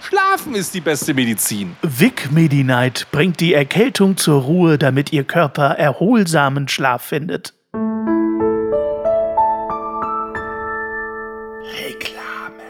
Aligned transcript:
Schlafen 0.00 0.54
ist 0.54 0.74
die 0.74 0.80
beste 0.80 1.14
Medizin. 1.14 1.76
Vic 1.82 2.30
Medi-Night 2.30 3.08
bringt 3.10 3.40
die 3.40 3.54
Erkältung 3.54 4.16
zur 4.16 4.42
Ruhe, 4.42 4.78
damit 4.78 5.12
Ihr 5.12 5.24
Körper 5.24 5.70
erholsamen 5.70 6.68
Schlaf 6.68 7.02
findet. 7.02 7.54
Reklame. 11.82 12.62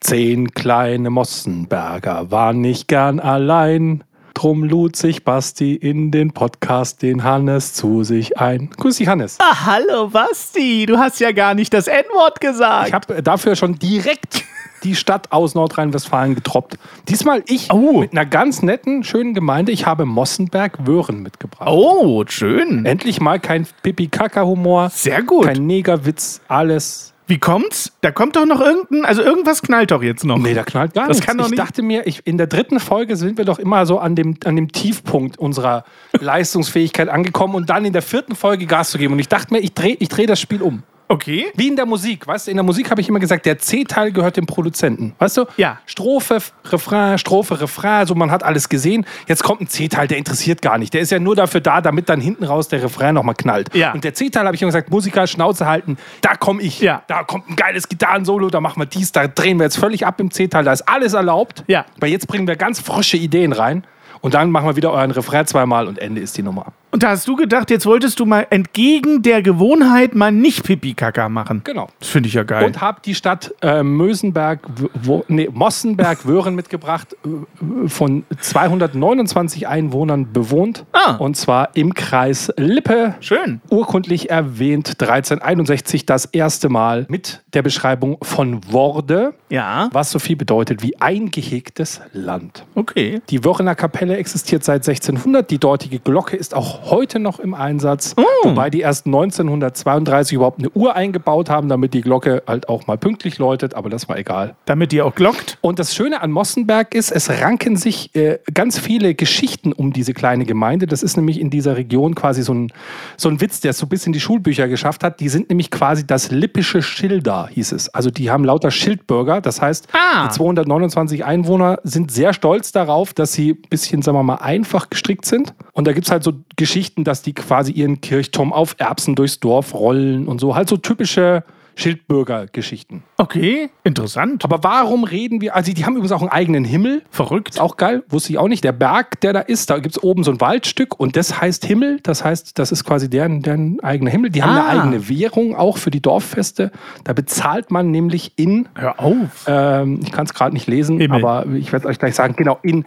Zehn 0.00 0.52
kleine 0.52 1.10
Mossenberger 1.10 2.30
waren 2.30 2.60
nicht 2.60 2.88
gern 2.88 3.20
allein. 3.20 4.04
Drum 4.36 4.64
lud 4.64 4.96
sich 4.96 5.24
Basti 5.24 5.74
in 5.74 6.10
den 6.10 6.32
Podcast 6.32 7.00
den 7.00 7.24
Hannes 7.24 7.72
zu 7.72 8.04
sich 8.04 8.36
ein. 8.38 8.68
Grüß 8.76 8.98
dich, 8.98 9.08
Hannes. 9.08 9.38
Ah, 9.40 9.64
hallo, 9.64 10.08
Basti. 10.10 10.84
Du 10.84 10.98
hast 10.98 11.20
ja 11.20 11.32
gar 11.32 11.54
nicht 11.54 11.72
das 11.72 11.86
N-Wort 11.88 12.38
gesagt. 12.42 12.88
Ich 12.88 12.92
habe 12.92 13.22
dafür 13.22 13.56
schon 13.56 13.78
direkt 13.78 14.44
die 14.84 14.94
Stadt 14.94 15.32
aus 15.32 15.54
Nordrhein-Westfalen 15.54 16.34
getroppt. 16.34 16.76
Diesmal 17.08 17.44
ich 17.46 17.72
Oh. 17.72 18.00
mit 18.00 18.12
einer 18.12 18.26
ganz 18.26 18.60
netten, 18.60 19.04
schönen 19.04 19.32
Gemeinde. 19.32 19.72
Ich 19.72 19.86
habe 19.86 20.04
Mossenberg-Wöhren 20.04 21.22
mitgebracht. 21.22 21.70
Oh, 21.72 22.22
schön. 22.28 22.84
Endlich 22.84 23.22
mal 23.22 23.40
kein 23.40 23.66
Pipi-Kaka-Humor. 23.82 24.90
Sehr 24.90 25.22
gut. 25.22 25.46
Kein 25.46 25.66
Negerwitz, 25.66 26.42
alles. 26.46 27.14
Wie 27.28 27.38
kommt's? 27.38 27.92
Da 28.02 28.12
kommt 28.12 28.36
doch 28.36 28.46
noch 28.46 28.60
irgendein, 28.60 29.04
also 29.04 29.20
irgendwas 29.22 29.60
knallt 29.62 29.90
doch 29.90 30.02
jetzt 30.02 30.24
noch. 30.24 30.38
Nee, 30.38 30.54
da 30.54 30.62
knallt 30.62 30.94
gar 30.94 31.08
Das 31.08 31.16
nichts. 31.16 31.26
kann 31.26 31.38
doch 31.38 31.46
ich 31.46 31.50
nicht- 31.52 31.60
dachte 31.60 31.82
mir, 31.82 32.06
ich, 32.06 32.22
in 32.24 32.38
der 32.38 32.46
dritten 32.46 32.78
Folge 32.78 33.16
sind 33.16 33.36
wir 33.36 33.44
doch 33.44 33.58
immer 33.58 33.84
so 33.84 33.98
an 33.98 34.14
dem, 34.14 34.36
an 34.44 34.54
dem 34.54 34.70
Tiefpunkt 34.70 35.36
unserer 35.38 35.84
Leistungsfähigkeit 36.20 37.08
angekommen 37.08 37.54
und 37.54 37.68
dann 37.70 37.84
in 37.84 37.92
der 37.92 38.02
vierten 38.02 38.36
Folge 38.36 38.66
Gas 38.66 38.90
zu 38.90 38.98
geben. 38.98 39.14
Und 39.14 39.18
ich 39.18 39.28
dachte 39.28 39.52
mir, 39.52 39.60
ich 39.60 39.72
drehe 39.74 39.96
ich 39.98 40.08
dreh 40.08 40.26
das 40.26 40.40
Spiel 40.40 40.62
um. 40.62 40.82
Okay. 41.08 41.46
Wie 41.54 41.68
in 41.68 41.76
der 41.76 41.86
Musik, 41.86 42.26
weißt 42.26 42.46
du, 42.46 42.50
in 42.50 42.56
der 42.56 42.64
Musik 42.64 42.90
habe 42.90 43.00
ich 43.00 43.08
immer 43.08 43.20
gesagt, 43.20 43.46
der 43.46 43.58
C-Teil 43.58 44.10
gehört 44.10 44.36
dem 44.36 44.46
Produzenten. 44.46 45.14
Weißt 45.18 45.36
du? 45.36 45.44
Ja. 45.56 45.78
Strophe, 45.86 46.38
Refrain, 46.64 47.18
Strophe, 47.18 47.60
Refrain, 47.60 47.98
also 48.00 48.14
man 48.14 48.30
hat 48.30 48.42
alles 48.42 48.68
gesehen. 48.68 49.06
Jetzt 49.28 49.44
kommt 49.44 49.60
ein 49.60 49.68
C-Teil, 49.68 50.08
der 50.08 50.18
interessiert 50.18 50.62
gar 50.62 50.78
nicht. 50.78 50.92
Der 50.94 51.00
ist 51.00 51.10
ja 51.10 51.18
nur 51.18 51.36
dafür 51.36 51.60
da, 51.60 51.80
damit 51.80 52.08
dann 52.08 52.20
hinten 52.20 52.44
raus 52.44 52.68
der 52.68 52.82
Refrain 52.82 53.14
nochmal 53.14 53.36
knallt. 53.36 53.74
Ja. 53.74 53.92
Und 53.92 54.02
der 54.02 54.14
C-Teil 54.14 54.46
habe 54.46 54.56
ich 54.56 54.62
immer 54.62 54.70
gesagt, 54.70 54.90
Musiker, 54.90 55.26
Schnauze 55.26 55.66
halten, 55.66 55.96
da 56.22 56.34
komme 56.34 56.62
ich. 56.62 56.80
Ja. 56.80 57.02
Da 57.06 57.22
kommt 57.22 57.48
ein 57.48 57.56
geiles 57.56 57.88
Gitarrensolo, 57.88 58.50
da 58.50 58.60
machen 58.60 58.80
wir 58.80 58.86
dies, 58.86 59.12
da 59.12 59.28
drehen 59.28 59.58
wir 59.58 59.64
jetzt 59.64 59.78
völlig 59.78 60.06
ab 60.06 60.20
im 60.20 60.30
C-Teil, 60.30 60.64
da 60.64 60.72
ist 60.72 60.88
alles 60.88 61.12
erlaubt. 61.12 61.62
Ja. 61.68 61.86
Weil 62.00 62.10
jetzt 62.10 62.26
bringen 62.26 62.48
wir 62.48 62.56
ganz 62.56 62.80
frische 62.80 63.16
Ideen 63.16 63.52
rein. 63.52 63.84
Und 64.22 64.34
dann 64.34 64.50
machen 64.50 64.66
wir 64.66 64.76
wieder 64.76 64.92
euren 64.92 65.10
Refrain 65.12 65.46
zweimal 65.46 65.86
und 65.86 65.98
Ende 65.98 66.20
ist 66.20 66.36
die 66.36 66.42
Nummer. 66.42 66.72
Und 66.92 67.02
da 67.02 67.10
hast 67.10 67.28
du 67.28 67.36
gedacht, 67.36 67.70
jetzt 67.70 67.84
wolltest 67.84 68.20
du 68.20 68.26
mal 68.26 68.46
entgegen 68.48 69.20
der 69.22 69.42
Gewohnheit 69.42 70.14
mal 70.14 70.32
nicht 70.32 70.62
Pipi-Kaka 70.64 71.28
machen. 71.28 71.60
Genau. 71.64 71.88
Das 71.98 72.08
finde 72.08 72.28
ich 72.28 72.34
ja 72.34 72.42
geil. 72.44 72.64
Und 72.64 72.80
habe 72.80 73.00
die 73.04 73.14
Stadt 73.14 73.52
äh, 73.60 73.82
Mösenberg, 73.82 74.60
wo, 75.02 75.24
nee, 75.28 75.48
Mossenberg-Wöhren 75.52 76.54
mitgebracht, 76.54 77.14
äh, 77.24 77.88
von 77.88 78.24
229 78.40 79.68
Einwohnern 79.68 80.32
bewohnt. 80.32 80.84
Ah. 80.92 81.16
Und 81.16 81.36
zwar 81.36 81.70
im 81.76 81.92
Kreis 81.92 82.52
Lippe. 82.56 83.14
Schön. 83.20 83.60
Urkundlich 83.68 84.30
erwähnt 84.30 84.88
1361 85.00 86.06
das 86.06 86.24
erste 86.26 86.68
Mal 86.68 87.04
mit 87.08 87.42
der 87.52 87.62
Beschreibung 87.62 88.18
von 88.22 88.60
Worde, 88.72 89.34
Ja. 89.50 89.88
was 89.92 90.10
so 90.10 90.18
viel 90.18 90.36
bedeutet 90.36 90.82
wie 90.82 90.98
eingehegtes 91.00 92.00
Land. 92.12 92.64
Okay. 92.74 93.20
Die 93.28 93.44
Wörener 93.44 93.74
Kapelle 93.74 94.16
existiert 94.16 94.64
seit 94.64 94.86
1600. 94.86 95.50
Die 95.50 95.58
dortige 95.58 95.98
Glocke 95.98 96.36
ist 96.36 96.54
auch 96.54 96.85
heute 96.90 97.18
noch 97.18 97.38
im 97.40 97.54
Einsatz. 97.54 98.14
Oh. 98.16 98.22
Wobei 98.48 98.70
die 98.70 98.80
erst 98.80 99.06
1932 99.06 100.34
überhaupt 100.34 100.58
eine 100.58 100.70
Uhr 100.70 100.94
eingebaut 100.94 101.50
haben, 101.50 101.68
damit 101.68 101.94
die 101.94 102.00
Glocke 102.00 102.42
halt 102.46 102.68
auch 102.68 102.86
mal 102.86 102.96
pünktlich 102.98 103.38
läutet. 103.38 103.74
Aber 103.74 103.88
das 103.90 104.08
war 104.08 104.18
egal. 104.18 104.56
Damit 104.66 104.92
ihr 104.92 105.04
auch 105.06 105.14
glockt. 105.14 105.58
Und 105.60 105.78
das 105.78 105.94
Schöne 105.94 106.20
an 106.22 106.30
Mossenberg 106.30 106.94
ist, 106.94 107.10
es 107.10 107.28
ranken 107.30 107.76
sich 107.76 108.14
äh, 108.14 108.38
ganz 108.52 108.78
viele 108.78 109.14
Geschichten 109.14 109.72
um 109.72 109.92
diese 109.92 110.12
kleine 110.12 110.44
Gemeinde. 110.44 110.86
Das 110.86 111.02
ist 111.02 111.16
nämlich 111.16 111.40
in 111.40 111.50
dieser 111.50 111.76
Region 111.76 112.14
quasi 112.14 112.42
so 112.42 112.54
ein, 112.54 112.72
so 113.16 113.28
ein 113.28 113.40
Witz, 113.40 113.60
der 113.60 113.70
es 113.70 113.78
so 113.78 113.86
bis 113.86 114.06
in 114.06 114.12
die 114.12 114.20
Schulbücher 114.20 114.68
geschafft 114.68 115.02
hat. 115.04 115.20
Die 115.20 115.28
sind 115.28 115.48
nämlich 115.48 115.70
quasi 115.70 116.06
das 116.06 116.30
lippische 116.30 116.82
Schilder, 116.82 117.48
hieß 117.52 117.72
es. 117.72 117.88
Also 117.94 118.10
die 118.10 118.30
haben 118.30 118.44
lauter 118.44 118.70
Schildbürger. 118.70 119.40
Das 119.40 119.60
heißt, 119.60 119.88
Ah. 119.92 120.26
die 120.28 120.34
229 120.34 121.24
Einwohner 121.24 121.78
sind 121.82 122.10
sehr 122.10 122.32
stolz 122.32 122.72
darauf, 122.72 123.14
dass 123.14 123.32
sie 123.32 123.52
ein 123.52 123.62
bisschen, 123.70 124.02
sagen 124.02 124.16
wir 124.18 124.22
mal, 124.22 124.36
einfach 124.36 124.90
gestrickt 124.90 125.24
sind. 125.24 125.54
Und 125.72 125.86
da 125.86 125.92
gibt 125.92 126.06
es 126.06 126.10
halt 126.10 126.22
so 126.22 126.32
Geschichten, 126.56 126.65
dass 127.04 127.22
die 127.22 127.32
quasi 127.32 127.72
ihren 127.72 128.00
Kirchturm 128.00 128.52
auf 128.52 128.74
Erbsen 128.78 129.14
durchs 129.14 129.40
Dorf 129.40 129.74
rollen 129.74 130.28
und 130.28 130.40
so. 130.40 130.54
Halt 130.54 130.68
so 130.68 130.76
typische 130.76 131.44
Schildbürger-Geschichten. 131.78 133.02
Okay. 133.18 133.68
Interessant. 133.84 134.44
Aber 134.44 134.62
warum 134.62 135.04
reden 135.04 135.40
wir? 135.40 135.54
Also, 135.54 135.72
die 135.72 135.84
haben 135.84 135.94
übrigens 135.94 136.12
auch 136.12 136.20
einen 136.22 136.30
eigenen 136.30 136.64
Himmel. 136.64 137.02
verrückt. 137.10 137.50
Ist 137.50 137.60
auch 137.60 137.76
geil, 137.76 138.02
wusste 138.08 138.32
ich 138.32 138.38
auch 138.38 138.48
nicht. 138.48 138.64
Der 138.64 138.72
Berg, 138.72 139.20
der 139.20 139.32
da 139.34 139.40
ist, 139.40 139.68
da 139.70 139.78
gibt 139.78 139.96
es 139.96 140.02
oben 140.02 140.24
so 140.24 140.30
ein 140.30 140.40
Waldstück 140.40 140.98
und 140.98 141.16
das 141.16 141.40
heißt 141.40 141.64
Himmel. 141.66 142.00
Das 142.02 142.24
heißt, 142.24 142.58
das 142.58 142.72
ist 142.72 142.84
quasi 142.84 143.10
deren, 143.10 143.42
deren 143.42 143.80
eigener 143.80 144.10
Himmel. 144.10 144.30
Die 144.30 144.42
haben 144.42 144.56
Ah. 144.56 144.68
eine 144.68 144.80
eigene 144.82 145.08
Währung 145.08 145.54
auch 145.54 145.76
für 145.78 145.90
die 145.90 146.00
Dorffeste. 146.00 146.70
Da 147.04 147.12
bezahlt 147.12 147.70
man 147.70 147.90
nämlich 147.90 148.32
in, 148.36 148.68
Hör 148.74 148.98
auf. 149.00 149.44
ähm, 149.46 150.00
ich 150.02 150.12
kann 150.12 150.24
es 150.26 150.32
gerade 150.34 150.54
nicht 150.54 150.66
lesen, 150.66 150.98
Himmel. 150.98 151.18
aber 151.24 151.46
ich 151.54 151.72
werde 151.72 151.86
es 151.86 151.90
euch 151.90 151.98
gleich 151.98 152.14
sagen, 152.14 152.34
genau, 152.36 152.58
in 152.62 152.84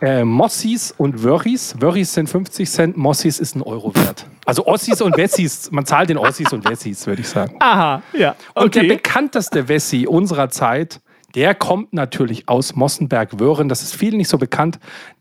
äh, 0.00 0.24
Mossis 0.24 0.94
und 0.96 1.22
Wörris. 1.22 1.74
Wörris 1.78 2.14
sind 2.14 2.28
50 2.28 2.70
Cent, 2.70 2.96
Mossis 2.96 3.38
ist 3.38 3.54
ein 3.56 3.62
Euro 3.62 3.94
wert. 3.94 4.26
Also 4.46 4.66
Ossis 4.66 5.00
und 5.02 5.16
Wessis, 5.16 5.70
man 5.70 5.84
zahlt 5.86 6.08
den 6.10 6.18
Ossis 6.18 6.52
und 6.52 6.68
Wessis, 6.68 7.06
würde 7.06 7.20
ich 7.22 7.28
sagen. 7.28 7.56
Aha. 7.60 8.02
Ja. 8.12 8.34
Und 8.54 8.74
der 8.74 8.82
Okay. 8.82 8.94
bekannteste 8.94 9.68
Wessi 9.68 10.06
unserer 10.08 10.48
Zeit, 10.48 11.00
der 11.34 11.54
kommt 11.54 11.92
natürlich 11.92 12.48
aus 12.48 12.74
Mossenberg-Wöhren. 12.74 13.68
Das 13.68 13.82
ist 13.82 13.94
vielen 13.94 14.16
nicht 14.16 14.28
so 14.28 14.38
bekannt, 14.38 14.78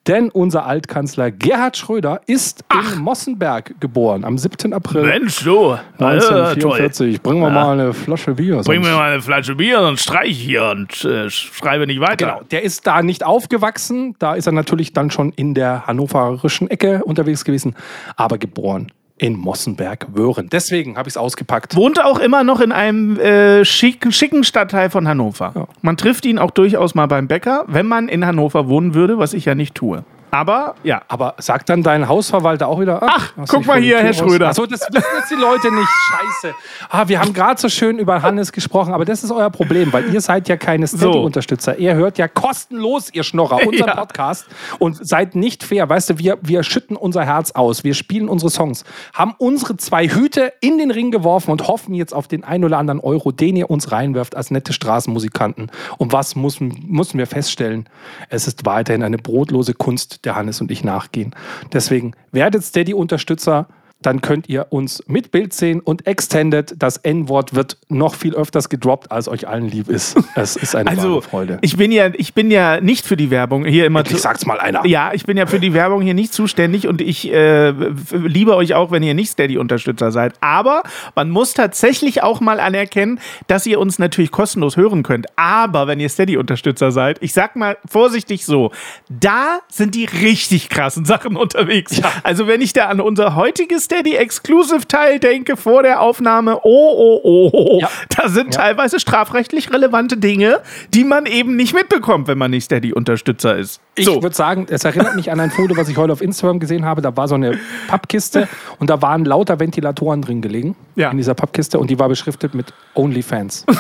denn 0.08 0.30
unser 0.30 0.66
Altkanzler 0.66 1.32
Gerhard 1.32 1.78
Schröder 1.78 2.22
ist 2.26 2.64
in 2.74 3.00
Mossenberg 3.00 3.80
geboren, 3.80 4.24
am 4.24 4.38
7. 4.38 4.74
April 4.74 5.04
Mensch, 5.04 5.44
du. 5.44 5.74
Äh, 5.74 6.04
1944. 6.04 7.22
Bringen 7.22 7.42
wir 7.42 7.50
mal 7.50 7.74
eine 7.74 7.94
Flasche 7.94 8.34
Bier. 8.34 8.56
Bring 8.56 8.64
sonst- 8.64 8.88
mir 8.88 8.96
mal 8.96 9.12
eine 9.12 9.22
Flasche 9.22 9.56
Bier 9.56 9.82
und 9.82 10.00
streich 10.00 10.38
hier 10.38 10.66
und 10.66 11.04
äh, 11.06 11.30
schreibe 11.30 11.86
nicht 11.86 12.00
weiter. 12.00 12.26
Genau, 12.26 12.42
der 12.52 12.64
ist 12.64 12.88
da 12.88 13.02
nicht 13.02 13.26
aufgewachsen. 13.26 14.16
Da 14.20 14.36
ist 14.36 14.48
er 14.48 14.54
natürlich 14.54 14.94
dann 14.94 15.12
schon 15.12 15.32
in 15.34 15.54
der 15.54 15.86
hannoverischen 15.88 16.70
Ecke 16.70 17.04
unterwegs 17.04 17.46
gewesen, 17.46 17.76
aber 18.16 18.38
geboren 18.38 18.92
in 19.20 19.38
Mossenberg-Wöhren. 19.38 20.50
Deswegen 20.50 20.98
habe 20.98 21.08
ich 21.08 21.14
es 21.14 21.18
ausgepackt. 21.18 21.76
Wohnt 21.76 22.04
auch 22.04 22.20
immer 22.20 22.44
noch 22.44 22.62
in 22.62 22.72
einem 22.72 23.20
äh, 23.20 23.64
schicken, 23.66 24.12
schicken 24.12 24.44
Stadtteil 24.44 24.90
von 24.90 25.08
Hannover. 25.08 25.52
Ja. 25.56 25.68
Man 25.82 25.98
trifft 25.98 26.26
ihn 26.26 26.40
auch 26.40 26.52
durchaus 26.52 26.96
mal 26.96 27.06
beim 27.06 27.28
Bäcker, 27.28 27.66
wenn 27.68 27.86
man 27.86 28.08
in 28.08 28.26
Hannover 28.26 28.68
wohnen 28.68 28.94
würde, 28.94 29.18
was 29.20 29.34
ich 29.34 29.46
ja 29.46 29.56
nicht 29.56 29.76
tue. 29.76 30.04
Aber 30.32 30.76
ja. 30.84 31.02
Aber 31.08 31.36
sagt 31.38 31.70
dann 31.70 31.84
dein 31.84 32.08
Hausverwalter 32.08 32.68
auch 32.68 32.80
wieder, 32.80 33.00
Ach, 33.02 33.34
hast 33.38 33.50
guck 33.50 33.66
mal 33.66 33.80
hier, 33.80 34.00
Herr 34.00 34.14
Schröder. 34.14 34.50
Achso, 34.50 34.66
das 34.66 34.82
wissen 34.92 35.08
jetzt 35.18 35.32
die 35.32 35.36
Leute 35.36 35.74
nicht. 35.74 35.90
Scheiße. 35.90 36.56
Ah, 36.90 37.08
wir 37.08 37.20
haben 37.20 37.34
gerade 37.34 37.60
so 37.60 37.70
schön 37.70 38.00
über 38.00 38.22
Hannes 38.22 38.52
gesprochen, 38.52 38.94
aber 38.94 39.06
das 39.06 39.24
ist 39.24 39.32
euer 39.32 39.50
Problem, 39.50 39.92
weil 39.94 40.14
ihr 40.14 40.22
seid 40.22 40.48
ja 40.50 40.58
keine 40.58 40.88
Steady-Unterstützer. 40.88 41.78
Ihr 41.78 41.96
hört 41.96 42.18
ja 42.18 42.28
kostenlos, 42.28 43.10
ihr 43.14 43.24
Schnorrer, 43.24 43.58
unseren 43.68 43.88
Ja. 43.88 43.96
Podcast 43.96 44.46
und 44.80 45.06
seid 45.06 45.36
nicht 45.36 45.64
fair. 45.64 45.90
Weißt 45.90 46.10
du, 46.12 46.20
wir, 46.20 46.38
wir 46.42 46.64
schütten 46.64 46.96
unser 46.96 47.26
Herz 47.26 47.52
aus, 47.52 47.84
wir 47.84 47.94
spielen 47.94 48.30
unsere 48.30 48.50
Songs, 48.50 48.84
haben 49.14 49.34
unsere 49.38 49.78
zwei 49.78 50.08
Hüte 50.08 50.54
in 50.62 50.78
den 50.78 50.92
Ring 50.92 51.12
geworfen 51.12 51.52
und 51.52 51.68
hoffen 51.68 51.94
jetzt 51.94 52.14
auf 52.14 52.28
den 52.28 52.44
ein 52.44 52.64
oder 52.64 52.78
anderen 52.78 53.00
Euro, 53.00 53.32
den 53.32 53.56
ihr 53.56 53.70
uns 53.70 53.92
reinwerft 53.92 54.36
als 54.36 54.52
nette 54.52 54.74
Straßenmusikanten. 54.74 55.72
Und 55.98 56.14
was 56.14 56.36
müssen, 56.36 56.84
müssen 56.88 57.18
wir 57.18 57.28
feststellen? 57.28 57.88
Es 58.30 58.48
ist 58.48 58.66
weiterhin 58.66 59.04
eine 59.04 59.18
brotlose 59.18 59.74
Kunst, 59.74 60.19
der 60.24 60.36
Hannes 60.36 60.62
und 60.62 60.72
ich 60.72 60.84
nachgehen. 60.84 61.36
Deswegen 61.74 62.14
werdet 62.32 62.64
Steady-Unterstützer 62.64 63.68
dann 64.02 64.22
könnt 64.22 64.48
ihr 64.48 64.68
uns 64.70 65.04
mit 65.08 65.32
Bild 65.32 65.54
sehen 65.54 65.82
und 65.82 66.08
Extended. 66.08 66.74
Das 66.80 66.98
N-Wort 66.98 67.54
wird 67.54 67.78
noch 67.90 68.16
viel 68.16 68.34
öfters 68.34 68.70
gedroppt, 68.70 69.12
als 69.12 69.28
euch 69.28 69.48
allen 69.48 69.68
lieb 69.70 69.90
ist. 69.90 70.18
Es 70.36 70.56
ist 70.56 70.74
eine 70.76 70.90
Also, 70.90 71.10
wahre 71.12 71.22
Freude. 71.22 71.58
ich 71.62 71.76
bin 71.76 71.92
ja, 71.92 72.10
ich 72.14 72.34
bin 72.34 72.50
ja 72.50 72.80
nicht 72.80 73.06
für 73.06 73.18
die 73.18 73.30
Werbung 73.30 73.66
hier 73.66 73.86
immer 73.86 74.00
Endlich 74.00 74.18
zu- 74.18 74.24
sagt's 74.24 74.46
mal 74.46 74.60
einer. 74.60 74.86
Ja, 74.86 75.12
ich 75.14 75.26
bin 75.26 75.36
ja 75.38 75.46
für 75.48 75.60
die 75.60 75.74
Werbung 75.74 76.02
hier 76.02 76.14
nicht 76.14 76.34
zuständig 76.34 76.88
und 76.88 77.02
ich 77.02 77.30
äh, 77.32 77.72
liebe 78.12 78.56
euch 78.56 78.74
auch, 78.74 78.92
wenn 78.92 79.04
ihr 79.04 79.14
nicht 79.14 79.32
Steady-Unterstützer 79.32 80.12
seid. 80.12 80.34
Aber 80.40 80.84
man 81.16 81.30
muss 81.30 81.54
tatsächlich 81.54 82.24
auch 82.24 82.40
mal 82.40 82.60
anerkennen, 82.62 83.20
dass 83.48 83.66
ihr 83.66 83.80
uns 83.80 84.00
natürlich 84.00 84.32
kostenlos 84.32 84.78
hören 84.78 85.04
könnt. 85.04 85.28
Aber 85.36 85.88
wenn 85.88 86.00
ihr 86.00 86.08
Steady-Unterstützer 86.10 86.92
seid, 86.92 87.18
ich 87.22 87.34
sag 87.34 87.58
mal 87.58 87.78
vorsichtig 87.86 88.46
so, 88.46 88.72
da 89.10 89.60
sind 89.70 89.94
die 89.96 90.06
richtig 90.06 90.70
krassen 90.70 91.04
Sachen 91.04 91.36
unterwegs. 91.38 92.02
Also 92.24 92.48
wenn 92.48 92.62
ich 92.62 92.72
da 92.72 92.86
an 92.86 93.02
unser 93.02 93.36
heutiges 93.36 93.89
Steady-Exclusive-Teil 93.90 95.20
denke 95.20 95.58
vor 95.58 95.82
der 95.82 96.00
Aufnahme, 96.02 96.60
oh, 96.62 96.62
oh, 96.64 97.20
oh, 97.24 97.50
oh, 97.52 97.80
Ja. 97.82 97.90
da 98.16 98.30
sind 98.30 98.54
teilweise 98.54 99.00
strafrechtlich 99.00 99.74
relevante 99.74 100.16
Dinge, 100.16 100.60
die 100.94 101.04
man 101.04 101.26
eben 101.26 101.56
nicht 101.56 101.74
mitbekommt, 101.74 102.28
wenn 102.28 102.38
man 102.38 102.52
nicht 102.52 102.66
Steady-Unterstützer 102.66 103.58
ist. 103.58 103.82
Ich 103.96 104.06
würde 104.08 104.36
sagen, 104.36 104.68
es 104.70 104.84
erinnert 104.86 105.16
mich 105.16 105.32
an 105.32 105.40
ein 105.40 105.50
Foto, 105.50 105.76
was 105.76 105.90
ich 105.90 105.98
heute 105.98 106.14
auf 106.14 106.22
Instagram 106.22 106.60
gesehen 106.60 106.86
habe. 106.86 107.02
Da 107.02 107.18
war 107.18 107.28
so 107.28 107.34
eine 107.34 107.58
Pappkiste 107.88 108.48
und 108.78 108.92
da 108.92 109.02
waren 109.02 109.26
lauter 109.26 109.60
Ventilatoren 109.60 110.22
drin 110.22 110.42
gelegen. 110.44 110.76
Ja. 110.96 111.10
In 111.10 111.18
dieser 111.18 111.34
Pappkiste 111.34 111.80
und 111.80 111.90
die 111.90 111.98
war 111.98 112.10
beschriftet 112.10 112.54
mit 112.54 112.72
OnlyFans. 112.94 113.66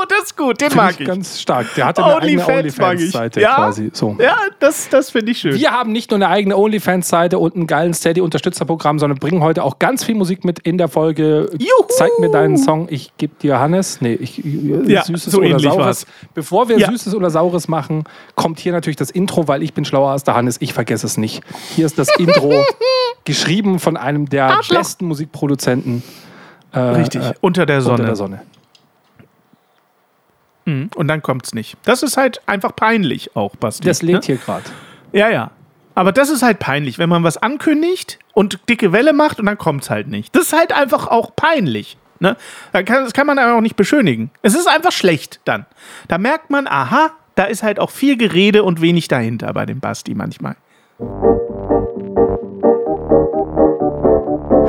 Oh, 0.00 0.04
das 0.08 0.24
ist 0.24 0.36
gut, 0.36 0.60
den 0.60 0.70
Finde 0.70 0.84
mag 0.84 1.00
ich 1.00 1.06
ganz 1.06 1.40
stark. 1.40 1.66
Der 1.76 1.86
hatte 1.86 2.04
eine 2.04 2.16
eigene 2.20 2.42
mag 2.42 2.48
ich. 2.64 2.78
OnlyFans-Seite 2.78 3.40
Ja, 3.40 3.54
quasi. 3.56 3.90
So. 3.92 4.16
ja 4.20 4.36
das, 4.60 4.88
das 4.88 5.10
finde 5.10 5.32
ich 5.32 5.38
schön. 5.38 5.54
Wir 5.54 5.70
haben 5.70 5.92
nicht 5.92 6.10
nur 6.10 6.16
eine 6.18 6.28
eigene 6.28 6.56
OnlyFans-Seite 6.56 7.38
und 7.38 7.54
einen 7.54 7.66
geilen 7.66 7.94
Steady-Unterstützerprogramm, 7.94 8.98
sondern 8.98 9.18
bringen 9.18 9.42
heute 9.42 9.62
auch 9.64 9.78
ganz 9.78 10.04
viel 10.04 10.14
Musik 10.14 10.44
mit 10.44 10.58
in 10.60 10.78
der 10.78 10.88
Folge. 10.88 11.50
Juhu! 11.58 11.86
Zeig 11.88 12.10
mir 12.18 12.30
deinen 12.30 12.56
Song, 12.56 12.86
ich 12.90 13.12
gebe 13.18 13.34
dir 13.40 13.58
Hannes. 13.58 14.00
Nee, 14.00 14.14
ich, 14.14 14.38
Ja, 14.44 15.04
Süßes 15.04 15.32
so 15.32 15.38
oder 15.40 15.58
Saures. 15.60 15.78
war's. 15.78 16.06
Bevor 16.34 16.68
wir 16.68 16.78
Ja. 16.78 16.90
Süßes 16.90 17.14
oder 17.14 17.30
Saures 17.30 17.68
machen, 17.68 18.04
kommt 18.34 18.58
hier 18.60 18.72
natürlich 18.72 18.96
das 18.96 19.10
Intro, 19.10 19.48
weil 19.48 19.62
ich 19.62 19.74
bin 19.74 19.84
schlauer 19.84 20.10
als 20.10 20.24
der 20.24 20.34
Hannes. 20.34 20.56
Ich 20.60 20.72
vergesse 20.74 21.06
es 21.06 21.16
nicht. 21.16 21.42
Hier 21.74 21.86
ist 21.86 21.98
das 21.98 22.08
Intro, 22.18 22.64
geschrieben 23.24 23.78
von 23.78 23.96
einem 23.96 24.28
der 24.28 24.46
Arschloch. 24.46 24.78
besten 24.78 25.06
Musikproduzenten 25.06 26.02
äh, 26.72 26.78
Richtig, 26.80 27.22
äh, 27.22 27.34
unter 27.40 27.66
der 27.66 27.80
Sonne. 27.80 27.94
unter 27.94 28.06
der 28.06 28.16
Sonne. 28.16 28.42
Mhm. 30.64 30.90
Und 30.94 31.08
dann 31.08 31.22
kommt's 31.22 31.54
nicht. 31.54 31.76
Das 31.84 32.02
ist 32.02 32.16
halt 32.16 32.40
einfach 32.46 32.74
peinlich 32.74 33.36
auch, 33.36 33.56
Basti. 33.56 33.86
Das 33.86 34.02
lädt 34.02 34.16
ne? 34.16 34.20
hier 34.24 34.36
gerade. 34.36 34.64
Ja, 35.12 35.28
ja. 35.28 35.50
Aber 35.94 36.10
das 36.10 36.28
ist 36.28 36.42
halt 36.42 36.58
peinlich, 36.58 36.98
wenn 36.98 37.08
man 37.08 37.22
was 37.22 37.36
ankündigt 37.36 38.18
und 38.32 38.68
dicke 38.68 38.92
Welle 38.92 39.12
macht 39.12 39.38
und 39.38 39.46
dann 39.46 39.58
kommt's 39.58 39.90
halt 39.90 40.08
nicht. 40.08 40.34
Das 40.34 40.44
ist 40.44 40.52
halt 40.52 40.72
einfach 40.72 41.06
auch 41.06 41.36
peinlich. 41.36 41.96
Ne? 42.18 42.36
Kann, 42.72 43.04
das 43.04 43.12
kann 43.12 43.26
man 43.26 43.38
aber 43.38 43.56
auch 43.56 43.60
nicht 43.60 43.76
beschönigen. 43.76 44.30
Es 44.42 44.54
ist 44.54 44.66
einfach 44.66 44.92
schlecht 44.92 45.40
dann. 45.44 45.66
Da 46.08 46.18
merkt 46.18 46.50
man, 46.50 46.66
aha, 46.66 47.12
da 47.34 47.44
ist 47.44 47.62
halt 47.62 47.78
auch 47.78 47.90
viel 47.90 48.16
Gerede 48.16 48.62
und 48.64 48.80
wenig 48.80 49.08
dahinter 49.08 49.52
bei 49.52 49.66
dem 49.66 49.80
Basti 49.80 50.14
manchmal. 50.14 50.56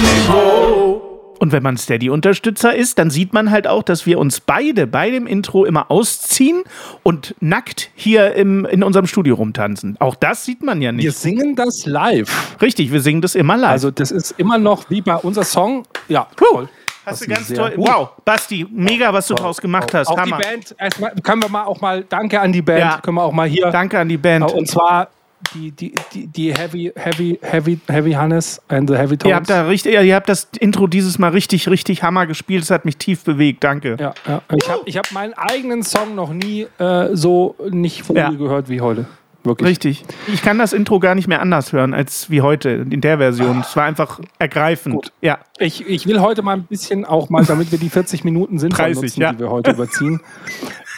Niveau. 0.00 1.02
Und 1.40 1.52
wenn 1.52 1.62
man 1.62 1.76
Steady-Unterstützer 1.76 2.74
ist, 2.74 2.98
dann 2.98 3.10
sieht 3.10 3.32
man 3.32 3.50
halt 3.52 3.68
auch, 3.68 3.84
dass 3.84 4.06
wir 4.06 4.18
uns 4.18 4.40
beide 4.40 4.86
bei 4.88 5.10
dem 5.10 5.26
Intro 5.26 5.64
immer 5.64 5.88
ausziehen 5.90 6.64
und 7.04 7.36
nackt 7.40 7.90
hier 7.94 8.34
im, 8.34 8.64
in 8.64 8.82
unserem 8.82 9.06
Studio 9.06 9.36
rumtanzen. 9.36 9.96
Auch 10.00 10.16
das 10.16 10.44
sieht 10.44 10.62
man 10.64 10.82
ja 10.82 10.90
nicht. 10.90 11.04
Wir 11.04 11.12
singen 11.12 11.54
das 11.54 11.86
live. 11.86 12.56
Richtig, 12.60 12.90
wir 12.90 13.00
singen 13.00 13.20
das 13.20 13.36
immer 13.36 13.56
live. 13.56 13.70
Also 13.70 13.90
das 13.92 14.10
ist 14.10 14.32
immer 14.32 14.58
noch 14.58 14.90
wie 14.90 15.00
bei 15.00 15.14
unser 15.14 15.44
Song. 15.44 15.84
Ja, 16.08 16.26
toll. 16.36 16.68
Hast 17.06 17.22
du 17.22 17.26
ganz 17.28 17.48
toll. 17.48 17.70
gut. 17.76 17.86
Wow, 17.88 18.08
Basti, 18.24 18.66
mega, 18.70 19.12
was 19.12 19.28
du 19.28 19.34
draus 19.34 19.60
gemacht 19.60 19.94
hast. 19.94 20.08
Auch 20.08 20.18
Hammer. 20.18 20.38
die 20.38 20.44
Band, 20.44 20.74
erstmal 20.78 21.12
können 21.22 21.42
wir 21.42 21.48
mal 21.48 21.64
auch 21.64 21.80
mal, 21.80 22.04
danke 22.08 22.40
an 22.40 22.52
die 22.52 22.62
Band, 22.62 22.80
Ja. 22.80 23.00
können 23.00 23.16
wir 23.16 23.22
auch 23.22 23.32
mal 23.32 23.48
hier. 23.48 23.70
Danke 23.70 23.98
an 23.98 24.08
die 24.08 24.18
Band. 24.18 24.52
Und 24.52 24.66
zwar 24.68 25.08
die, 25.54 25.70
die, 25.70 25.94
die, 26.12 26.26
die 26.26 26.54
Heavy, 26.54 26.92
Heavy, 26.94 27.38
Heavy, 27.42 27.78
Heavy 27.88 28.12
Hannes 28.12 28.60
and 28.68 28.88
the 28.88 28.96
Heavy 28.96 29.16
Tones. 29.16 29.30
Ihr 29.30 29.36
habt, 29.36 29.50
da 29.50 29.66
richtig, 29.66 29.94
ihr 29.94 30.14
habt 30.14 30.28
das 30.28 30.48
Intro 30.58 30.86
dieses 30.86 31.18
Mal 31.18 31.30
richtig, 31.30 31.68
richtig 31.68 32.02
Hammer 32.02 32.26
gespielt. 32.26 32.62
Es 32.62 32.70
hat 32.70 32.84
mich 32.84 32.96
tief 32.96 33.24
bewegt. 33.24 33.64
Danke. 33.64 33.96
ja, 33.98 34.14
ja. 34.26 34.42
Ich 34.56 34.68
habe 34.68 34.82
ich 34.84 34.96
hab 34.96 35.10
meinen 35.12 35.34
eigenen 35.34 35.82
Song 35.82 36.14
noch 36.14 36.32
nie 36.32 36.66
äh, 36.78 37.08
so 37.14 37.54
nicht 37.70 38.02
von 38.02 38.16
Ja. 38.16 38.30
mir 38.30 38.38
gehört 38.38 38.68
wie 38.68 38.80
heute. 38.80 39.06
Wirklich. 39.44 39.68
Richtig. 39.70 40.04
Ich 40.26 40.42
kann 40.42 40.58
das 40.58 40.72
Intro 40.72 40.98
gar 40.98 41.14
nicht 41.14 41.28
mehr 41.28 41.40
anders 41.40 41.72
hören 41.72 41.94
als 41.94 42.28
wie 42.28 42.40
heute 42.42 42.70
in 42.90 43.00
der 43.00 43.18
Version. 43.18 43.60
Es 43.60 43.76
war 43.76 43.84
einfach 43.84 44.20
ergreifend. 44.38 44.96
Gut. 44.96 45.12
Ja. 45.22 45.38
Ich, 45.58 45.86
ich 45.86 46.06
will 46.06 46.20
heute 46.20 46.42
mal 46.42 46.54
ein 46.54 46.64
bisschen 46.64 47.04
auch 47.04 47.30
mal, 47.30 47.44
damit 47.44 47.70
wir 47.70 47.78
die 47.78 47.88
40 47.88 48.24
Minuten 48.24 48.58
sind 48.58 48.76
30, 48.76 49.02
nutzen, 49.02 49.20
ja. 49.20 49.32
die 49.32 49.38
wir 49.38 49.50
heute 49.50 49.70
überziehen, 49.70 50.20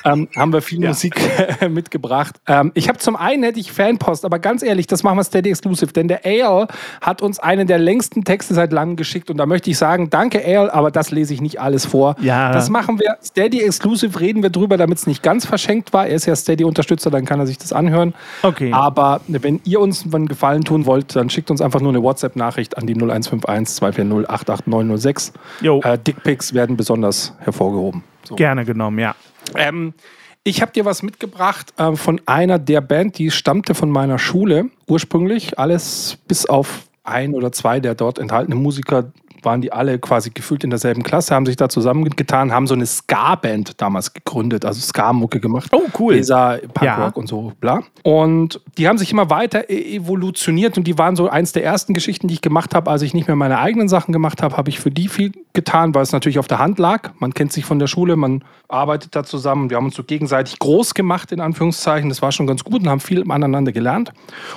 ähm, 0.04 0.28
haben 0.36 0.52
wir 0.52 0.62
viel 0.62 0.82
Ja. 0.82 0.88
Musik 0.90 1.20
mitgebracht. 1.70 2.36
Ähm, 2.46 2.72
ich 2.74 2.88
habe 2.88 2.98
zum 2.98 3.16
einen 3.16 3.42
hätte 3.42 3.60
ich 3.60 3.72
Fanpost, 3.72 4.24
aber 4.24 4.38
ganz 4.38 4.62
ehrlich, 4.62 4.86
das 4.86 5.02
machen 5.02 5.18
wir 5.18 5.24
Steady 5.24 5.50
Exclusive, 5.50 5.92
denn 5.92 6.08
der 6.08 6.24
Ale 6.24 6.66
hat 7.00 7.22
uns 7.22 7.38
einen 7.38 7.66
der 7.66 7.78
längsten 7.78 8.24
Texte 8.24 8.54
seit 8.54 8.72
langem 8.72 8.96
geschickt 8.96 9.30
und 9.30 9.36
da 9.36 9.46
möchte 9.46 9.70
ich 9.70 9.78
sagen, 9.78 10.10
danke 10.10 10.42
Ale, 10.44 10.72
aber 10.72 10.90
das 10.90 11.10
lese 11.10 11.34
ich 11.34 11.40
nicht 11.40 11.60
alles 11.60 11.86
vor. 11.86 12.16
Ja. 12.20 12.52
Das 12.52 12.70
machen 12.70 12.98
wir 12.98 13.16
Steady 13.22 13.62
Exclusive, 13.62 14.18
reden 14.20 14.42
wir 14.42 14.50
drüber, 14.50 14.76
damit 14.76 14.98
es 14.98 15.06
nicht 15.06 15.22
ganz 15.22 15.46
verschenkt 15.46 15.92
war. 15.92 16.06
Er 16.06 16.14
ist 16.16 16.26
ja 16.26 16.36
Steady 16.36 16.64
Unterstützer, 16.64 17.10
dann 17.10 17.24
kann 17.24 17.40
er 17.40 17.46
sich 17.46 17.58
das 17.58 17.72
anhören. 17.72 18.14
Okay. 18.42 18.72
Aber 18.72 19.20
wenn 19.26 19.60
ihr 19.64 19.80
uns 19.80 20.04
einen 20.12 20.28
Gefallen 20.28 20.64
tun 20.64 20.86
wollt, 20.86 21.14
dann 21.16 21.30
schickt 21.30 21.50
uns 21.50 21.60
einfach 21.60 21.80
nur 21.80 21.90
eine 21.90 22.02
WhatsApp-Nachricht 22.02 22.76
an 22.78 22.86
die 22.86 22.94
0151 22.94 23.76
240 23.76 24.28
88906. 24.30 25.32
Jo. 25.60 25.80
Äh, 25.82 25.98
Dickpics 25.98 26.54
werden 26.54 26.76
besonders 26.76 27.34
hervorgehoben. 27.40 28.02
So. 28.24 28.34
Gerne 28.36 28.64
genommen, 28.64 28.98
ja. 28.98 29.14
Ähm, 29.56 29.94
ich 30.42 30.62
habe 30.62 30.72
dir 30.72 30.84
was 30.84 31.02
mitgebracht 31.02 31.74
äh, 31.76 31.94
von 31.96 32.20
einer 32.26 32.58
der 32.58 32.80
Band, 32.80 33.18
die 33.18 33.30
stammte 33.30 33.74
von 33.74 33.90
meiner 33.90 34.18
Schule 34.18 34.70
ursprünglich. 34.86 35.58
Alles 35.58 36.18
bis 36.26 36.46
auf 36.46 36.88
ein 37.04 37.34
oder 37.34 37.52
zwei 37.52 37.80
der 37.80 37.94
dort 37.94 38.18
enthaltenen 38.18 38.62
Musiker 38.62 39.12
waren 39.44 39.60
die 39.60 39.72
alle 39.72 39.98
quasi 39.98 40.30
gefühlt 40.30 40.64
in 40.64 40.70
derselben 40.70 41.02
Klasse, 41.02 41.34
haben 41.34 41.46
sich 41.46 41.56
da 41.56 41.68
zusammengetan, 41.68 42.52
haben 42.52 42.66
so 42.66 42.74
eine 42.74 42.86
Ska-Band 42.86 43.80
damals 43.80 44.12
gegründet, 44.12 44.64
also 44.64 44.80
Ska-Mucke 44.80 45.40
gemacht. 45.40 45.70
Oh, 45.72 45.82
cool. 45.98 46.14
Dieser 46.14 46.58
Punkrock 46.58 46.82
Ja. 46.84 47.12
und 47.14 47.26
so, 47.28 47.52
bla. 47.60 47.80
Und 48.02 48.60
die 48.78 48.88
haben 48.88 48.98
sich 48.98 49.12
immer 49.12 49.30
weiter 49.30 49.68
e- 49.70 49.96
evolutioniert 49.96 50.76
und 50.76 50.86
die 50.86 50.98
waren 50.98 51.16
so 51.16 51.28
eins 51.28 51.52
der 51.52 51.64
ersten 51.64 51.94
Geschichten, 51.94 52.28
die 52.28 52.34
ich 52.34 52.40
gemacht 52.42 52.74
habe, 52.74 52.90
als 52.90 53.02
ich 53.02 53.14
nicht 53.14 53.26
mehr 53.26 53.36
meine 53.36 53.58
eigenen 53.58 53.88
Sachen 53.88 54.12
gemacht 54.12 54.42
habe, 54.42 54.56
habe 54.56 54.68
ich 54.68 54.80
für 54.80 54.90
die 54.90 55.08
viel 55.08 55.32
getan, 55.52 55.94
weil 55.94 56.02
es 56.02 56.12
natürlich 56.12 56.38
auf 56.38 56.46
der 56.48 56.58
Hand 56.58 56.78
lag. 56.78 57.10
Man 57.18 57.34
kennt 57.34 57.52
sich 57.52 57.64
von 57.64 57.78
der 57.78 57.86
Schule, 57.88 58.14
man 58.16 58.44
arbeitet 58.68 59.16
da 59.16 59.24
zusammen. 59.24 59.68
Wir 59.70 59.78
haben 59.78 59.86
uns 59.86 59.96
so 59.96 60.04
gegenseitig 60.04 60.58
groß 60.60 60.94
gemacht, 60.94 61.32
in 61.32 61.40
Anführungszeichen. 61.40 62.08
Das 62.08 62.22
war 62.22 62.30
schon 62.30 62.46
ganz 62.46 62.62
gut 62.62 62.82
und 62.82 62.88
haben 62.88 63.00
viel 63.00 63.28
aneinander 63.28 63.72
gelernt. 63.72 64.12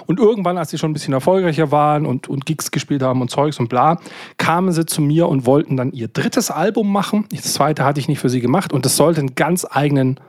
Und 0.05 0.19
irgendwann, 0.19 0.57
als 0.57 0.69
sie 0.69 0.77
schon 0.77 0.91
ein 0.91 0.93
bisschen 0.93 1.13
erfolgreicher 1.13 1.71
waren 1.71 2.05
und, 2.05 2.27
und 2.27 2.45
Gigs 2.45 2.69
gespielt 2.69 3.01
haben 3.01 3.21
und 3.21 3.29
Zeugs 3.31 3.59
und 3.59 3.69
bla, 3.69 3.99
kamen 4.37 4.71
sie 4.73 4.85
zu 4.85 5.01
mir 5.01 5.27
und 5.27 5.45
wollten 5.45 5.77
dann 5.77 5.91
ihr 5.91 6.07
drittes 6.07 6.51
Album 6.51 6.91
machen. 6.91 7.25
Das 7.31 7.53
zweite 7.53 7.85
hatte 7.85 7.99
ich 7.99 8.07
nicht 8.07 8.19
für 8.19 8.29
sie 8.29 8.41
gemacht 8.41 8.73
und 8.73 8.85
das 8.85 8.95
sollte 8.95 9.21
einen 9.21 9.35
ganz 9.35 9.65
eigenen 9.69 10.19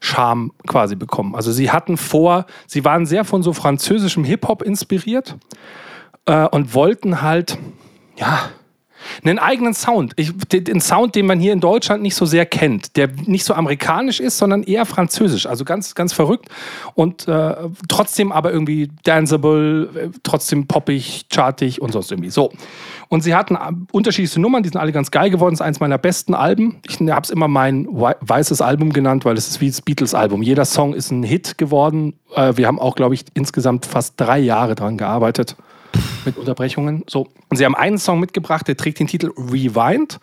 Charme 0.00 0.52
quasi 0.66 0.94
bekommen. 0.94 1.34
Also 1.34 1.52
sie 1.52 1.70
hatten 1.70 1.96
vor, 1.96 2.46
sie 2.66 2.84
waren 2.84 3.06
sehr 3.06 3.24
von 3.24 3.42
so 3.42 3.52
französischem 3.52 4.24
Hip-Hop 4.24 4.62
inspiriert 4.62 5.36
äh, 6.26 6.46
und 6.48 6.74
wollten 6.74 7.22
halt, 7.22 7.58
ja, 8.16 8.50
einen 9.24 9.38
eigenen 9.38 9.74
Sound. 9.74 10.12
Ich, 10.16 10.32
den, 10.52 10.80
Sound, 10.80 11.14
den 11.14 11.26
man 11.26 11.40
hier 11.40 11.52
in 11.52 11.60
Deutschland 11.60 12.02
nicht 12.02 12.14
so 12.14 12.26
sehr 12.26 12.46
kennt, 12.46 12.96
der 12.96 13.08
nicht 13.26 13.44
so 13.44 13.54
amerikanisch 13.54 14.20
ist, 14.20 14.38
sondern 14.38 14.62
eher 14.62 14.86
französisch. 14.86 15.46
Also 15.46 15.64
ganz, 15.64 15.94
ganz 15.94 16.12
verrückt 16.12 16.48
und 16.94 17.28
äh, 17.28 17.54
trotzdem 17.88 18.32
aber 18.32 18.52
irgendwie 18.52 18.90
danceable, 19.04 19.90
äh, 19.94 20.18
trotzdem 20.22 20.66
poppig, 20.66 21.26
chartig 21.32 21.80
und 21.80 21.92
sonst 21.92 22.10
irgendwie. 22.10 22.30
So. 22.30 22.52
Und 23.08 23.22
sie 23.22 23.34
hatten 23.34 23.54
äh, 23.54 23.58
unterschiedlichste 23.92 24.40
Nummern, 24.40 24.62
die 24.62 24.68
sind 24.68 24.80
alle 24.80 24.92
ganz 24.92 25.10
geil 25.10 25.30
geworden. 25.30 25.54
Das 25.54 25.60
ist 25.60 25.66
eins 25.66 25.80
meiner 25.80 25.98
besten 25.98 26.34
Alben. 26.34 26.80
Ich 26.88 27.00
habe 27.00 27.22
es 27.22 27.30
immer 27.30 27.48
mein 27.48 27.86
wei- 27.90 28.16
weißes 28.20 28.60
Album 28.60 28.92
genannt, 28.92 29.24
weil 29.24 29.36
es 29.36 29.48
ist 29.48 29.60
wie 29.60 29.68
das 29.68 29.80
Beatles-Album. 29.82 30.42
Jeder 30.42 30.64
Song 30.64 30.94
ist 30.94 31.10
ein 31.10 31.22
Hit 31.22 31.58
geworden. 31.58 32.14
Äh, 32.34 32.56
wir 32.56 32.66
haben 32.66 32.78
auch, 32.78 32.96
glaube 32.96 33.14
ich, 33.14 33.24
insgesamt 33.34 33.86
fast 33.86 34.14
drei 34.16 34.38
Jahre 34.38 34.74
dran 34.74 34.96
gearbeitet 34.96 35.56
mit 36.26 36.36
Unterbrechungen. 36.36 37.04
So. 37.08 37.28
Und 37.48 37.56
sie 37.56 37.64
haben 37.64 37.74
einen 37.74 37.98
Song 37.98 38.20
mitgebracht, 38.20 38.68
der 38.68 38.76
trägt 38.76 38.98
den 38.98 39.06
Titel 39.06 39.30
Rewind. 39.36 40.18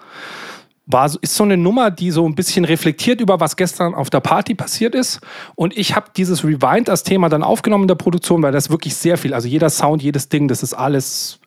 War, 0.85 1.09
ist 1.21 1.35
so 1.35 1.45
eine 1.45 1.55
Nummer, 1.55 1.91
die 1.91 2.11
so 2.11 2.27
ein 2.27 2.35
bisschen 2.35 2.65
reflektiert 2.65 3.21
über 3.21 3.39
was 3.39 3.55
gestern 3.55 3.95
auf 3.95 4.09
der 4.09 4.19
Party 4.19 4.53
passiert 4.53 4.95
ist. 4.95 5.21
Und 5.55 5.77
ich 5.77 5.95
habe 5.95 6.07
dieses 6.17 6.43
Rewind 6.43 6.89
als 6.89 7.03
Thema 7.03 7.29
dann 7.29 7.41
aufgenommen 7.41 7.85
in 7.85 7.87
der 7.87 7.95
Produktion, 7.95 8.43
weil 8.43 8.51
das 8.51 8.69
wirklich 8.69 8.95
sehr 8.95 9.17
viel, 9.17 9.33
also 9.33 9.47
jeder 9.47 9.69
Sound, 9.69 10.03
jedes 10.03 10.27
Ding, 10.27 10.49
das 10.49 10.61
ist 10.61 10.73
alles 10.73 11.39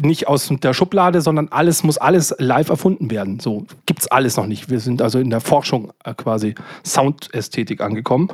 nicht 0.00 0.28
aus 0.28 0.50
der 0.50 0.74
Schublade, 0.74 1.20
sondern 1.20 1.48
alles 1.48 1.82
muss 1.82 1.98
alles 1.98 2.34
live 2.38 2.68
erfunden 2.68 3.10
werden. 3.10 3.40
So 3.40 3.66
gibt's 3.86 4.06
alles 4.06 4.36
noch 4.36 4.46
nicht. 4.46 4.70
Wir 4.70 4.80
sind 4.80 5.02
also 5.02 5.18
in 5.18 5.30
der 5.30 5.40
Forschung 5.40 5.92
äh, 6.04 6.14
quasi 6.14 6.54
Soundästhetik 6.84 7.80
angekommen. 7.80 8.28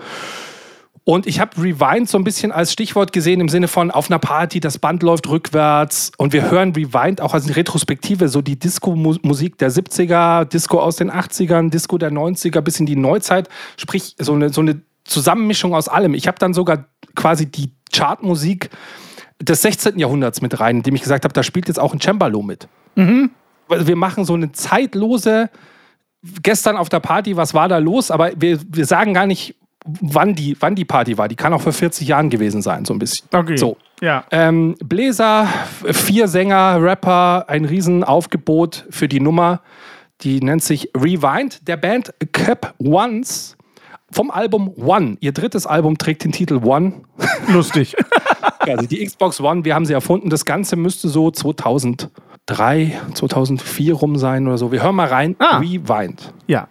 Und 1.10 1.26
ich 1.26 1.40
habe 1.40 1.60
Rewind 1.60 2.08
so 2.08 2.16
ein 2.18 2.22
bisschen 2.22 2.52
als 2.52 2.72
Stichwort 2.72 3.12
gesehen 3.12 3.40
im 3.40 3.48
Sinne 3.48 3.66
von 3.66 3.90
auf 3.90 4.08
einer 4.08 4.20
Party, 4.20 4.60
das 4.60 4.78
Band 4.78 5.02
läuft 5.02 5.28
rückwärts 5.28 6.12
und 6.18 6.32
wir 6.32 6.48
hören 6.52 6.72
Rewind 6.72 7.20
auch 7.20 7.34
als 7.34 7.46
eine 7.46 7.56
Retrospektive, 7.56 8.28
so 8.28 8.42
die 8.42 8.56
Disco-Musik 8.56 9.58
der 9.58 9.72
70er, 9.72 10.44
Disco 10.44 10.78
aus 10.78 10.94
den 10.94 11.10
80ern, 11.10 11.70
Disco 11.70 11.98
der 11.98 12.12
90er 12.12 12.60
bis 12.60 12.78
in 12.78 12.86
die 12.86 12.94
Neuzeit, 12.94 13.48
sprich 13.76 14.14
so 14.20 14.34
eine, 14.34 14.50
so 14.50 14.60
eine 14.60 14.82
Zusammenmischung 15.02 15.74
aus 15.74 15.88
allem. 15.88 16.14
Ich 16.14 16.28
habe 16.28 16.38
dann 16.38 16.54
sogar 16.54 16.84
quasi 17.16 17.50
die 17.50 17.72
Chartmusik 17.92 18.70
des 19.42 19.62
16. 19.62 19.98
Jahrhunderts 19.98 20.40
mit 20.42 20.60
rein, 20.60 20.76
indem 20.76 20.94
ich 20.94 21.02
gesagt 21.02 21.24
habe, 21.24 21.34
da 21.34 21.42
spielt 21.42 21.66
jetzt 21.66 21.80
auch 21.80 21.92
ein 21.92 22.00
Cembalo 22.00 22.40
mit. 22.40 22.68
Weil 23.66 23.88
wir 23.88 23.96
machen 23.96 24.24
so 24.24 24.34
eine 24.34 24.52
zeitlose, 24.52 25.50
gestern 26.40 26.76
auf 26.76 26.88
der 26.88 27.00
Party, 27.00 27.36
was 27.36 27.52
war 27.52 27.66
da 27.66 27.78
los? 27.78 28.12
Aber 28.12 28.30
wir, 28.36 28.60
wir 28.68 28.86
sagen 28.86 29.12
gar 29.12 29.26
nicht, 29.26 29.56
wann 29.84 30.34
die, 30.34 30.56
wann 30.60 30.74
die 30.74 30.84
Party 30.84 31.16
war. 31.18 31.28
Die 31.28 31.36
kann 31.36 31.52
auch 31.52 31.62
vor 31.62 31.72
40 31.72 32.06
Jahren 32.08 32.30
gewesen 32.30 32.62
sein, 32.62 32.84
so 32.84 32.92
ein 32.92 32.98
bisschen. 32.98 33.28
Okay. 33.32 33.56
So. 33.56 33.76
Ja. 34.00 34.24
Ähm, 34.30 34.76
Bläser, 34.82 35.46
vier 35.92 36.28
Sänger, 36.28 36.78
Rapper, 36.80 37.44
ein 37.48 37.64
Riesenaufgebot 37.64 38.86
für 38.90 39.08
die 39.08 39.20
Nummer. 39.20 39.60
Die 40.22 40.40
nennt 40.40 40.62
sich 40.62 40.90
Rewind. 40.94 41.66
Der 41.68 41.76
Band 41.76 42.12
Cap 42.32 42.74
Once 42.78 43.56
vom 44.10 44.30
Album 44.30 44.72
One. 44.76 45.16
Ihr 45.20 45.32
drittes 45.32 45.66
Album 45.66 45.98
trägt 45.98 46.24
den 46.24 46.32
Titel 46.32 46.60
One. 46.64 47.02
Lustig. 47.48 47.96
Also 48.60 48.86
die 48.86 49.04
Xbox 49.04 49.40
One, 49.40 49.64
wir 49.64 49.74
haben 49.74 49.86
sie 49.86 49.92
erfunden. 49.92 50.30
Das 50.30 50.44
Ganze 50.44 50.76
müsste 50.76 51.08
so 51.08 51.30
2003, 51.30 52.98
2004 53.14 53.94
rum 53.94 54.16
sein 54.18 54.46
oder 54.46 54.58
so. 54.58 54.72
Wir 54.72 54.82
hören 54.82 54.96
mal 54.96 55.08
rein. 55.08 55.36
Ah. 55.38 55.58
Rewind. 55.58 56.32
ja. 56.46 56.68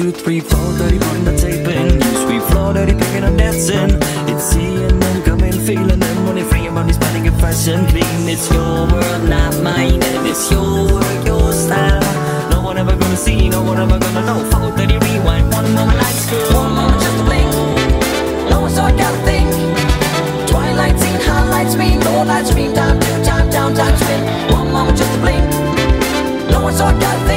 Two, 0.00 0.10
three, 0.10 0.40
four, 0.40 0.72
thirty, 0.80 0.96
on 0.96 1.24
the 1.24 1.36
taping. 1.36 2.00
Sweet 2.24 2.42
floor, 2.50 2.72
dirty, 2.72 2.94
picking 2.94 3.24
up 3.24 3.36
dancing. 3.36 3.92
It's 4.32 4.44
seeing 4.44 4.98
them 4.98 5.22
coming, 5.22 5.52
feeling 5.52 5.98
them 5.98 6.24
when 6.24 6.36
they 6.36 6.44
free 6.44 6.66
about 6.68 6.86
these 6.86 6.96
panic 6.96 7.26
and 7.30 7.38
fashion 7.40 7.84
clean. 7.88 8.28
It's 8.28 8.50
your 8.50 8.88
world, 8.88 9.28
not 9.28 9.52
mine, 9.62 10.00
and 10.02 10.26
it's 10.26 10.50
your 10.50 10.88
world, 10.88 11.26
your 11.26 11.52
style. 11.52 12.00
No 12.50 12.62
one 12.62 12.78
ever 12.78 12.96
gonna 12.96 13.16
see, 13.16 13.50
no 13.50 13.62
one 13.62 13.78
ever 13.78 13.98
gonna 13.98 14.24
know. 14.24 14.40
Four, 14.50 14.72
rewind, 14.72 15.52
one 15.52 15.68
moment 15.74 15.98
lights 15.98 16.30
go. 16.30 16.38
One 16.56 16.72
moment 16.72 17.00
just 17.04 17.16
to 17.18 17.24
blink. 17.28 17.50
No 18.48 18.60
one 18.62 18.72
saw 18.72 18.88
got 18.96 19.12
a 19.12 19.20
thing. 19.28 19.48
Twilight 20.48 20.98
scene, 20.98 21.20
highlights 21.28 21.76
mean, 21.76 22.00
low 22.00 22.24
lights 22.24 22.50
stream, 22.50 22.72
time 22.72 22.98
to 22.98 23.24
time, 23.24 23.50
down, 23.50 23.74
time 23.74 23.96
spin. 24.00 24.22
One 24.50 24.72
moment 24.72 24.96
just 24.96 25.12
a 25.12 25.20
blink. 25.20 25.44
No 26.50 26.62
one 26.62 26.74
saw 26.74 26.88
it, 26.88 27.00
got 27.00 27.29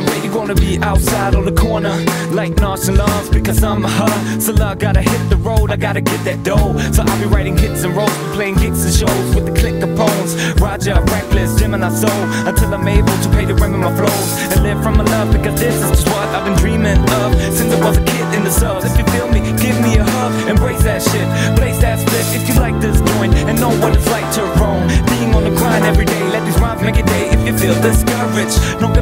morning, 0.00 0.14
where 0.14 0.24
you 0.24 0.32
gonna 0.32 0.54
be 0.54 0.78
outside 0.82 1.34
on 1.34 1.44
the 1.44 1.52
corner? 1.52 1.94
Like 2.30 2.56
nonchalance, 2.56 3.28
because 3.28 3.62
I'm 3.62 3.84
a 3.84 3.88
hustler. 3.88 4.40
So 4.40 4.64
I 4.64 4.74
gotta 4.74 5.00
hit 5.00 5.30
the 5.30 5.36
road, 5.36 5.70
I 5.70 5.76
gotta 5.76 6.00
get 6.00 6.24
that 6.24 6.42
dough. 6.42 6.76
So 6.92 7.02
I'll 7.02 7.20
be 7.20 7.26
writing 7.26 7.56
hits 7.56 7.84
and 7.84 7.96
rolls, 7.96 8.12
playing 8.34 8.56
gigs 8.56 8.84
and 8.84 8.94
shows 8.94 9.34
with 9.34 9.46
the 9.46 9.54
click 9.58 9.82
of 9.82 9.94
poems. 9.96 10.34
Roger, 10.60 10.94
reckless, 11.12 11.58
Jim 11.58 11.74
and 11.74 11.84
I 11.84 11.90
soul 11.90 12.22
until 12.46 12.74
I'm 12.74 12.86
able 12.88 13.16
to 13.24 13.28
pay 13.30 13.44
the 13.44 13.54
rent 13.54 13.72
with 13.72 13.82
my 13.82 13.94
flows 13.96 14.28
and 14.52 14.62
live 14.62 14.82
from 14.82 14.96
my 14.98 15.04
love 15.04 15.32
because 15.32 15.58
this 15.60 15.76
is 15.76 16.04
what 16.04 16.28
I've 16.34 16.44
been 16.44 16.56
dreaming 16.56 16.98
of 17.22 17.34
since 17.52 17.72
I 17.72 17.78
was 17.84 17.96
a 17.96 18.04
kid 18.04 18.26
in 18.36 18.44
the 18.44 18.50
subs. 18.50 18.84
If 18.84 18.98
you 18.98 19.04
feel 19.12 19.28
me, 19.28 19.40
give 19.62 19.80
me 19.80 19.96
a 19.96 20.04
hug, 20.04 20.48
embrace 20.48 20.82
that 20.84 21.02
shit, 21.02 21.26
blaze 21.56 21.80
that 21.80 21.98
split. 22.00 22.26
If 22.36 22.48
you 22.48 22.54
like 22.60 22.78
this 22.80 23.00
joint 23.12 23.34
and 23.48 23.58
know 23.60 23.72
what 23.80 23.94
it's 23.96 24.08
like 24.10 24.28
to 24.36 24.42
roam, 24.60 24.86
being 25.06 25.34
on 25.34 25.44
the 25.44 25.54
grind 25.56 25.84
every 25.84 26.04
day, 26.04 26.22
let 26.28 26.44
these 26.44 26.58
rhymes 26.60 26.82
make 26.82 26.96
a 26.96 27.06
day. 27.06 27.30
If 27.30 27.40
you 27.46 27.56
feel 27.56 27.76
discouraged, 27.80 28.58
know 28.80 28.95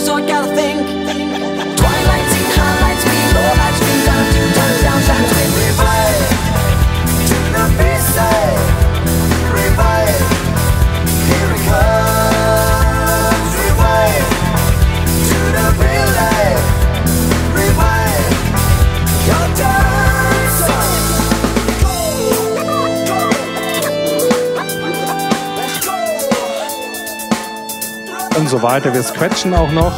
so 0.00 0.14
I 0.14 0.26
gotta 0.26 0.49
so 28.60 28.66
weiter. 28.66 28.92
Wir 28.92 29.02
scratchen 29.02 29.54
auch 29.54 29.70
noch. 29.70 29.92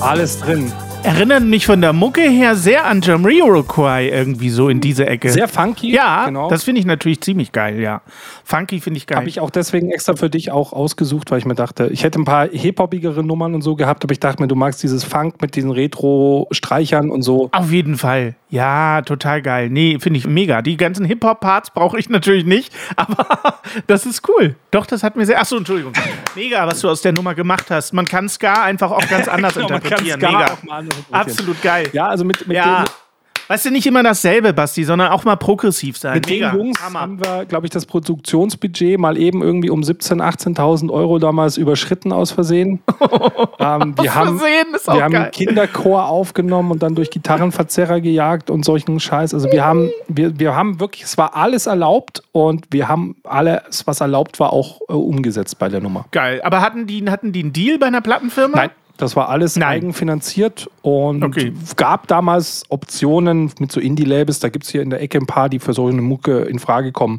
Alles 0.00 0.38
drin. 0.40 0.72
Erinnert 1.04 1.44
mich 1.44 1.66
von 1.66 1.82
der 1.82 1.92
Mucke 1.92 2.22
her 2.22 2.56
sehr 2.56 2.86
an 2.86 3.02
Jamiroquai 3.02 4.08
irgendwie 4.08 4.48
so 4.48 4.70
in 4.70 4.80
diese 4.80 5.06
Ecke. 5.06 5.30
Sehr 5.30 5.48
funky. 5.48 5.92
ja, 5.92 6.24
genau. 6.24 6.48
das 6.48 6.64
finde 6.64 6.80
ich 6.80 6.86
natürlich 6.86 7.20
ziemlich 7.20 7.52
geil, 7.52 7.78
ja. 7.78 8.00
Funky 8.42 8.80
finde 8.80 8.96
ich 8.96 9.06
geil. 9.06 9.18
Habe 9.18 9.28
ich 9.28 9.40
auch 9.40 9.50
deswegen 9.50 9.90
extra 9.90 10.16
für 10.16 10.30
dich 10.30 10.50
auch 10.50 10.72
ausgesucht, 10.72 11.30
weil 11.30 11.38
ich 11.38 11.44
mir 11.44 11.54
dachte, 11.54 11.88
ich 11.92 12.04
hätte 12.04 12.18
ein 12.20 12.24
paar 12.24 12.48
hip-hopigere 12.48 13.22
Nummern 13.22 13.54
und 13.54 13.60
so 13.62 13.76
gehabt, 13.76 14.02
aber 14.02 14.12
ich 14.12 14.20
dachte 14.20 14.42
mir, 14.42 14.48
du 14.48 14.54
magst 14.54 14.82
dieses 14.82 15.04
Funk 15.04 15.42
mit 15.42 15.56
diesen 15.56 15.70
Retro-Streichern 15.70 17.10
und 17.10 17.22
so. 17.22 17.50
Auf 17.52 17.70
jeden 17.70 17.96
Fall. 17.96 18.34
Ja, 18.48 19.02
total 19.02 19.42
geil. 19.42 19.68
Nee, 19.68 19.98
finde 20.00 20.18
ich 20.18 20.26
mega. 20.26 20.62
Die 20.62 20.76
ganzen 20.76 21.04
Hip-Hop-Parts 21.04 21.70
brauche 21.70 21.98
ich 21.98 22.08
natürlich 22.08 22.44
nicht, 22.44 22.72
aber 22.96 23.26
das 23.86 24.06
ist 24.06 24.26
cool. 24.28 24.56
Doch, 24.70 24.86
das 24.86 25.02
hat 25.02 25.16
mir 25.16 25.26
sehr. 25.26 25.40
Achso, 25.40 25.56
Entschuldigung. 25.56 25.92
Mega, 26.34 26.66
was 26.66 26.80
du 26.80 26.88
aus 26.88 27.02
der 27.02 27.12
Nummer 27.12 27.34
gemacht 27.34 27.70
hast. 27.70 27.92
Man 27.92 28.06
kann 28.06 28.28
Ska 28.28 28.62
einfach 28.62 28.90
auch 28.90 29.06
ganz 29.08 29.28
anders 29.34 29.54
Genau, 29.54 29.66
interpretieren. 29.68 30.20
Ska 30.20 30.30
mega. 30.30 30.56
Absolut 31.10 31.60
geil. 31.62 31.88
Ja, 31.92 32.08
also 32.08 32.24
mit, 32.24 32.46
mit, 32.46 32.56
Ja. 32.56 32.84
den, 32.84 32.90
Weißt 33.46 33.66
du, 33.66 33.70
nicht 33.70 33.86
immer 33.86 34.02
dasselbe, 34.02 34.54
Basti, 34.54 34.84
sondern 34.84 35.08
auch 35.12 35.24
mal 35.24 35.36
progressiv 35.36 35.98
sein. 35.98 36.14
Mit 36.14 36.28
Mega. 36.30 36.50
den 36.50 36.60
Jungs 36.60 36.82
Hammer. 36.82 37.00
haben 37.00 37.22
wir, 37.22 37.44
glaube 37.44 37.66
ich, 37.66 37.70
das 37.70 37.84
Produktionsbudget 37.84 38.98
mal 38.98 39.18
eben 39.18 39.42
irgendwie 39.42 39.68
um 39.68 39.82
17.000, 39.82 40.56
18.000 40.56 40.90
Euro 40.90 41.18
damals 41.18 41.58
überschritten 41.58 42.10
aus 42.12 42.30
Versehen. 42.30 42.80
ähm, 43.58 43.94
wir 44.00 44.14
haben, 44.14 44.38
Versehen 44.38 44.74
ist 44.74 44.88
auch 44.88 44.94
wir 44.94 45.02
haben 45.02 45.12
geil. 45.12 45.22
einen 45.24 45.30
Kinderchor 45.32 46.08
aufgenommen 46.08 46.70
und 46.70 46.82
dann 46.82 46.94
durch 46.94 47.10
Gitarrenverzerrer 47.10 48.00
gejagt 48.00 48.48
und 48.48 48.64
solchen 48.64 48.98
Scheiß. 48.98 49.34
Also 49.34 49.52
wir 49.52 49.62
haben, 49.62 49.90
wir, 50.08 50.38
wir 50.38 50.56
haben 50.56 50.80
wirklich, 50.80 51.02
es 51.04 51.18
war 51.18 51.36
alles 51.36 51.66
erlaubt 51.66 52.22
und 52.32 52.64
wir 52.70 52.88
haben 52.88 53.16
alles, 53.24 53.86
was 53.86 54.00
erlaubt 54.00 54.40
war, 54.40 54.54
auch 54.54 54.80
äh, 54.88 54.94
umgesetzt 54.94 55.58
bei 55.58 55.68
der 55.68 55.82
Nummer. 55.82 56.06
Geil. 56.12 56.40
Aber 56.42 56.62
hatten 56.62 56.86
die, 56.86 57.04
hatten 57.10 57.32
die 57.32 57.40
einen 57.40 57.52
Deal 57.52 57.78
bei 57.78 57.86
einer 57.88 58.00
Plattenfirma? 58.00 58.56
Nein, 58.56 58.70
das 58.96 59.16
war 59.16 59.28
alles 59.28 59.56
Nein. 59.56 59.68
eigenfinanziert 59.68 60.70
und 60.82 61.24
Okay. 61.24 61.52
gab 61.76 62.06
damals 62.06 62.62
Optionen 62.68 63.50
mit 63.58 63.72
so 63.72 63.80
Indie-Labels. 63.80 64.38
Da 64.38 64.48
gibt 64.50 64.64
es 64.66 64.70
hier 64.70 64.82
in 64.82 64.90
der 64.90 65.02
Ecke 65.02 65.18
ein 65.18 65.26
paar, 65.26 65.48
die 65.48 65.58
für 65.58 65.72
so 65.72 65.88
eine 65.88 66.00
Mucke 66.02 66.42
in 66.42 66.58
Frage 66.60 66.92
kommen. 66.92 67.18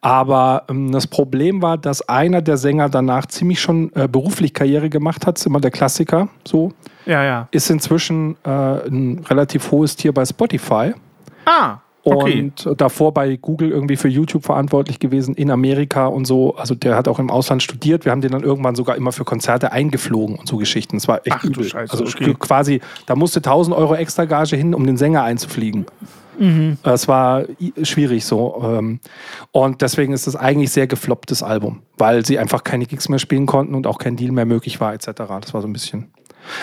Aber 0.00 0.64
ähm, 0.68 0.90
das 0.92 1.06
Problem 1.06 1.60
war, 1.62 1.78
dass 1.78 2.08
einer 2.08 2.40
der 2.42 2.56
Sänger 2.56 2.88
danach 2.88 3.26
ziemlich 3.26 3.60
schon 3.60 3.92
äh, 3.94 4.08
beruflich 4.08 4.54
Karriere 4.54 4.88
gemacht 4.90 5.26
hat. 5.26 5.38
Ist 5.38 5.46
immer 5.46 5.60
der 5.60 5.70
Klassiker. 5.70 6.28
So 6.46 6.72
Ja, 7.06 7.22
ja. 7.24 7.48
ist 7.50 7.70
inzwischen 7.70 8.36
äh, 8.44 8.48
ein 8.50 9.24
relativ 9.28 9.70
hohes 9.70 9.96
Tier 9.96 10.12
bei 10.12 10.24
Spotify. 10.24 10.92
Ah, 11.44 11.76
okay. 12.04 12.52
Und 12.66 12.80
davor 12.80 13.12
bei 13.14 13.36
Google 13.36 13.70
irgendwie 13.70 13.96
für 13.96 14.08
YouTube 14.08 14.44
verantwortlich 14.44 14.98
gewesen 14.98 15.34
in 15.34 15.50
Amerika 15.50 16.06
und 16.06 16.26
so. 16.26 16.56
Also 16.56 16.74
der 16.74 16.96
hat 16.96 17.08
auch 17.08 17.18
im 17.18 17.30
Ausland 17.30 17.62
studiert. 17.62 18.04
Wir 18.04 18.12
haben 18.12 18.20
den 18.20 18.32
dann 18.32 18.42
irgendwann 18.42 18.74
sogar 18.74 18.96
immer 18.96 19.12
für 19.12 19.24
Konzerte 19.24 19.72
eingeflogen 19.72 20.36
und 20.36 20.48
so 20.48 20.56
Geschichten. 20.56 20.96
Das 20.96 21.08
war 21.08 21.18
echt 21.24 21.36
Ach 21.38 21.44
übel. 21.44 21.64
Scheiße, 21.64 21.92
also 21.92 22.04
okay. 22.04 22.34
quasi, 22.38 22.80
da 23.06 23.14
musste 23.14 23.38
1000 23.38 23.76
Euro 23.76 23.94
extra 23.94 24.24
Gage 24.24 24.56
hin, 24.56 24.74
um 24.74 24.86
den 24.86 24.96
Sänger 24.96 25.22
einzufliegen. 25.22 25.86
Mhm. 26.38 26.78
Das 26.82 27.08
war 27.08 27.44
schwierig 27.82 28.24
so. 28.24 28.62
ähm, 28.64 29.00
Und 29.50 29.82
deswegen 29.82 30.12
ist 30.12 30.26
das 30.26 30.36
eigentlich 30.36 30.70
sehr 30.70 30.86
geflopptes 30.86 31.42
Album, 31.42 31.82
weil 31.98 32.24
sie 32.24 32.38
einfach 32.38 32.64
keine 32.64 32.86
Gigs 32.86 33.08
mehr 33.08 33.18
spielen 33.18 33.46
konnten 33.46 33.74
und 33.74 33.86
auch 33.86 33.98
kein 33.98 34.16
Deal 34.16 34.32
mehr 34.32 34.46
möglich 34.46 34.80
war, 34.80 34.94
etc. 34.94 35.06
Das 35.40 35.54
war 35.54 35.60
so 35.60 35.68
ein 35.68 35.72
bisschen. 35.72 36.08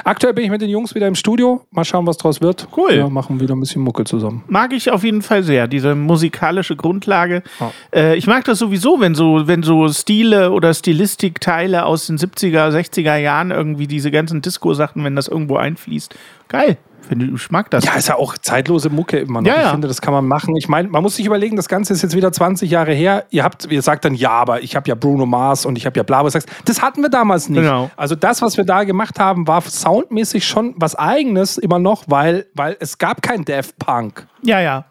Aktuell 0.04 0.34
bin 0.34 0.44
ich 0.44 0.50
mit 0.50 0.62
den 0.62 0.70
Jungs 0.70 0.96
wieder 0.96 1.08
im 1.08 1.16
Studio. 1.16 1.62
Mal 1.72 1.86
schauen, 1.86 2.06
was 2.08 2.18
draus 2.18 2.42
wird. 2.42 2.68
Cool. 2.76 2.92
Wir 2.92 3.10
machen 3.10 3.40
wieder 3.40 3.56
ein 3.56 3.60
bisschen 3.60 3.82
Mucke 3.82 4.04
zusammen. 4.04 4.44
Mag 4.48 4.74
ich 4.74 4.92
auf 4.92 5.04
jeden 5.04 5.22
Fall 5.22 5.44
sehr, 5.44 5.68
diese 5.68 5.96
musikalische 5.96 6.76
Grundlage. 6.76 7.44
Ja. 7.60 7.72
Äh, 7.94 8.16
ich 8.18 8.28
mag 8.28 8.44
das 8.46 8.60
sowieso, 8.60 9.00
wenn 9.00 9.16
so, 9.16 9.48
wenn 9.48 9.64
so 9.64 9.88
Stile 9.90 10.52
oder 10.52 10.74
Stilistikteile 10.74 11.86
aus 11.86 12.08
den 12.08 12.18
70er, 12.18 12.70
60er 12.70 13.18
Jahren 13.18 13.52
irgendwie 13.52 13.88
diese 13.88 14.12
ganzen 14.12 14.42
Disco-Sachen, 14.42 15.04
wenn 15.04 15.16
das 15.16 15.28
irgendwo 15.28 15.58
einfließt. 15.58 16.16
Geil. 16.48 16.78
Finde 17.10 17.26
ich, 17.26 17.34
ich 17.34 17.50
mag 17.50 17.72
das. 17.72 17.86
Ja, 17.86 17.96
ist 17.96 18.08
ja 18.08 18.16
auch 18.16 18.38
zeitlose 18.38 18.90
Mucke 18.90 19.18
immer 19.18 19.42
noch. 19.42 19.48
Ja, 19.48 19.56
ja. 19.56 19.66
Ich 19.66 19.72
finde, 19.72 19.88
das 19.88 20.00
kann 20.00 20.14
man 20.14 20.28
machen. 20.28 20.56
Ich 20.56 20.70
meine, 20.70 20.88
man 20.90 21.02
muss 21.02 21.16
sich 21.16 21.26
überlegen, 21.26 21.56
das 21.56 21.68
Ganze 21.68 21.92
ist 21.94 22.04
jetzt 22.04 22.16
wieder 22.16 22.32
20 22.32 22.70
Jahre 22.70 22.94
her. 22.94 23.26
Ihr 23.32 23.44
habt, 23.44 23.66
ihr 23.72 23.82
sagt 23.82 24.06
dann, 24.06 24.14
ja, 24.14 24.30
aber 24.30 24.62
ich 24.62 24.76
habe 24.76 24.88
ja 24.88 24.94
Bruno 24.94 25.26
Mars 25.26 25.66
und 25.66 25.76
ich 25.76 25.88
habe 25.88 25.98
ja 25.98 26.04
bla, 26.04 26.20
aber 26.20 26.28
du 26.28 26.34
sagst, 26.34 26.50
das 26.66 26.84
hatten 26.84 27.02
wir 27.02 27.10
damals 27.10 27.50
nicht. 27.50 27.62
Genau. 27.62 27.90
Also 27.98 28.14
das, 28.14 28.44
was 28.44 28.58
wir 28.58 28.64
da 28.64 28.84
gemacht 28.84 29.20
haben, 29.20 29.48
war 29.48 29.62
soundmäßig 29.62 30.48
schon 30.48 30.76
was 30.78 30.96
Eigenes 30.96 31.58
immer 31.58 31.80
noch, 31.80 32.04
weil, 32.08 32.46
weil 32.54 32.78
es 32.80 33.00
gab 33.00 33.24
kein 33.24 33.44
Daft 33.44 33.78
Punk. 33.80 34.28
ja, 34.44 34.62
ja. 34.62 34.86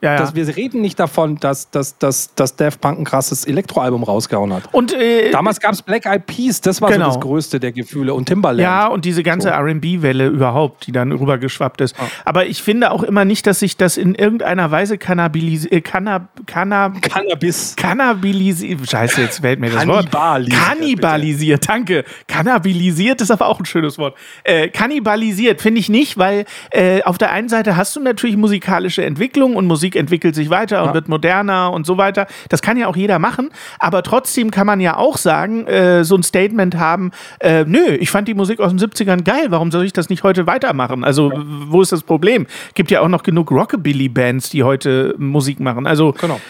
Ja, 0.00 0.12
ja. 0.12 0.18
Das, 0.18 0.34
wir 0.34 0.46
reden 0.56 0.80
nicht 0.80 0.98
davon, 1.00 1.36
dass, 1.36 1.70
dass, 1.70 1.98
dass, 1.98 2.34
dass 2.34 2.56
Daft 2.56 2.80
Punk 2.80 2.98
ein 3.00 3.04
krasses 3.04 3.44
Elektroalbum 3.46 4.02
rausgehauen 4.04 4.52
hat. 4.52 4.72
Und 4.72 4.92
äh, 4.92 5.30
Damals 5.30 5.60
gab 5.60 5.72
es 5.72 5.82
Black 5.82 6.06
Eyed 6.06 6.26
Peas, 6.26 6.60
das 6.60 6.80
war 6.80 6.90
Genau. 6.90 7.06
so 7.06 7.16
das 7.16 7.20
Größte 7.20 7.60
der 7.60 7.72
Gefühle. 7.72 8.14
Und 8.14 8.26
Timbaland. 8.26 8.60
Ja, 8.60 8.86
und 8.86 9.04
diese 9.04 9.22
ganze 9.22 9.50
RB-Welle 9.52 10.26
überhaupt, 10.28 10.86
die 10.86 10.92
dann 10.92 11.12
rübergeschwappt 11.12 11.80
ist. 11.80 11.96
Aber 12.24 12.46
ich 12.46 12.62
finde 12.62 12.90
auch 12.90 13.02
immer 13.02 13.24
nicht, 13.24 13.46
dass 13.46 13.60
sich 13.60 13.76
das 13.76 13.96
in 13.96 14.14
irgendeiner 14.14 14.70
Weise 14.70 14.98
kannabilisiert. 14.98 15.72
Äh, 15.72 15.80
canna, 15.80 16.28
canna, 16.46 16.90
Cannabis. 17.00 17.74
Kannabilisiert. 17.76 18.88
Scheiße, 18.88 19.20
jetzt 19.22 19.40
fällt 19.40 19.60
mir 19.60 19.70
das 19.70 19.86
Wort. 19.86 20.10
Kannibalisiert, 20.10 20.62
Kannibalisiert, 20.68 21.68
danke. 21.68 22.04
Kannabilisiert 22.26 23.20
ist 23.20 23.30
aber 23.30 23.46
auch 23.46 23.58
ein 23.60 23.66
schönes 23.66 23.98
Wort. 23.98 24.16
Äh, 24.44 24.68
kannibalisiert 24.68 25.60
finde 25.60 25.80
ich 25.80 25.88
nicht, 25.88 26.18
weil 26.18 26.44
äh, 26.70 27.02
auf 27.02 27.18
der 27.18 27.30
einen 27.32 27.48
Seite 27.48 27.76
hast 27.76 27.94
du 27.96 28.00
natürlich 28.00 28.36
musikalische 28.36 29.04
Entwicklung 29.04 29.56
und 29.56 29.66
Musik 29.66 29.87
entwickelt 29.96 30.34
sich 30.34 30.50
weiter 30.50 30.82
und 30.84 30.94
wird 30.94 31.08
moderner 31.08 31.72
und 31.72 31.86
so 31.86 31.96
weiter. 31.98 32.26
Das 32.48 32.62
kann 32.62 32.76
ja 32.76 32.86
auch 32.86 32.96
jeder 32.96 33.18
machen, 33.18 33.50
aber 33.78 34.02
trotzdem 34.02 34.50
kann 34.50 34.66
man 34.66 34.80
ja 34.80 34.96
auch 34.96 35.16
sagen, 35.16 35.66
äh, 35.66 36.04
so 36.04 36.16
ein 36.16 36.22
Statement 36.22 36.76
haben, 36.76 37.10
äh, 37.40 37.64
nö, 37.64 37.84
ich 37.98 38.10
fand 38.10 38.28
die 38.28 38.34
Musik 38.34 38.60
aus 38.60 38.70
den 38.74 38.78
70ern 38.78 39.22
geil, 39.24 39.46
warum 39.50 39.70
soll 39.70 39.84
ich 39.84 39.92
das 39.92 40.08
nicht 40.08 40.22
heute 40.22 40.46
weitermachen? 40.46 41.04
Also, 41.04 41.30
w- 41.30 41.34
wo 41.68 41.82
ist 41.82 41.92
das 41.92 42.02
Problem? 42.02 42.46
Gibt 42.74 42.90
ja 42.90 43.00
auch 43.00 43.08
noch 43.08 43.22
genug 43.22 43.50
Rockabilly-Bands, 43.50 44.50
die 44.50 44.62
heute 44.62 45.14
Musik 45.18 45.60
machen. 45.60 45.86
Also, 45.86 46.12
Genau. 46.20 46.40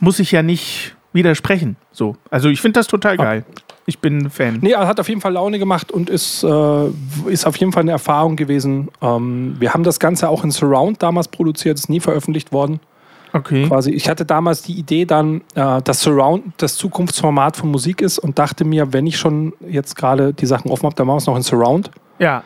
muss 0.00 0.18
ich 0.18 0.32
ja 0.32 0.42
nicht 0.42 0.94
widersprechen. 1.12 1.76
So. 1.92 2.16
Also 2.30 2.48
ich 2.48 2.60
finde 2.60 2.80
das 2.80 2.86
total 2.88 3.16
geil. 3.16 3.44
Ich 3.86 3.98
bin 3.98 4.18
ein 4.18 4.30
Fan. 4.30 4.58
Nee, 4.62 4.72
er 4.72 4.86
hat 4.86 4.98
auf 4.98 5.08
jeden 5.08 5.20
Fall 5.20 5.32
Laune 5.32 5.58
gemacht 5.58 5.92
und 5.92 6.08
ist, 6.08 6.42
äh, 6.42 6.88
ist 7.26 7.46
auf 7.46 7.56
jeden 7.56 7.72
Fall 7.72 7.82
eine 7.82 7.90
Erfahrung 7.90 8.36
gewesen. 8.36 8.88
Ähm, 9.02 9.56
wir 9.58 9.74
haben 9.74 9.84
das 9.84 10.00
Ganze 10.00 10.28
auch 10.28 10.42
in 10.42 10.50
Surround 10.50 11.02
damals 11.02 11.28
produziert, 11.28 11.78
ist 11.78 11.90
nie 11.90 12.00
veröffentlicht 12.00 12.52
worden. 12.52 12.80
Okay. 13.34 13.66
Quasi, 13.66 13.90
ich 13.90 14.08
hatte 14.08 14.24
damals 14.24 14.62
die 14.62 14.74
Idee 14.74 15.04
dann, 15.04 15.42
äh, 15.54 15.82
dass 15.82 16.02
Surround 16.02 16.54
das 16.56 16.76
Zukunftsformat 16.76 17.56
von 17.56 17.70
Musik 17.70 18.00
ist 18.00 18.18
und 18.18 18.38
dachte 18.38 18.64
mir, 18.64 18.92
wenn 18.92 19.06
ich 19.06 19.18
schon 19.18 19.52
jetzt 19.68 19.96
gerade 19.96 20.32
die 20.32 20.46
Sachen 20.46 20.70
offen 20.70 20.84
habe, 20.84 20.94
dann 20.94 21.06
machen 21.06 21.16
wir 21.16 21.20
es 21.20 21.26
noch 21.26 21.36
in 21.36 21.42
Surround. 21.42 21.90
Ja. 22.20 22.44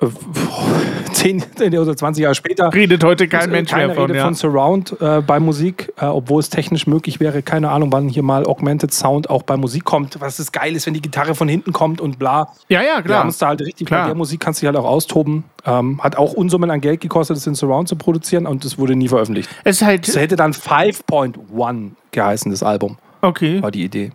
Äh, 0.00 0.06
Zehn 1.12 1.42
oder 1.60 1.96
20 1.96 2.22
Jahre 2.22 2.34
später. 2.36 2.72
Redet 2.72 3.02
heute 3.02 3.26
kein 3.26 3.40
Ist, 3.40 3.46
äh, 3.46 3.50
Mensch 3.50 3.70
keine 3.70 3.86
mehr 3.88 3.96
von. 3.96 4.04
Rede 4.06 4.18
Ja. 4.18 4.24
von 4.24 4.34
Surround 4.34 4.96
äh, 5.00 5.20
bei 5.20 5.40
Musik, 5.40 5.92
äh, 6.00 6.04
obwohl 6.04 6.38
es 6.40 6.48
technisch 6.48 6.86
möglich 6.86 7.18
wäre. 7.18 7.42
Keine 7.42 7.70
Ahnung, 7.70 7.90
wann 7.92 8.08
hier 8.08 8.22
mal 8.22 8.44
Augmented 8.46 8.92
Sound 8.92 9.28
auch 9.28 9.42
bei 9.42 9.56
Musik 9.56 9.84
kommt. 9.84 10.20
Was 10.20 10.38
ist 10.38 10.52
geil 10.52 10.76
ist, 10.76 10.86
wenn 10.86 10.94
die 10.94 11.02
Gitarre 11.02 11.34
von 11.34 11.48
hinten 11.48 11.72
kommt 11.72 12.00
und 12.00 12.18
bla. 12.20 12.48
ja, 12.68 12.80
ja, 12.80 12.84
Wir 12.84 12.94
haben 12.96 13.04
klar. 13.04 13.24
uns 13.24 13.38
da 13.38 13.48
halt 13.48 13.60
richtig 13.62 13.88
Klar. 13.88 14.02
bei 14.02 14.06
der 14.08 14.14
Musik 14.16 14.38
kannst 14.40 14.60
du 14.62 14.66
dich 14.66 14.74
halt 14.74 14.76
auch 14.84 14.88
austoben. 14.88 15.44
Ähm, 15.66 16.00
hat 16.02 16.16
auch 16.16 16.34
Unsummen 16.34 16.70
an 16.70 16.80
Geld 16.80 17.00
gekostet, 17.00 17.36
das 17.36 17.46
in 17.46 17.54
Surround 17.56 17.88
zu 17.88 17.96
produzieren 17.96 18.46
und 18.46 18.64
das 18.64 18.78
wurde 18.78 18.94
nie 18.94 19.08
veröffentlicht. 19.08 19.50
Es 19.64 19.76
ist 19.76 19.80
Das 19.82 19.88
halt. 19.88 20.16
hätte 20.16 20.36
dann 20.36 20.52
5.1 20.52 21.90
geheißen, 22.12 22.50
das 22.50 22.62
Album, 22.62 22.96
Okay. 23.22 23.60
war 23.62 23.70
die 23.70 23.84
Idee. 23.84 24.12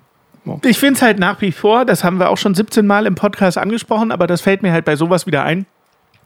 Ich 0.66 0.78
finde 0.78 0.96
es 0.96 1.02
halt 1.02 1.20
nach 1.20 1.40
wie 1.42 1.54
vor, 1.54 1.86
das 1.86 2.04
haben 2.04 2.18
wir 2.20 2.30
auch 2.30 2.38
schon 2.38 2.54
17 2.54 2.86
Mal 2.86 3.06
im 3.06 3.16
Podcast 3.16 3.58
angesprochen, 3.58 4.12
aber 4.12 4.28
das 4.28 4.42
fällt 4.42 4.62
mir 4.62 4.74
halt 4.74 4.84
bei 4.84 4.96
sowas 4.98 5.26
wieder 5.26 5.44
ein. 5.44 5.66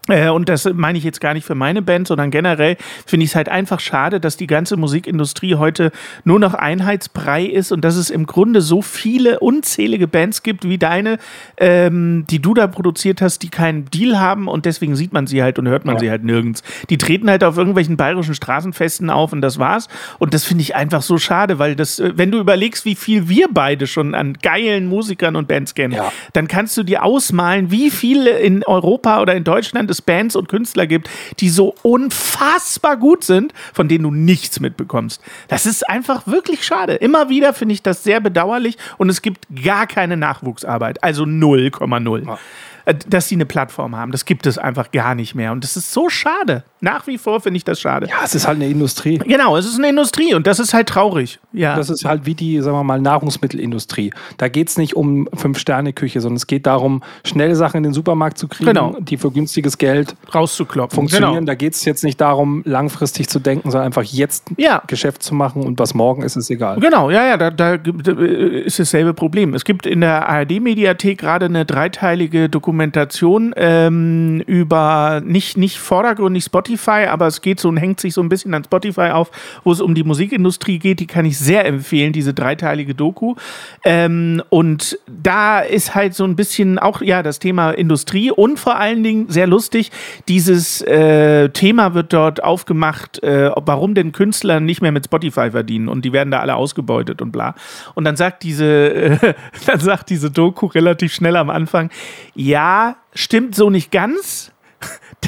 Äh, 0.08 0.30
Und 0.30 0.50
das 0.50 0.70
meine 0.74 0.98
ich 0.98 1.04
jetzt 1.04 1.22
gar 1.22 1.34
nicht 1.34 1.46
für 1.46 1.56
meine 1.56 1.82
Band, 1.82 2.08
sondern 2.08 2.32
generell 2.32 2.78
finde 3.06 3.24
ich 3.26 3.32
es 3.32 3.36
halt 3.36 3.50
einfach 3.50 3.80
schade, 3.80 4.20
dass 4.20 4.38
die 4.38 4.48
ganze 4.48 4.78
Musikindustrie 4.78 5.56
heute 5.56 5.92
nur 6.24 6.40
noch 6.40 6.54
Einheitsbrei 6.54 7.46
ist 7.46 7.72
und 7.72 7.82
dass 7.82 7.96
es 7.96 8.10
im 8.10 8.26
Grunde 8.26 8.62
so 8.62 8.82
viele 8.82 9.40
unzählige 9.40 10.08
Bands 10.08 10.44
gibt 10.44 10.68
wie 10.68 10.78
deine, 10.78 11.18
ähm, 11.58 12.26
die 12.30 12.40
du 12.42 12.54
da 12.54 12.68
produziert 12.68 13.22
hast, 13.22 13.40
die 13.44 13.50
keinen 13.50 13.86
Deal 13.86 14.20
haben 14.20 14.48
und 14.48 14.66
deswegen 14.66 14.96
sieht 14.96 15.14
man 15.14 15.28
sie 15.28 15.42
halt 15.44 15.60
und 15.60 15.68
hört 15.68 15.86
man 15.86 15.96
Ja. 15.96 16.00
sie 16.00 16.10
halt 16.10 16.24
nirgends. 16.24 16.64
Die 16.90 16.98
treten 16.98 17.30
halt 17.30 17.44
auf 17.44 17.58
irgendwelchen 17.58 17.98
bayerischen 17.98 18.36
Straßenfesten 18.36 19.10
auf 19.10 19.34
und 19.34 19.42
das 19.42 19.60
war's. 19.60 19.88
Und 20.20 20.34
das 20.34 20.44
finde 20.44 20.62
ich 20.62 20.76
einfach 20.76 21.02
so 21.02 21.18
schade, 21.18 21.60
weil 21.60 21.76
das, 21.76 22.00
äh, 22.00 22.14
wenn 22.16 22.32
du 22.32 22.40
überlegst, 22.40 22.86
wie 22.86 22.96
viel 22.96 23.28
wir 23.30 23.48
beide 23.52 23.88
schon 23.88 24.16
an 24.16 24.34
geilen 24.42 24.88
Musikern 24.88 25.36
und 25.36 25.48
Bands 25.48 25.76
kennen, 25.76 25.94
Ja. 25.94 26.12
dann 26.34 26.48
kannst 26.48 26.78
du 26.78 26.84
dir 26.84 27.04
ausmalen, 27.04 27.72
wie 27.72 27.90
viele 27.90 28.32
in 28.40 28.64
Europa 28.64 29.22
oder 29.22 29.36
in 29.36 29.44
Deutschland 29.44 29.90
es 29.90 29.97
Bands 30.02 30.36
und 30.36 30.50
Künstler 30.50 30.88
gibt, 30.88 31.10
die 31.40 31.50
so 31.50 31.76
unfassbar 31.84 32.98
gut 32.98 33.24
sind, 33.24 33.54
von 33.74 33.88
denen 33.88 34.04
du 34.04 34.12
nichts 34.12 34.60
mitbekommst. 34.60 35.22
Das 35.48 35.66
ist 35.66 35.88
einfach 35.88 36.28
wirklich 36.28 36.64
schade. 36.64 36.96
Immer 36.96 37.30
wieder 37.30 37.54
finde 37.54 37.74
ich 37.74 37.84
das 37.84 38.04
sehr 38.04 38.20
bedauerlich 38.20 38.78
und 38.98 39.10
es 39.10 39.22
gibt 39.22 39.46
gar 39.64 39.88
keine 39.88 40.18
Nachwuchsarbeit, 40.18 41.04
also 41.04 41.24
0,0. 41.24 42.26
Ja. 42.26 42.40
Äh, 42.86 42.96
Dass 43.08 43.28
sie 43.28 43.36
eine 43.36 43.46
Plattform 43.46 43.96
haben, 43.96 44.12
das 44.12 44.26
gibt 44.26 44.48
es 44.48 44.58
einfach 44.58 44.92
gar 44.92 45.14
nicht 45.14 45.36
mehr. 45.36 45.52
Und 45.52 45.64
das 45.64 45.78
ist 45.78 45.92
so 45.92 46.10
schade. 46.10 46.64
Nach 46.80 47.08
wie 47.08 47.18
vor 47.18 47.40
finde 47.42 47.58
ich 47.58 47.64
das 47.64 47.80
schade. 47.80 48.08
Ja, 48.08 48.18
es 48.24 48.36
ist 48.36 48.48
halt 48.48 48.58
eine 48.58 48.68
Industrie. 48.70 49.18
Genau, 49.18 49.58
es 49.58 49.66
ist 49.66 49.78
eine 49.78 49.90
Industrie 49.90 50.34
und 50.36 50.46
das 50.46 50.60
ist 50.60 50.74
halt 50.74 50.88
traurig. 50.88 51.40
Ja. 51.54 51.76
Das 51.76 51.90
ist 51.90 52.06
halt 52.06 52.26
wie 52.26 52.36
die, 52.36 52.62
sagen 52.62 52.78
wir 52.78 52.84
mal, 52.84 53.02
Nahrungsmittelindustrie. 53.02 54.12
Da 54.38 54.48
geht 54.48 54.70
es 54.70 54.78
nicht 54.78 54.96
um 54.96 55.28
Fünf-Sterne-Küche, 55.34 56.22
sondern 56.22 56.38
es 56.38 56.46
geht 56.48 56.66
darum, 56.68 57.02
schnelle 57.26 57.56
Sachen 57.56 57.78
in 57.78 57.84
den 57.84 57.94
Supermarkt 57.94 58.38
zu 58.38 58.48
kriegen, 58.48 58.68
Genau. 58.68 58.96
die 59.00 59.18
für 59.18 59.32
günstiges 59.32 59.78
Geld 59.78 60.16
rauszuklopfen. 60.34 60.96
funktionieren. 60.96 61.34
Genau. 61.34 61.46
Da 61.46 61.56
geht 61.56 61.74
es 61.74 61.84
jetzt 61.86 62.04
nicht 62.04 62.22
darum, 62.22 62.62
langfristig 62.66 63.28
zu 63.30 63.40
denken, 63.40 63.72
sondern 63.72 63.86
einfach 63.88 64.04
jetzt 64.04 64.46
Ja. 64.58 64.84
Geschäft 64.88 65.24
zu 65.24 65.34
machen 65.34 65.64
und 65.64 65.80
was 65.80 65.94
morgen 65.94 66.22
ist, 66.22 66.36
ist 66.36 66.50
egal. 66.50 66.80
Genau, 66.80 67.10
ja, 67.10 67.26
ja, 67.26 67.38
da, 67.38 67.50
da 67.52 67.74
äh, 67.76 68.62
ist 68.62 68.80
dasselbe 68.80 69.14
Problem. 69.14 69.54
Es 69.54 69.66
gibt 69.66 69.86
in 69.86 70.02
der 70.02 70.30
ARD-Mediathek 70.30 71.18
gerade 71.18 71.46
eine 71.46 71.66
dreiteilige 71.66 72.50
Dokumentation 72.50 73.54
ähm, 73.58 74.42
über 74.46 75.22
nicht, 75.26 75.58
nicht 75.58 75.80
vordergründig 75.80 76.44
Spotify, 76.44 76.67
aber 76.88 77.28
es 77.28 77.42
geht 77.42 77.60
so 77.60 77.70
und 77.70 77.78
hängt 77.78 78.00
sich 78.00 78.14
so 78.14 78.22
ein 78.22 78.30
bisschen 78.30 78.54
an 78.54 78.64
Spotify 78.64 79.12
auf, 79.12 79.32
wo 79.64 79.72
es 79.72 79.82
um 79.82 79.96
die 79.96 80.04
Musikindustrie 80.04 80.80
geht. 80.80 81.00
Die 81.00 81.08
kann 81.08 81.26
ich 81.26 81.38
sehr 81.38 81.66
empfehlen, 81.66 82.14
diese 82.14 82.34
dreiteilige 82.34 82.96
Doku. 82.96 83.36
Ähm, 83.84 84.44
und 84.50 85.00
da 85.08 85.60
ist 85.60 85.96
halt 85.96 86.14
so 86.14 86.24
ein 86.24 86.36
bisschen 86.36 86.80
auch 86.80 87.02
ja 87.02 87.24
das 87.24 87.40
Thema 87.40 87.72
Industrie 87.72 88.32
und 88.32 88.60
vor 88.60 88.78
allen 88.78 89.04
Dingen 89.04 89.30
sehr 89.30 89.48
lustig, 89.48 89.92
dieses 90.28 90.82
äh, 90.82 91.50
Thema 91.50 91.94
wird 91.94 92.14
dort 92.14 92.44
aufgemacht, 92.44 93.24
äh, 93.24 93.52
warum 93.56 93.94
denn 93.94 94.12
Künstler 94.12 94.60
nicht 94.60 94.82
mehr 94.82 94.92
mit 94.92 95.06
Spotify 95.06 95.52
verdienen 95.52 95.88
und 95.88 96.06
die 96.06 96.14
werden 96.14 96.32
da 96.32 96.40
alle 96.40 96.56
ausgebeutet 96.56 97.22
und 97.22 97.32
bla. 97.32 97.56
Und 97.96 98.06
dann 98.06 98.16
sagt 98.16 98.44
diese, 98.44 98.66
äh, 98.66 99.34
dann 99.66 99.80
sagt 99.80 100.10
diese 100.10 100.32
Doku 100.32 100.68
relativ 100.68 101.14
schnell 101.14 101.36
am 101.36 101.50
Anfang, 101.50 101.90
ja, 102.36 102.98
stimmt 103.14 103.56
so 103.56 103.70
nicht 103.70 103.92
ganz. 103.92 104.52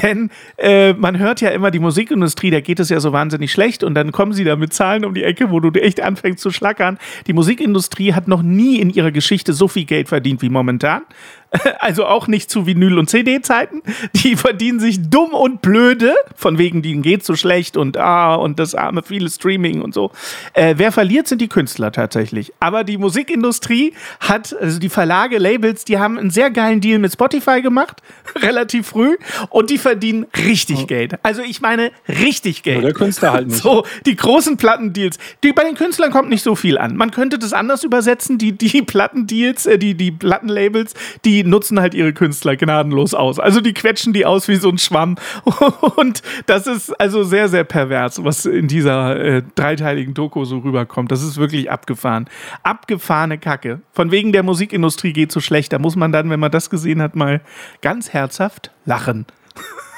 Denn 0.02 0.30
äh, 0.56 0.92
man 0.92 1.18
hört 1.18 1.40
ja 1.40 1.50
immer 1.50 1.70
die 1.70 1.78
Musikindustrie, 1.78 2.50
da 2.50 2.60
geht 2.60 2.80
es 2.80 2.90
ja 2.90 3.00
so 3.00 3.12
wahnsinnig 3.12 3.52
schlecht 3.52 3.82
und 3.82 3.94
dann 3.94 4.12
kommen 4.12 4.32
sie 4.32 4.44
da 4.44 4.56
mit 4.56 4.72
Zahlen 4.72 5.04
um 5.04 5.14
die 5.14 5.24
Ecke, 5.24 5.50
wo 5.50 5.60
du 5.60 5.70
echt 5.80 6.00
anfängst 6.00 6.40
zu 6.40 6.50
schlackern. 6.50 6.98
Die 7.26 7.32
Musikindustrie 7.32 8.14
hat 8.14 8.28
noch 8.28 8.42
nie 8.42 8.78
in 8.78 8.90
ihrer 8.90 9.10
Geschichte 9.10 9.52
so 9.52 9.68
viel 9.68 9.84
Geld 9.84 10.08
verdient 10.08 10.42
wie 10.42 10.48
momentan. 10.48 11.02
Also 11.80 12.04
auch 12.06 12.26
nicht 12.26 12.50
zu 12.50 12.66
Vinyl- 12.66 12.98
und 12.98 13.08
CD-Zeiten. 13.08 13.82
Die 14.14 14.36
verdienen 14.36 14.80
sich 14.80 15.08
dumm 15.08 15.32
und 15.32 15.62
blöde, 15.62 16.14
von 16.36 16.58
wegen, 16.58 16.82
denen 16.82 17.02
geht 17.02 17.24
so 17.24 17.36
schlecht 17.36 17.76
und 17.76 17.96
ah, 17.96 18.34
und 18.34 18.58
das 18.58 18.74
arme 18.74 19.02
viele 19.02 19.28
Streaming 19.30 19.82
und 19.82 19.94
so. 19.94 20.10
Äh, 20.52 20.74
wer 20.76 20.92
verliert, 20.92 21.26
sind 21.26 21.40
die 21.40 21.48
Künstler 21.48 21.90
tatsächlich. 21.92 22.52
Aber 22.60 22.84
die 22.84 22.98
Musikindustrie 22.98 23.94
hat, 24.20 24.54
also 24.60 24.78
die 24.78 24.88
Verlage, 24.88 25.38
Labels, 25.38 25.84
die 25.84 25.98
haben 25.98 26.18
einen 26.18 26.30
sehr 26.30 26.50
geilen 26.50 26.80
Deal 26.80 26.98
mit 26.98 27.12
Spotify 27.12 27.62
gemacht, 27.62 28.02
relativ 28.36 28.88
früh, 28.88 29.16
und 29.48 29.70
die 29.70 29.78
verdienen 29.78 30.26
richtig 30.36 30.86
Geld. 30.86 31.18
Also 31.22 31.42
ich 31.42 31.60
meine, 31.60 31.92
richtig 32.08 32.62
Geld. 32.62 32.78
Nur 32.78 32.90
der 32.90 32.94
Künstler 32.94 33.32
halt 33.32 33.48
nicht. 33.48 33.62
So, 33.62 33.84
die 34.06 34.16
großen 34.16 34.56
Plattendeals. 34.56 35.18
Die, 35.42 35.52
bei 35.52 35.64
den 35.64 35.74
Künstlern 35.74 36.10
kommt 36.10 36.28
nicht 36.28 36.42
so 36.42 36.54
viel 36.54 36.78
an. 36.78 36.96
Man 36.96 37.10
könnte 37.10 37.38
das 37.38 37.52
anders 37.52 37.84
übersetzen. 37.84 38.38
Die, 38.38 38.52
die 38.52 38.82
Plattendeals, 38.82 39.66
äh, 39.66 39.78
die, 39.78 39.94
die 39.94 40.10
Plattenlabels, 40.12 40.94
die 41.24 41.39
nutzen 41.44 41.80
halt 41.80 41.94
ihre 41.94 42.12
Künstler 42.12 42.56
gnadenlos 42.56 43.14
aus. 43.14 43.38
Also 43.38 43.60
die 43.60 43.74
quetschen 43.74 44.12
die 44.12 44.26
aus 44.26 44.48
wie 44.48 44.56
so 44.56 44.68
ein 44.68 44.78
Schwamm. 44.78 45.16
Und 45.96 46.22
das 46.46 46.66
ist 46.66 46.98
also 47.00 47.24
sehr, 47.24 47.48
sehr 47.48 47.64
pervers, 47.64 48.22
was 48.24 48.46
in 48.46 48.68
dieser 48.68 49.18
äh, 49.18 49.42
dreiteiligen 49.54 50.14
Doku 50.14 50.44
so 50.44 50.58
rüberkommt. 50.58 51.10
Das 51.12 51.22
ist 51.22 51.36
wirklich 51.36 51.70
abgefahren. 51.70 52.28
Abgefahrene 52.62 53.38
Kacke. 53.38 53.80
Von 53.92 54.10
wegen 54.10 54.32
der 54.32 54.42
Musikindustrie 54.42 55.12
geht 55.12 55.32
so 55.32 55.40
schlecht. 55.40 55.72
Da 55.72 55.78
muss 55.78 55.96
man 55.96 56.12
dann, 56.12 56.30
wenn 56.30 56.40
man 56.40 56.50
das 56.50 56.70
gesehen 56.70 57.02
hat, 57.02 57.16
mal 57.16 57.40
ganz 57.82 58.12
herzhaft 58.12 58.70
lachen. 58.84 59.26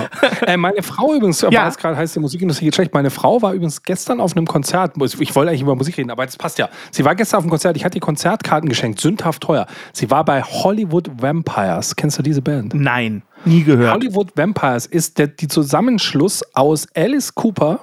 Äh, 0.46 0.56
meine 0.56 0.82
Frau 0.82 1.14
übrigens, 1.14 1.40
Ja. 1.42 1.50
ja. 1.50 1.68
es 1.68 1.76
gerade 1.76 1.96
heißt, 1.96 2.16
die 2.16 2.20
Musikindustrie 2.20 2.64
geht 2.66 2.74
schlecht. 2.74 2.92
Meine 2.94 3.10
Frau 3.10 3.40
war 3.42 3.52
übrigens 3.52 3.82
gestern 3.82 4.20
auf 4.20 4.36
einem 4.36 4.46
Konzert. 4.46 4.94
Ich 5.20 5.34
wollte 5.34 5.50
eigentlich 5.50 5.62
über 5.62 5.76
Musik 5.76 5.96
reden, 5.98 6.10
aber 6.10 6.24
das 6.26 6.36
passt 6.36 6.58
ja. 6.58 6.68
Sie 6.90 7.04
war 7.04 7.14
gestern 7.14 7.38
auf 7.38 7.44
einem 7.44 7.50
Konzert. 7.50 7.76
Ich 7.76 7.84
hatte 7.84 7.98
ihr 7.98 8.00
Konzertkarten 8.02 8.68
geschenkt, 8.68 9.00
sündhaft 9.00 9.42
teuer. 9.42 9.66
Sie 9.92 10.10
war 10.10 10.24
bei 10.24 10.42
Hollywood 10.42 11.10
Vampires. 11.20 11.94
Kennst 11.96 12.18
du 12.18 12.22
diese 12.22 12.42
Band? 12.42 12.74
Nein, 12.74 13.22
nie 13.44 13.62
gehört. 13.62 13.94
Hollywood 13.94 14.32
Vampires 14.36 14.86
ist 14.86 15.18
der 15.18 15.28
die 15.28 15.48
Zusammenschluss 15.48 16.42
aus 16.54 16.86
Alice 16.94 17.34
Cooper 17.34 17.80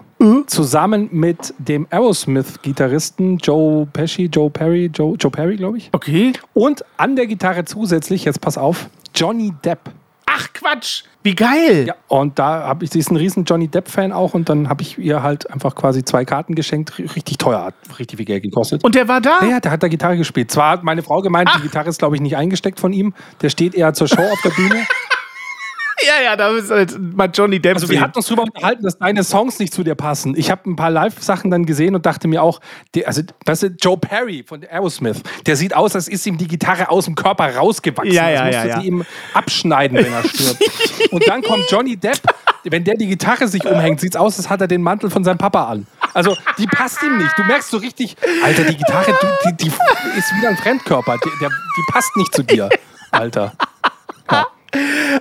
zusammen 0.47 1.07
mit 1.11 1.53
dem 1.59 1.87
Aerosmith-Gitarristen 1.91 3.37
Joe 3.37 3.85
Pesci, 3.93 4.25
Joe 4.25 4.49
Perry, 4.49 4.91
Joe, 4.93 5.15
Joe 5.17 5.31
Perry, 5.31 5.55
glaube 5.55 5.77
ich. 5.77 5.89
Okay. 5.93 6.33
Und 6.53 6.83
an 6.97 7.15
der 7.15 7.25
Gitarre 7.27 7.63
zusätzlich, 7.65 8.25
jetzt 8.25 8.41
pass 8.41 8.57
auf, 8.57 8.89
Johnny 9.15 9.53
Depp. 9.63 9.79
Ach 10.31 10.47
Quatsch, 10.53 11.03
wie 11.23 11.35
geil. 11.35 11.85
Ja, 11.87 11.95
und 12.07 12.37
da 12.37 12.63
habe 12.63 12.85
ich, 12.85 12.91
sie 12.91 12.99
ist 12.99 13.11
ein 13.11 13.15
riesen 13.15 13.45
Johnny 13.45 13.67
Depp-Fan 13.67 14.11
auch 14.11 14.33
und 14.33 14.47
dann 14.47 14.69
habe 14.69 14.83
ich 14.83 14.97
ihr 14.97 15.23
halt 15.23 15.49
einfach 15.49 15.75
quasi 15.75 16.03
zwei 16.03 16.23
Karten 16.23 16.55
geschenkt. 16.55 16.97
Richtig 16.99 17.37
teuer, 17.37 17.63
hat 17.65 17.75
richtig 17.97 18.17
viel 18.17 18.25
Geld 18.25 18.43
gekostet. 18.43 18.83
Und 18.83 18.95
der 18.95 19.07
war 19.07 19.21
da? 19.21 19.39
ja, 19.43 19.59
der 19.59 19.71
hat 19.71 19.83
da 19.83 19.87
Gitarre 19.87 20.17
gespielt. 20.17 20.51
Zwar 20.51 20.71
hat 20.71 20.83
meine 20.83 21.01
Frau 21.01 21.21
gemeint, 21.21 21.49
die 21.57 21.61
Gitarre 21.61 21.89
ist, 21.89 21.99
glaube 21.99 22.15
ich, 22.15 22.21
nicht 22.21 22.37
eingesteckt 22.37 22.79
von 22.79 22.93
ihm. 22.93 23.13
Der 23.41 23.49
steht 23.49 23.73
eher 23.75 23.93
zur 23.93 24.07
Show 24.07 24.21
auf 24.21 24.41
der 24.43 24.51
Bühne. 24.51 24.85
Ja, 26.07 26.23
ja, 26.23 26.35
da 26.35 26.49
ist 26.49 26.71
halt 26.71 26.97
mal 26.99 27.29
Johnny 27.33 27.59
Depp. 27.59 27.75
Also 27.75 27.89
wir 27.89 27.99
hatten 27.99 28.17
uns 28.17 28.27
darüber 28.27 28.43
unterhalten, 28.43 28.83
dass 28.83 28.97
deine 28.97 29.23
Songs 29.23 29.59
nicht 29.59 29.73
zu 29.73 29.83
dir 29.83 29.95
passen. 29.95 30.33
Ich 30.38 30.49
habe 30.49 30.69
ein 30.69 30.75
paar 30.75 30.89
Live-Sachen 30.89 31.51
dann 31.51 31.65
gesehen 31.65 31.95
und 31.95 32.05
dachte 32.05 32.27
mir 32.27 32.41
auch, 32.41 32.62
der, 32.95 33.07
also, 33.07 33.21
weißt 33.45 33.63
du, 33.63 33.67
Joe 33.67 33.97
Perry 33.97 34.43
von 34.47 34.63
Aerosmith, 34.63 35.21
der 35.45 35.55
sieht 35.55 35.75
aus, 35.75 35.95
als 35.95 36.07
ist 36.07 36.25
ihm 36.25 36.38
die 36.38 36.47
Gitarre 36.47 36.89
aus 36.89 37.05
dem 37.05 37.15
Körper 37.15 37.55
rausgewachsen. 37.55 38.13
Ja, 38.13 38.29
ja, 38.29 38.45
musste 38.45 38.57
ja, 38.57 38.65
ja. 38.65 38.81
sie 38.81 38.88
ihm 38.88 39.05
abschneiden, 39.33 39.97
wenn 39.97 40.13
er 40.13 40.23
stirbt. 40.23 40.63
und 41.12 41.27
dann 41.27 41.41
kommt 41.41 41.65
Johnny 41.69 41.97
Depp, 41.97 42.21
wenn 42.63 42.83
der 42.83 42.95
die 42.95 43.07
Gitarre 43.07 43.47
sich 43.47 43.65
umhängt, 43.65 43.99
sieht's 43.99 44.15
aus, 44.15 44.38
als 44.38 44.49
hat 44.49 44.62
er 44.62 44.67
den 44.67 44.81
Mantel 44.81 45.09
von 45.09 45.23
seinem 45.23 45.38
Papa 45.38 45.65
an. 45.65 45.88
Also, 46.13 46.35
die 46.57 46.67
passt 46.67 47.01
ihm 47.03 47.17
nicht. 47.17 47.38
Du 47.38 47.43
merkst 47.43 47.69
so 47.69 47.77
richtig, 47.77 48.15
Alter, 48.43 48.63
die 48.63 48.75
Gitarre, 48.75 49.13
die, 49.45 49.57
die, 49.57 49.69
die 49.69 50.17
ist 50.17 50.35
wieder 50.38 50.49
ein 50.49 50.57
Fremdkörper. 50.57 51.17
Die, 51.23 51.29
der, 51.39 51.49
die 51.49 51.91
passt 51.91 52.15
nicht 52.17 52.33
zu 52.33 52.43
dir, 52.43 52.69
Alter. 53.12 53.53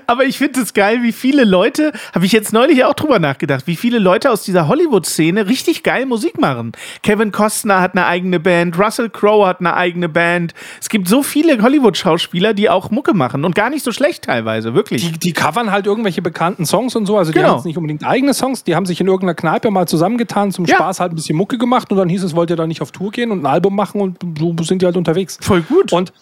Aber 0.06 0.24
ich 0.24 0.38
finde 0.38 0.60
es 0.60 0.74
geil, 0.74 1.02
wie 1.02 1.12
viele 1.12 1.44
Leute, 1.44 1.92
habe 2.14 2.26
ich 2.26 2.32
jetzt 2.32 2.52
neulich 2.52 2.84
auch 2.84 2.94
drüber 2.94 3.18
nachgedacht, 3.18 3.66
wie 3.66 3.76
viele 3.76 3.98
Leute 3.98 4.30
aus 4.30 4.42
dieser 4.42 4.68
Hollywood-Szene 4.68 5.48
richtig 5.48 5.82
geil 5.82 6.06
Musik 6.06 6.38
machen. 6.40 6.72
Kevin 7.02 7.32
Costner 7.32 7.80
hat 7.80 7.92
eine 7.94 8.06
eigene 8.06 8.40
Band, 8.40 8.78
Russell 8.78 9.10
Crowe 9.10 9.46
hat 9.46 9.60
eine 9.60 9.74
eigene 9.74 10.08
Band. 10.08 10.54
Es 10.80 10.88
gibt 10.88 11.08
so 11.08 11.22
viele 11.22 11.62
Hollywood-Schauspieler, 11.62 12.54
die 12.54 12.68
auch 12.70 12.90
Mucke 12.90 13.14
machen 13.14 13.44
und 13.44 13.54
gar 13.54 13.70
nicht 13.70 13.84
so 13.84 13.92
schlecht 13.92 14.24
teilweise, 14.24 14.74
wirklich. 14.74 15.12
Die, 15.12 15.18
die 15.18 15.32
covern 15.32 15.70
halt 15.70 15.86
irgendwelche 15.86 16.22
bekannten 16.22 16.66
Songs 16.66 16.94
und 16.96 17.06
so. 17.06 17.16
Also 17.16 17.32
die 17.32 17.38
Genau. 17.38 17.50
haben 17.50 17.56
jetzt 17.56 17.64
nicht 17.66 17.76
unbedingt 17.78 18.04
eigene 18.04 18.34
Songs, 18.34 18.64
die 18.64 18.74
haben 18.74 18.86
sich 18.86 19.00
in 19.00 19.06
irgendeiner 19.06 19.34
Kneipe 19.34 19.70
mal 19.70 19.86
zusammengetan, 19.88 20.52
zum 20.52 20.64
Ja. 20.66 20.76
Spaß 20.76 21.00
halt 21.00 21.12
ein 21.12 21.16
bisschen 21.16 21.36
Mucke 21.36 21.58
gemacht 21.58 21.90
und 21.90 21.98
dann 21.98 22.08
hieß 22.08 22.22
es, 22.24 22.34
wollt 22.34 22.50
ihr 22.50 22.56
da 22.56 22.66
nicht 22.66 22.82
auf 22.82 22.92
Tour 22.92 23.10
gehen 23.10 23.30
und 23.30 23.42
ein 23.42 23.46
Album 23.46 23.74
machen 23.76 24.00
und 24.00 24.18
so 24.38 24.54
sind 24.64 24.82
die 24.82 24.86
halt 24.86 24.96
unterwegs. 24.96 25.38
Voll 25.40 25.62
gut. 25.62 25.92
Und 25.92 26.12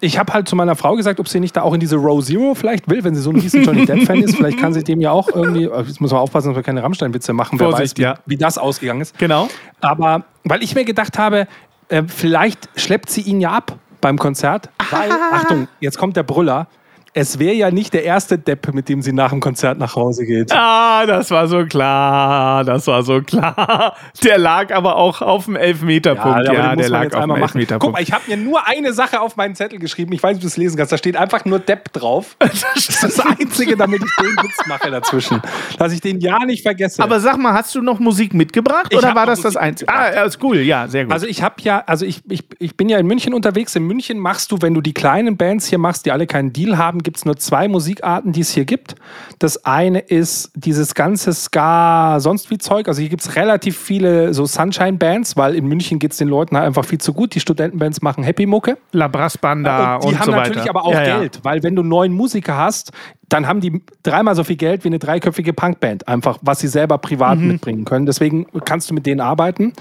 ich 0.00 0.18
habe 0.18 0.32
halt 0.32 0.48
zu 0.48 0.56
meiner 0.56 0.76
Frau 0.76 0.94
gesagt, 0.96 1.20
ob 1.20 1.28
sie 1.28 1.40
nicht 1.40 1.56
da 1.56 1.62
auch 1.62 1.74
in 1.74 1.80
diese 1.80 1.96
Row 1.96 2.22
Zero 2.24 2.54
vielleicht 2.54 2.88
will, 2.88 3.02
wenn 3.04 3.14
sie 3.14 3.20
so 3.20 3.30
ein 3.30 3.36
riesen 3.36 3.64
Johnny 3.64 3.86
Depp-Fan 3.86 4.22
ist. 4.22 4.36
Vielleicht 4.36 4.58
kann 4.58 4.72
sie 4.72 4.84
dem 4.84 5.00
ja 5.00 5.10
auch 5.10 5.28
irgendwie, 5.28 5.64
jetzt 5.86 6.00
muss 6.00 6.10
man 6.10 6.20
aufpassen, 6.20 6.48
dass 6.48 6.56
wir 6.56 6.62
keine 6.62 6.82
Rammstein-Witze 6.82 7.32
machen, 7.32 7.58
wer 7.58 7.70
Vorsicht, 7.70 7.92
weiß, 7.92 7.98
wie, 7.98 8.02
ja. 8.02 8.14
wie 8.26 8.36
das 8.36 8.58
ausgegangen 8.58 9.00
ist. 9.00 9.18
genau. 9.18 9.48
Aber 9.80 10.24
weil 10.44 10.62
ich 10.62 10.74
mir 10.74 10.84
gedacht 10.84 11.18
habe, 11.18 11.46
äh, 11.88 12.02
vielleicht 12.06 12.68
schleppt 12.76 13.10
sie 13.10 13.22
ihn 13.22 13.40
ja 13.40 13.50
ab 13.50 13.78
beim 14.00 14.18
Konzert, 14.18 14.70
weil, 14.90 15.10
Achtung, 15.32 15.68
jetzt 15.80 15.98
kommt 15.98 16.16
der 16.16 16.22
Brüller, 16.22 16.68
es 17.16 17.38
wäre 17.38 17.54
ja 17.54 17.70
nicht 17.70 17.94
der 17.94 18.04
erste 18.04 18.38
Depp, 18.38 18.74
mit 18.74 18.90
dem 18.90 19.00
sie 19.00 19.14
nach 19.14 19.30
dem 19.30 19.40
Konzert 19.40 19.78
nach 19.78 19.96
Hause 19.96 20.26
geht. 20.26 20.52
Ah, 20.52 21.06
das 21.06 21.30
war 21.30 21.48
so 21.48 21.64
klar, 21.64 22.62
das 22.62 22.86
war 22.88 23.02
so 23.02 23.22
klar. 23.22 23.96
Der 24.22 24.36
lag 24.36 24.70
aber 24.74 24.96
auch 24.96 25.22
auf 25.22 25.46
dem 25.46 25.56
Elfmeterpunkt. 25.56 26.46
Ja, 26.46 26.52
den 26.52 26.74
muss 26.74 26.76
der 26.76 26.88
lag 26.90 27.14
auf 27.14 27.22
dem 27.22 27.28
machen. 27.28 27.40
Guck 27.40 27.42
Elfmeterpunkt. 27.42 27.92
mal, 27.94 28.02
ich 28.02 28.12
habe 28.12 28.24
mir 28.26 28.36
nur 28.36 28.68
eine 28.68 28.92
Sache 28.92 29.18
auf 29.22 29.36
meinen 29.36 29.54
Zettel 29.54 29.78
geschrieben. 29.78 30.12
Ich 30.12 30.22
weiß 30.22 30.32
nicht, 30.32 30.40
ob 30.40 30.42
du 30.42 30.48
es 30.48 30.58
lesen 30.58 30.76
kannst. 30.76 30.92
Da 30.92 30.98
steht 30.98 31.16
einfach 31.16 31.46
nur 31.46 31.58
Depp 31.58 31.90
drauf. 31.94 32.36
Das 32.76 32.88
ist 32.88 33.02
das 33.02 33.20
Einzige, 33.20 33.76
damit 33.76 34.02
ich 34.02 34.10
den 34.16 34.36
Witz 34.44 34.66
mache 34.66 34.90
dazwischen. 34.90 35.40
Dass 35.78 35.92
ich 35.92 36.00
den 36.00 36.20
ja 36.20 36.44
nicht 36.44 36.62
vergesse. 36.62 37.02
Aber 37.02 37.20
sag 37.20 37.38
mal, 37.38 37.54
hast 37.54 37.74
du 37.74 37.80
noch 37.80 37.98
Musik 37.98 38.34
mitgebracht 38.34 38.88
Ich 38.90 38.98
oder 38.98 39.14
war 39.14 39.24
das 39.24 39.40
das 39.40 39.54
Musik 39.54 39.62
Einzige? 39.62 39.92
Ah, 39.92 40.12
ja, 40.12 40.24
ist 40.24 40.42
cool, 40.42 40.58
ja, 40.58 40.86
sehr 40.88 41.04
gut. 41.04 41.12
Also 41.12 41.26
ich 41.26 41.42
habe 41.42 41.54
ja, 41.62 41.82
also 41.86 42.04
ich, 42.04 42.22
ich, 42.28 42.44
ich 42.58 42.76
bin 42.76 42.88
ja 42.88 42.98
in 42.98 43.06
München 43.06 43.32
unterwegs. 43.32 43.74
In 43.74 43.84
München 43.84 44.18
machst 44.18 44.52
du, 44.52 44.58
wenn 44.60 44.74
du 44.74 44.80
die 44.80 44.92
kleinen 44.92 45.36
Bands 45.36 45.66
hier 45.66 45.78
machst, 45.78 46.06
die 46.06 46.12
alle 46.12 46.26
keinen 46.26 46.52
Deal 46.52 46.76
haben, 46.76 47.02
gibt 47.06 47.18
es 47.18 47.24
nur 47.24 47.36
zwei 47.36 47.68
Musikarten, 47.68 48.32
die 48.32 48.40
es 48.40 48.50
hier 48.50 48.64
gibt. 48.64 48.96
Das 49.38 49.64
eine 49.64 50.00
ist 50.00 50.50
dieses 50.56 50.92
ganze 50.94 51.32
Ska, 51.32 52.18
sonst 52.18 52.50
wie 52.50 52.58
Zeug. 52.58 52.88
Also 52.88 53.00
hier 53.00 53.08
gibt 53.08 53.22
es 53.22 53.36
relativ 53.36 53.78
viele 53.78 54.34
so 54.34 54.44
Sunshine-Bands, 54.44 55.36
weil 55.36 55.54
in 55.54 55.66
München 55.68 56.00
geht 56.00 56.10
es 56.10 56.18
den 56.18 56.26
Leuten 56.26 56.56
halt 56.56 56.66
einfach 56.66 56.84
viel 56.84 56.98
zu 57.00 57.12
gut. 57.12 57.36
Die 57.36 57.40
Studentenbands 57.40 58.02
machen 58.02 58.24
Happy-Mucke. 58.24 58.76
La 58.90 59.06
Brass 59.06 59.38
Banda 59.38 59.94
und 59.94 60.02
die 60.02 60.08
und 60.08 60.18
haben 60.18 60.26
so 60.26 60.32
weiter. 60.32 60.48
natürlich 60.48 60.68
aber 60.68 60.84
auch 60.84 60.92
Ja, 60.92 61.04
ja. 61.04 61.18
Geld, 61.20 61.40
weil 61.44 61.62
wenn 61.62 61.76
du 61.76 61.84
neun 61.84 62.12
Musiker 62.12 62.56
hast, 62.56 62.90
dann 63.28 63.48
haben 63.48 63.60
die 63.60 63.82
dreimal 64.02 64.34
so 64.36 64.44
viel 64.44 64.56
Geld 64.56 64.84
wie 64.84 64.88
eine 64.88 64.98
dreiköpfige 64.98 65.52
Punkband, 65.52 66.06
einfach 66.06 66.38
was 66.42 66.60
sie 66.60 66.68
selber 66.68 66.98
privat 66.98 67.38
Mhm. 67.38 67.48
mitbringen 67.48 67.84
können. 67.84 68.06
Deswegen 68.06 68.46
kannst 68.64 68.88
du 68.90 68.94
mit 68.94 69.04
denen 69.06 69.20
arbeiten. 69.20 69.72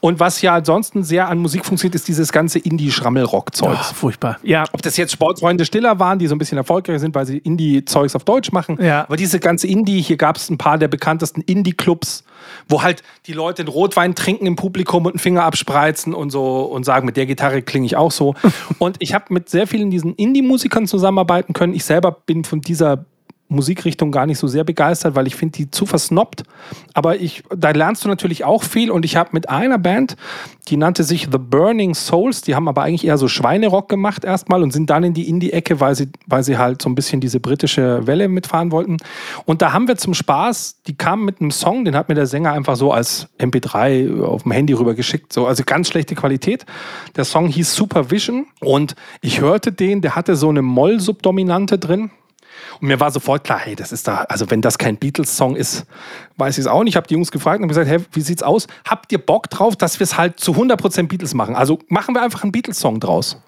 Und 0.00 0.20
was 0.20 0.42
ja 0.42 0.54
ansonsten 0.54 1.02
sehr 1.02 1.28
an 1.28 1.38
Musik 1.38 1.64
funktioniert, 1.64 1.94
ist 1.94 2.06
dieses 2.08 2.32
ganze 2.32 2.58
Indie-Schrammel-Rock-Zeug. 2.58 3.78
Oh, 3.80 3.94
furchtbar. 3.94 4.38
Ja, 4.42 4.64
Ob 4.72 4.82
das 4.82 4.96
jetzt 4.96 5.12
Sportfreunde 5.12 5.64
Stiller 5.64 5.98
waren, 5.98 6.18
die 6.18 6.26
so 6.26 6.34
ein 6.34 6.38
bisschen 6.38 6.58
erfolgreich 6.58 7.00
sind, 7.00 7.14
weil 7.14 7.26
sie 7.26 7.38
Indie-Zeugs 7.38 8.14
auf 8.14 8.24
Deutsch 8.24 8.52
machen. 8.52 8.78
Ja. 8.82 9.04
Aber 9.04 9.16
diese 9.16 9.40
ganze 9.40 9.66
Indie, 9.66 10.02
hier 10.02 10.16
gab 10.16 10.36
es 10.36 10.50
ein 10.50 10.58
paar 10.58 10.76
der 10.78 10.88
bekanntesten 10.88 11.40
Indie-Clubs, 11.40 12.24
wo 12.68 12.82
halt 12.82 13.02
die 13.26 13.32
Leute 13.32 13.62
einen 13.62 13.68
Rotwein 13.68 14.14
trinken 14.14 14.46
im 14.46 14.56
Publikum 14.56 15.06
und 15.06 15.12
einen 15.12 15.18
Finger 15.18 15.44
abspreizen 15.44 16.12
und 16.12 16.30
so 16.30 16.62
und 16.62 16.84
sagen, 16.84 17.06
mit 17.06 17.16
der 17.16 17.26
Gitarre 17.26 17.62
klinge 17.62 17.86
ich 17.86 17.96
auch 17.96 18.10
so. 18.12 18.34
und 18.78 18.96
ich 18.98 19.14
habe 19.14 19.26
mit 19.30 19.48
sehr 19.48 19.66
vielen 19.66 19.90
diesen 19.90 20.14
Indie-Musikern 20.14 20.86
zusammenarbeiten 20.86 21.52
können. 21.52 21.72
Ich 21.74 21.84
selber 21.84 22.12
bin 22.12 22.44
von 22.44 22.60
dieser 22.60 22.81
Musikrichtung 23.52 24.10
gar 24.10 24.26
nicht 24.26 24.38
so 24.38 24.48
sehr 24.48 24.64
begeistert, 24.64 25.14
weil 25.14 25.26
ich 25.26 25.36
finde 25.36 25.52
die 25.52 25.70
zu 25.70 25.86
versnobbt. 25.86 26.42
Aber 26.94 27.20
ich, 27.20 27.44
da 27.54 27.70
lernst 27.70 28.04
du 28.04 28.08
natürlich 28.08 28.44
auch 28.44 28.64
viel 28.64 28.90
und 28.90 29.04
ich 29.04 29.16
habe 29.16 29.30
mit 29.32 29.48
einer 29.48 29.78
Band, 29.78 30.16
die 30.68 30.76
nannte 30.76 31.04
sich 31.04 31.28
The 31.30 31.38
Burning 31.38 31.94
Souls, 31.94 32.40
die 32.42 32.54
haben 32.54 32.68
aber 32.68 32.82
eigentlich 32.82 33.06
eher 33.06 33.18
so 33.18 33.28
Schweinerock 33.28 33.88
gemacht 33.88 34.24
erstmal 34.24 34.62
und 34.62 34.72
sind 34.72 34.90
dann 34.90 35.04
in 35.04 35.14
die 35.14 35.28
Indie-Ecke, 35.28 35.80
weil 35.80 35.94
sie, 35.94 36.08
weil 36.26 36.42
sie 36.42 36.58
halt 36.58 36.82
so 36.82 36.88
ein 36.88 36.94
bisschen 36.94 37.20
diese 37.20 37.40
britische 37.40 38.06
Welle 38.06 38.28
mitfahren 38.28 38.72
wollten. 38.72 38.96
Und 39.44 39.62
da 39.62 39.72
haben 39.72 39.88
wir 39.88 39.96
zum 39.96 40.14
Spaß, 40.14 40.82
die 40.86 40.96
kamen 40.96 41.24
mit 41.24 41.40
einem 41.40 41.50
Song, 41.50 41.84
den 41.84 41.94
hat 41.94 42.08
mir 42.08 42.14
der 42.14 42.26
Sänger 42.26 42.52
einfach 42.52 42.76
so 42.76 42.92
als 42.92 43.28
MP3 43.38 44.22
auf 44.22 44.44
dem 44.44 44.52
Handy 44.52 44.72
rüber 44.72 44.94
geschickt, 44.94 45.32
so, 45.32 45.46
also 45.46 45.62
ganz 45.64 45.88
schlechte 45.88 46.14
Qualität. 46.14 46.64
Der 47.16 47.24
Song 47.24 47.48
hieß 47.48 47.74
Supervision 47.74 48.46
und 48.60 48.94
ich 49.20 49.40
hörte 49.40 49.72
den, 49.72 50.00
der 50.00 50.14
hatte 50.14 50.36
so 50.36 50.48
eine 50.48 50.62
Moll-Subdominante 50.62 51.78
drin. 51.78 52.10
Und 52.80 52.88
mir 52.88 53.00
war 53.00 53.10
sofort 53.10 53.44
klar, 53.44 53.58
hey, 53.58 53.74
das 53.74 53.92
ist 53.92 54.08
da, 54.08 54.24
also 54.28 54.50
wenn 54.50 54.60
das 54.60 54.78
kein 54.78 54.96
Beatles-Song 54.96 55.56
ist, 55.56 55.86
weiß 56.36 56.58
ich 56.58 56.62
es 56.62 56.66
auch 56.66 56.82
nicht. 56.82 56.92
Ich 56.92 56.96
habe 56.96 57.06
die 57.06 57.14
Jungs 57.14 57.30
gefragt 57.30 57.62
und 57.62 57.68
gesagt, 57.68 57.88
hey, 57.88 57.98
wie 58.12 58.20
sieht's 58.20 58.42
aus? 58.42 58.66
Habt 58.86 59.12
ihr 59.12 59.18
Bock 59.18 59.50
drauf, 59.50 59.76
dass 59.76 59.98
wir 60.00 60.04
es 60.04 60.16
halt 60.16 60.40
zu 60.40 60.52
100% 60.52 61.08
Beatles 61.08 61.34
machen? 61.34 61.54
Also 61.54 61.78
machen 61.88 62.14
wir 62.14 62.22
einfach 62.22 62.42
einen 62.42 62.52
Beatles-Song 62.52 63.00
draus. 63.00 63.38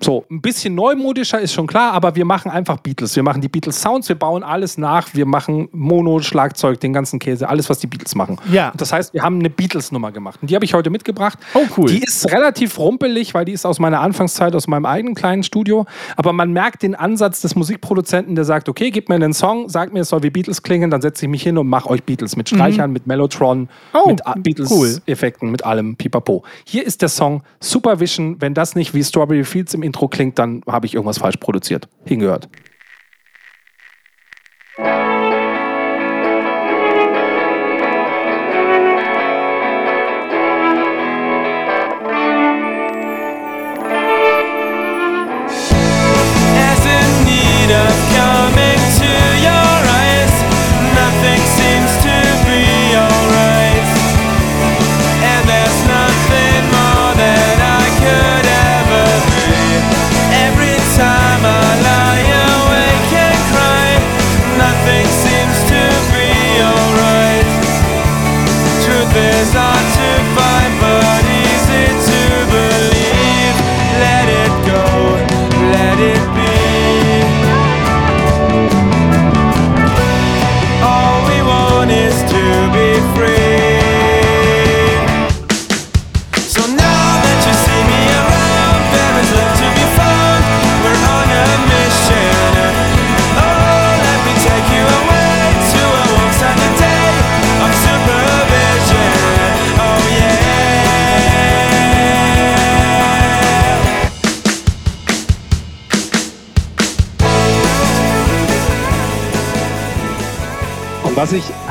So, 0.00 0.24
ein 0.30 0.40
bisschen 0.40 0.74
neumodischer 0.74 1.40
ist 1.40 1.52
schon 1.52 1.66
klar, 1.66 1.92
aber 1.92 2.16
wir 2.16 2.24
machen 2.24 2.50
einfach 2.50 2.78
Beatles. 2.78 3.14
Wir 3.16 3.22
machen 3.22 3.40
die 3.40 3.48
Beatles-Sounds, 3.48 4.08
wir 4.08 4.16
bauen 4.18 4.42
alles 4.42 4.78
nach, 4.78 5.14
wir 5.14 5.26
machen 5.26 5.68
Mono, 5.72 6.20
Schlagzeug, 6.20 6.80
den 6.80 6.92
ganzen 6.92 7.18
Käse, 7.18 7.48
alles, 7.48 7.70
was 7.70 7.78
die 7.78 7.86
Beatles 7.86 8.14
machen. 8.14 8.38
Ja. 8.50 8.70
Und 8.70 8.80
das 8.80 8.92
heißt, 8.92 9.14
wir 9.14 9.22
haben 9.22 9.38
eine 9.38 9.50
Beatles-Nummer 9.50 10.10
gemacht. 10.12 10.38
Und 10.42 10.50
die 10.50 10.54
habe 10.54 10.64
ich 10.64 10.74
heute 10.74 10.90
mitgebracht. 10.90 11.38
Oh, 11.54 11.60
cool. 11.76 11.86
Die 11.88 12.02
ist 12.02 12.30
relativ 12.32 12.78
rumpelig, 12.78 13.34
weil 13.34 13.44
die 13.44 13.52
ist 13.52 13.64
aus 13.64 13.78
meiner 13.78 14.00
Anfangszeit, 14.00 14.54
aus 14.54 14.66
meinem 14.68 14.86
eigenen 14.86 15.14
kleinen 15.14 15.42
Studio. 15.42 15.86
Aber 16.16 16.32
man 16.32 16.52
merkt 16.52 16.82
den 16.82 16.94
Ansatz 16.94 17.40
des 17.40 17.54
Musikproduzenten, 17.54 18.34
der 18.34 18.44
sagt, 18.44 18.68
okay, 18.68 18.90
gib 18.90 19.08
mir 19.08 19.14
einen 19.16 19.32
Song, 19.32 19.68
sag 19.68 19.92
mir, 19.92 20.00
es 20.00 20.08
soll 20.08 20.22
wie 20.22 20.30
Beatles 20.30 20.62
klingen, 20.62 20.90
dann 20.90 21.02
setze 21.02 21.26
ich 21.26 21.30
mich 21.30 21.42
hin 21.42 21.56
und 21.58 21.68
mache 21.68 21.88
euch 21.88 22.02
Beatles 22.02 22.36
mit 22.36 22.48
Streichern, 22.48 22.92
mit 22.92 23.06
Mellotron, 23.06 23.60
Mhm. 23.60 23.68
Oh, 23.92 24.08
mit 24.08 24.26
A- 24.26 24.34
cool. 24.36 24.42
Beatles-Effekten, 24.42 25.50
mit 25.50 25.64
allem 25.64 25.96
Pipapo. 25.96 26.42
Hier 26.64 26.86
ist 26.86 27.02
der 27.02 27.08
Song 27.08 27.42
Supervision. 27.60 28.36
Wenn 28.40 28.54
das 28.54 28.74
nicht 28.74 28.94
wie 28.94 29.02
Strawberry 29.04 29.44
Fields 29.52 29.74
im 29.74 29.82
Intro 29.82 30.08
klingt, 30.08 30.38
dann 30.38 30.62
habe 30.66 30.86
ich 30.86 30.94
irgendwas 30.94 31.18
falsch 31.18 31.36
produziert. 31.36 31.88
Hingehört. 32.04 32.48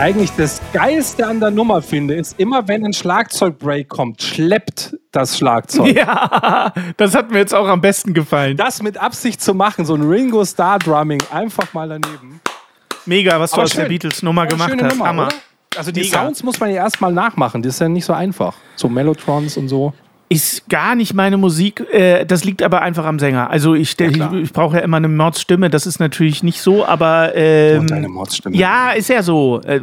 Eigentlich 0.02 0.32
das 0.32 0.60
Geilste 0.74 1.28
an 1.28 1.40
der 1.40 1.52
Nummer 1.52 1.80
finde, 1.84 2.16
ist 2.16 2.40
immer, 2.40 2.68
wenn 2.68 2.84
ein 2.84 2.92
Schlagzeugbreak 2.92 3.88
kommt, 3.88 4.24
schleppt 4.24 4.98
das 5.12 5.38
Schlagzeug. 5.38 5.96
Ja, 5.96 6.74
das 6.98 7.14
hat 7.14 7.30
mir 7.30 7.38
jetzt 7.38 7.54
auch 7.54 7.68
am 7.68 7.82
besten 7.82 8.16
gefallen. 8.16 8.58
Das 8.58 8.82
mit 8.82 8.98
Absicht 8.98 9.44
zu 9.44 9.54
machen, 9.54 9.86
so 9.86 9.94
ein 9.94 10.02
Ringo 10.02 10.44
Star 10.44 10.80
Drumming, 10.80 11.22
einfach 11.32 11.72
mal 11.74 11.88
daneben. 11.88 12.42
Mega, 13.06 13.40
was 13.40 13.52
du 13.52 13.58
Aber 13.58 13.64
aus 13.66 13.70
der 13.74 13.82
schön. 13.82 13.90
Beatles-Nummer 13.90 14.42
Aber 14.42 14.50
gemacht 14.50 14.74
hast. 14.82 14.92
Nummer, 14.92 15.08
Hammer. 15.08 15.26
oder? 15.28 15.36
Also 15.78 15.92
die 15.92 16.02
Mega. 16.02 16.24
Sounds 16.24 16.42
muss 16.42 16.60
man 16.60 16.72
ja 16.72 16.78
erstmal 16.78 17.14
nachmachen, 17.14 17.62
das 17.62 17.76
ist 17.76 17.80
ja 17.82 17.88
nicht 17.88 18.06
so 18.06 18.14
einfach. 18.14 18.56
So 18.76 18.90
Mellotrons 18.90 19.56
und 19.58 19.70
so. 19.70 19.94
Ist 20.32 20.70
gar 20.70 20.96
nicht 20.96 21.14
meine 21.14 21.38
Musik. 21.38 21.84
Äh, 21.92 22.26
das 22.26 22.44
liegt 22.44 22.64
aber 22.64 22.82
einfach 22.82 23.06
am 23.06 23.20
Sänger. 23.20 23.50
Also 23.50 23.74
ich, 23.76 24.00
ich, 24.00 24.14
klar. 24.14 24.34
ich 24.34 24.54
brauche 24.54 24.78
ja 24.78 24.82
immer 24.84 24.98
eine 24.98 25.08
Mordsstimme. 25.08 25.70
Das 25.70 25.86
ist 25.86 26.00
natürlich 26.00 26.42
nicht 26.44 26.62
so, 26.62 26.86
aber 26.86 27.36
ähm, 27.36 27.82
Und 27.82 27.92
deine 27.92 28.08
Mordsstimme. 28.08 28.56
ja, 28.56 28.92
ist 28.92 29.10
ja 29.10 29.24
so. 29.24 29.62
Äh, 29.66 29.82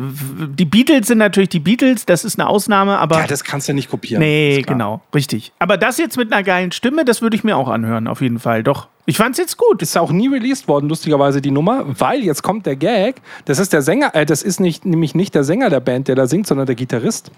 Die 0.57 0.65
Beatles 0.65 1.07
sind 1.09 1.19
natürlich 1.19 1.51
die 1.51 1.61
Beatles. 1.61 2.07
Das 2.07 2.25
ist 2.25 2.39
eine 2.39 2.49
Ausnahme, 2.49 2.99
aber 2.99 3.19
Ja, 3.21 3.27
das 3.27 3.45
kannst 3.45 3.69
du 3.69 3.73
ja 3.73 3.75
nicht 3.75 3.91
kopieren. 3.91 4.21
nee, 4.21 4.63
genau, 4.67 5.03
richtig. 5.15 5.53
Aber 5.59 5.77
das 5.77 5.99
jetzt 5.99 6.17
mit 6.17 6.33
einer 6.33 6.43
geilen 6.43 6.73
Stimme, 6.73 7.05
das 7.05 7.21
würde 7.23 7.37
ich 7.37 7.45
mir 7.45 7.57
auch 7.57 7.69
anhören, 7.69 8.07
auf 8.09 8.21
jeden 8.21 8.39
Fall. 8.39 8.63
Doch. 8.63 8.89
Ich 9.09 9.17
fand's 9.17 9.39
jetzt 9.39 9.57
gut. 9.57 9.81
Ist 9.81 9.97
auch 9.97 10.13
nie 10.13 10.29
released 10.29 10.69
worden, 10.69 10.87
lustigerweise 10.87 11.41
die 11.41 11.51
Nummer, 11.51 11.87
weil 11.99 12.23
jetzt 12.23 12.43
kommt 12.43 12.67
der 12.67 12.77
Gag. 12.77 13.23
Das 13.47 13.59
ist 13.59 13.73
der 13.73 13.81
Sänger, 13.81 14.15
äh, 14.15 14.27
das 14.27 14.43
ist 14.43 14.61
nicht, 14.61 14.85
nämlich 14.85 15.15
nicht 15.15 15.35
der 15.35 15.45
Sänger 15.45 15.71
der 15.71 15.81
Band, 15.81 16.09
der 16.09 16.15
da 16.15 16.27
singt, 16.27 16.47
sondern 16.47 16.67
der 16.67 16.75
Gitarrist. 16.75 17.31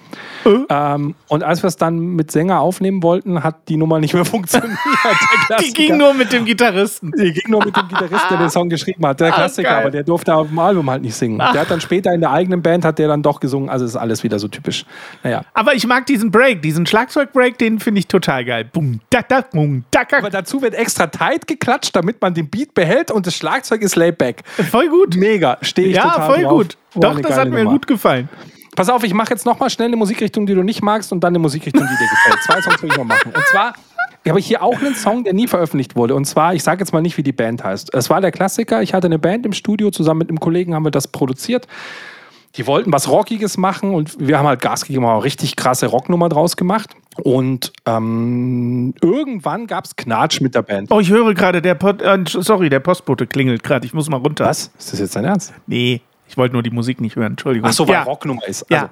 Äh? 0.45 0.65
Ähm, 0.69 1.15
und 1.29 1.45
als 1.45 1.63
wir 1.63 1.69
es 1.69 1.77
dann 1.77 2.01
mit 2.01 2.33
Sänger 2.33 2.59
aufnehmen 2.59 3.05
wollten, 3.05 3.45
hat 3.45 3.69
die 3.69 3.77
Nummer 3.77 4.01
nicht 4.01 4.15
mehr 4.15 4.25
funktioniert. 4.27 4.77
Die 5.61 5.73
ging 5.73 5.97
nur 5.97 6.13
mit 6.13 6.33
dem 6.33 6.45
Gitarristen. 6.45 7.13
Die 7.17 7.33
ging 7.35 7.49
nur 7.49 7.65
mit 7.65 7.77
dem 7.77 7.87
Gitarrist, 7.87 8.25
der 8.29 8.39
den 8.39 8.51
Song 8.51 8.69
geschrieben 8.69 9.07
hat. 9.07 9.21
Der 9.21 9.31
Klassiker, 9.31 9.69
geil. 9.69 9.81
aber 9.83 9.91
der 9.93 10.03
durfte 10.03 10.35
auf 10.35 10.49
dem 10.49 10.59
Album 10.59 10.91
halt 10.91 11.03
nicht 11.03 11.15
singen. 11.15 11.39
Der 11.39 11.61
hat 11.61 11.71
dann 11.71 11.81
später 11.81 12.13
in 12.13 12.21
der 12.21 12.33
eigenen 12.33 12.63
Band 12.63 12.85
hat 12.85 12.99
der 12.99 13.07
dann 13.07 13.23
doch 13.23 13.39
gesungen. 13.39 13.71
Also 13.71 13.85
ist 13.85 13.95
alles 13.95 14.25
wieder 14.25 14.41
so 14.41 14.49
typisch. 14.49 14.85
Naja. 15.23 15.45
Aber 15.55 15.77
ich 15.77 15.87
mag 15.87 16.05
diesen 16.07 16.33
Break, 16.33 16.63
diesen 16.63 16.85
Schlagzeug-Break, 16.85 17.59
den 17.59 17.79
finde 17.79 18.01
ich 18.01 18.09
total 18.09 18.45
geil. 18.45 18.65
Bum, 18.65 18.99
da, 19.11 19.23
da, 19.23 19.43
bum, 19.43 19.85
da, 19.93 20.03
da. 20.03 20.19
Aber 20.19 20.31
dazu 20.31 20.63
wird 20.63 20.75
extra 20.75 21.07
tight 21.07 21.47
geklatscht, 21.61 21.95
damit 21.95 22.21
man 22.21 22.35
den 22.35 22.49
Beat 22.49 22.75
behält 22.75 23.11
und 23.11 23.27
das 23.27 23.35
Schlagzeug 23.37 23.83
ist 23.83 23.95
layback. 23.95 24.43
Voll 24.71 24.89
gut. 24.89 25.15
Mega, 25.17 25.59
stehe 25.63 25.89
ich 25.89 25.97
Ja, 25.97 26.11
total 26.11 26.27
voll 26.35 26.43
drauf. 26.43 26.53
gut. 26.53 26.77
Oh, 26.97 27.01
Doch, 27.01 27.21
das 27.21 27.37
hat 27.39 27.49
mir 27.51 27.59
Nummer. 27.59 27.71
gut 27.73 27.87
gefallen. 27.87 28.29
Pass 28.75 28.89
auf, 28.89 29.03
ich 29.05 29.13
mache 29.15 29.31
jetzt 29.31 29.45
nochmal 29.47 29.69
schnell 29.69 29.89
eine 29.89 29.97
Musikrichtung, 29.97 30.47
die 30.47 30.55
du 30.55 30.63
nicht 30.63 30.83
magst 30.83 31.13
und 31.13 31.23
dann 31.23 31.33
eine 31.33 31.39
Musikrichtung, 31.39 31.83
die 31.83 31.97
dir 31.97 32.09
gefällt. 32.09 32.43
Zwei 32.45 32.63
Songs 32.63 32.83
will 32.83 32.91
ich 32.91 32.97
noch 32.97 33.05
machen. 33.05 33.33
Und 33.35 33.45
zwar 33.51 33.75
habe 34.29 34.39
ich 34.39 34.47
hier 34.47 34.63
auch 34.63 34.79
einen 34.81 34.95
Song, 34.95 35.25
der 35.25 35.35
nie 35.35 35.49
veröffentlicht 35.49 35.97
wurde. 35.97 36.15
Und 36.15 36.25
zwar, 36.25 36.55
ich 36.55 36.63
sage 36.63 36.81
jetzt 36.81 36.93
mal 36.93 37.01
nicht, 37.03 37.17
wie 37.19 37.23
die 37.23 37.33
Band 37.33 37.63
heißt. 37.65 37.93
Es 37.95 38.11
war 38.11 38.21
der 38.21 38.31
Klassiker. 38.31 38.81
Ich 38.83 38.95
hatte 38.95 39.07
eine 39.07 39.19
Band 39.19 39.45
im 39.45 39.53
Studio, 39.53 39.91
zusammen 39.91 40.19
mit 40.19 40.29
einem 40.29 40.41
Kollegen 40.41 40.75
haben 40.75 40.85
wir 40.85 40.91
das 40.91 41.09
produziert. 41.09 41.67
Die 42.57 42.67
wollten 42.67 42.93
was 42.93 43.09
Rockiges 43.09 43.57
machen 43.59 43.95
und 43.95 44.17
wir 44.19 44.39
haben 44.39 44.47
halt 44.47 44.61
Gas 44.61 44.85
gegeben, 44.85 45.07
haben 45.07 45.21
richtig 45.21 45.55
krasse 45.55 45.87
Rocknummer 45.87 46.29
draus 46.29 46.57
gemacht. 46.57 46.91
Und 47.23 47.73
ähm, 47.87 48.93
irgendwann 49.01 49.67
gab 49.67 49.85
es 49.85 49.95
Knatsch 49.95 50.41
mit 50.41 50.55
der 50.55 50.63
Band. 50.63 50.91
Oh, 50.91 51.01
ich 51.01 51.11
höre 51.11 51.35
gerade, 51.35 51.63
der 51.63 51.75
Pod, 51.75 52.03
äh, 52.03 52.25
sorry, 52.27 52.69
der 52.69 52.81
Postbote 52.81 53.27
klingelt 53.27 53.63
gerade. 53.63 53.87
Ich 53.87 53.95
muss 53.95 54.09
mal 54.09 54.17
runter. 54.17 54.47
Was? 54.47 54.73
Ist 54.79 54.93
das 54.93 55.01
jetzt 55.01 55.17
dein 55.17 55.25
Ernst? 55.25 55.53
Nee, 55.67 56.01
ich 56.29 56.37
wollte 56.37 56.55
nur 56.55 56.63
die 56.63 56.71
Musik 56.71 57.01
nicht 57.01 57.17
hören. 57.17 57.33
Entschuldigung. 57.33 57.69
Ach 57.69 57.75
so, 57.75 57.87
weil 57.87 57.95
ja. 57.95 58.03
Rocknummer 58.03 58.47
ist. 58.47 58.67
Ja. 58.69 58.91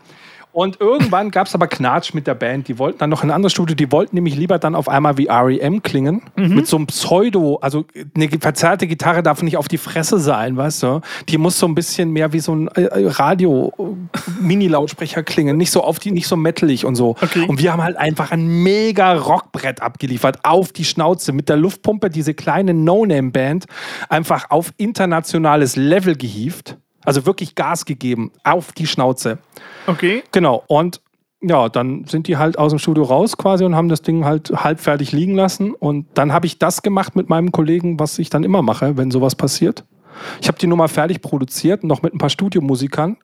Und 0.53 0.81
irgendwann 0.81 1.31
gab 1.31 1.47
es 1.47 1.55
aber 1.55 1.69
Knatsch 1.69 2.15
mit 2.15 2.27
der 2.27 2.35
Band. 2.35 2.69
Die 2.69 2.79
wollten 2.79 2.99
dann 2.99 3.11
noch 3.11 3.23
in 3.23 3.29
ein 3.31 3.35
anderes 3.35 3.53
Studio. 3.53 3.77
Die 3.77 3.93
wollten 3.93 4.17
nämlich 4.17 4.35
lieber 4.35 4.59
dann 4.59 4.75
auf 4.75 4.89
einmal 4.89 5.19
wie 5.19 5.29
REM 5.29 5.83
klingen. 5.83 6.23
Mhm. 6.37 6.55
Mit 6.55 6.67
so 6.67 6.77
einem 6.77 6.87
Pseudo. 6.87 7.59
Also 7.61 7.85
eine 8.17 8.31
verzerrte 8.41 8.87
Gitarre 8.87 9.23
darf 9.23 9.43
nicht 9.43 9.59
auf 9.59 9.69
die 9.69 9.79
Fresse 9.79 10.19
sein, 10.19 10.57
weißt 10.57 10.83
du? 10.83 11.01
Die 11.29 11.39
muss 11.39 11.59
so 11.59 11.67
ein 11.67 11.75
bisschen 11.75 12.11
mehr 12.11 12.33
wie 12.33 12.41
so 12.41 12.55
ein 12.55 12.69
äh, 12.69 12.85
äh, 12.85 13.09
Radio-Mini-Lautsprecher 13.09 15.23
klingen. 15.23 15.59
Nicht 15.59 15.71
so 15.71 15.85
auf 15.85 15.99
die, 15.99 16.13
nicht 16.13 16.27
so 16.27 16.37
metalig 16.37 16.87
und 16.87 16.95
so. 16.95 17.11
Okay. 17.21 17.45
Und 17.47 17.61
wir 17.61 17.73
haben 17.73 17.83
halt 17.83 17.99
einfach 17.99 18.31
ein 18.31 18.63
mega 18.63 19.13
Rockbrett 19.13 19.83
abgeliefert. 19.83 20.39
Auf 20.45 20.73
die 20.73 20.85
Schnauze. 20.85 21.33
Mit 21.33 21.51
der 21.51 21.57
Luftpumpe 21.57 22.09
diese 22.09 22.33
kleine 22.33 22.73
No-Name-Band 22.73 23.67
einfach 24.09 24.51
auf 24.51 24.73
internationales 24.79 25.77
Level 25.77 26.17
gehievt. 26.17 26.78
Also 27.09 27.25
wirklich 27.25 27.55
Gas 27.55 27.87
gegeben. 27.87 28.33
Auf 28.45 28.73
die 28.73 28.87
Schnauze. 28.87 29.39
Okay. 29.87 30.23
Genau. 30.31 30.63
Und 30.67 31.01
ja, 31.41 31.71
dann 31.71 32.05
sind 32.05 32.29
die 32.29 32.37
halt 32.37 32.59
aus 32.59 32.71
dem 32.71 32.79
Studio 32.79 33.05
raus 33.05 33.39
quasi 33.39 33.65
und 33.65 33.75
haben 33.75 33.89
das 33.89 34.03
Ding 34.03 34.27
halt 34.27 34.51
halbfertig 34.51 35.13
liegen 35.13 35.35
lassen. 35.35 35.73
Und 35.73 36.07
dann 36.13 36.35
habe 36.35 36.45
ich 36.45 36.59
das 36.59 36.83
gemacht 36.83 37.17
mit 37.17 37.31
meinem 37.31 37.51
Kollegen, 37.51 37.99
was 37.99 38.19
ich 38.19 38.29
dann 38.29 38.45
immer 38.45 38.61
mache, 38.61 38.99
wenn 38.99 39.11
sowas 39.11 39.37
passiert. 39.37 39.85
Ich 40.43 40.49
habe 40.49 40.59
die 40.59 40.67
Nummer 40.67 40.87
fertig 40.89 41.23
produziert, 41.23 41.83
noch 41.83 42.03
mit 42.03 42.13
ein 42.13 42.19
paar 42.19 42.29
Studiomusikern 42.29 43.17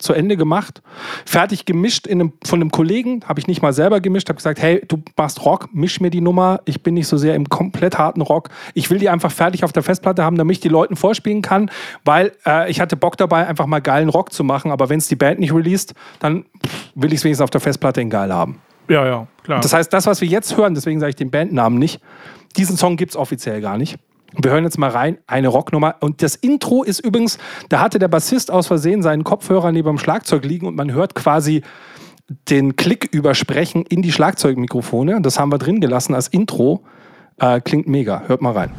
zu 0.00 0.12
Ende 0.12 0.36
gemacht, 0.36 0.82
fertig 1.24 1.64
gemischt 1.64 2.06
in 2.06 2.20
einem, 2.20 2.32
von 2.44 2.60
einem 2.60 2.70
Kollegen, 2.70 3.22
habe 3.26 3.40
ich 3.40 3.46
nicht 3.46 3.62
mal 3.62 3.72
selber 3.72 4.00
gemischt, 4.00 4.28
habe 4.28 4.36
gesagt, 4.36 4.60
hey, 4.60 4.82
du 4.86 5.02
machst 5.16 5.44
Rock, 5.44 5.68
misch 5.72 6.00
mir 6.00 6.10
die 6.10 6.20
Nummer, 6.20 6.60
ich 6.64 6.82
bin 6.82 6.94
nicht 6.94 7.06
so 7.06 7.16
sehr 7.16 7.34
im 7.34 7.48
komplett 7.48 7.98
harten 7.98 8.20
Rock, 8.20 8.48
ich 8.74 8.90
will 8.90 8.98
die 8.98 9.08
einfach 9.08 9.30
fertig 9.30 9.64
auf 9.64 9.72
der 9.72 9.82
Festplatte 9.82 10.24
haben, 10.24 10.36
damit 10.36 10.56
ich 10.56 10.60
die 10.60 10.68
Leuten 10.68 10.96
vorspielen 10.96 11.42
kann, 11.42 11.70
weil 12.04 12.32
äh, 12.46 12.70
ich 12.70 12.80
hatte 12.80 12.96
Bock 12.96 13.16
dabei, 13.16 13.46
einfach 13.46 13.66
mal 13.66 13.80
geilen 13.80 14.08
Rock 14.08 14.32
zu 14.32 14.44
machen, 14.44 14.70
aber 14.70 14.88
wenn 14.88 14.98
es 14.98 15.08
die 15.08 15.16
Band 15.16 15.40
nicht 15.40 15.54
released, 15.54 15.94
dann 16.18 16.44
pff, 16.66 16.92
will 16.94 17.12
ich 17.12 17.18
es 17.18 17.24
wenigstens 17.24 17.44
auf 17.44 17.50
der 17.50 17.60
Festplatte 17.60 18.00
in 18.00 18.10
geil 18.10 18.32
haben. 18.32 18.60
Ja, 18.88 19.06
ja, 19.06 19.26
klar. 19.44 19.60
Das 19.60 19.72
heißt, 19.72 19.92
das, 19.92 20.06
was 20.06 20.20
wir 20.20 20.28
jetzt 20.28 20.56
hören, 20.56 20.74
deswegen 20.74 20.98
sage 20.98 21.10
ich 21.10 21.16
den 21.16 21.30
Bandnamen 21.30 21.78
nicht, 21.78 22.00
diesen 22.56 22.76
Song 22.76 22.96
gibt 22.96 23.12
es 23.12 23.16
offiziell 23.16 23.60
gar 23.60 23.78
nicht. 23.78 23.98
Wir 24.38 24.52
hören 24.52 24.64
jetzt 24.64 24.78
mal 24.78 24.90
rein, 24.90 25.18
eine 25.26 25.48
Rocknummer. 25.48 25.96
Und 26.00 26.22
das 26.22 26.36
Intro 26.36 26.82
ist 26.82 27.00
übrigens, 27.00 27.38
da 27.68 27.80
hatte 27.80 27.98
der 27.98 28.08
Bassist 28.08 28.50
aus 28.50 28.66
Versehen 28.66 29.02
seinen 29.02 29.24
Kopfhörer 29.24 29.72
neben 29.72 29.88
dem 29.88 29.98
Schlagzeug 29.98 30.44
liegen 30.44 30.66
und 30.66 30.76
man 30.76 30.92
hört 30.92 31.14
quasi 31.14 31.62
den 32.48 32.76
Klick 32.76 33.08
übersprechen 33.12 33.84
in 33.88 34.02
die 34.02 34.12
Schlagzeugmikrofone. 34.12 35.20
Das 35.20 35.38
haben 35.38 35.50
wir 35.50 35.58
drin 35.58 35.80
gelassen 35.80 36.14
als 36.14 36.28
Intro. 36.28 36.84
Äh, 37.38 37.60
klingt 37.60 37.88
mega. 37.88 38.22
Hört 38.26 38.40
mal 38.40 38.52
rein. 38.52 38.70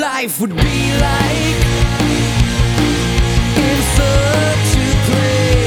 Life 0.00 0.40
would 0.40 0.56
be 0.56 0.92
like 0.98 1.60
in 3.56 3.82
such 3.98 4.76
a 4.78 4.92
place. 5.06 5.59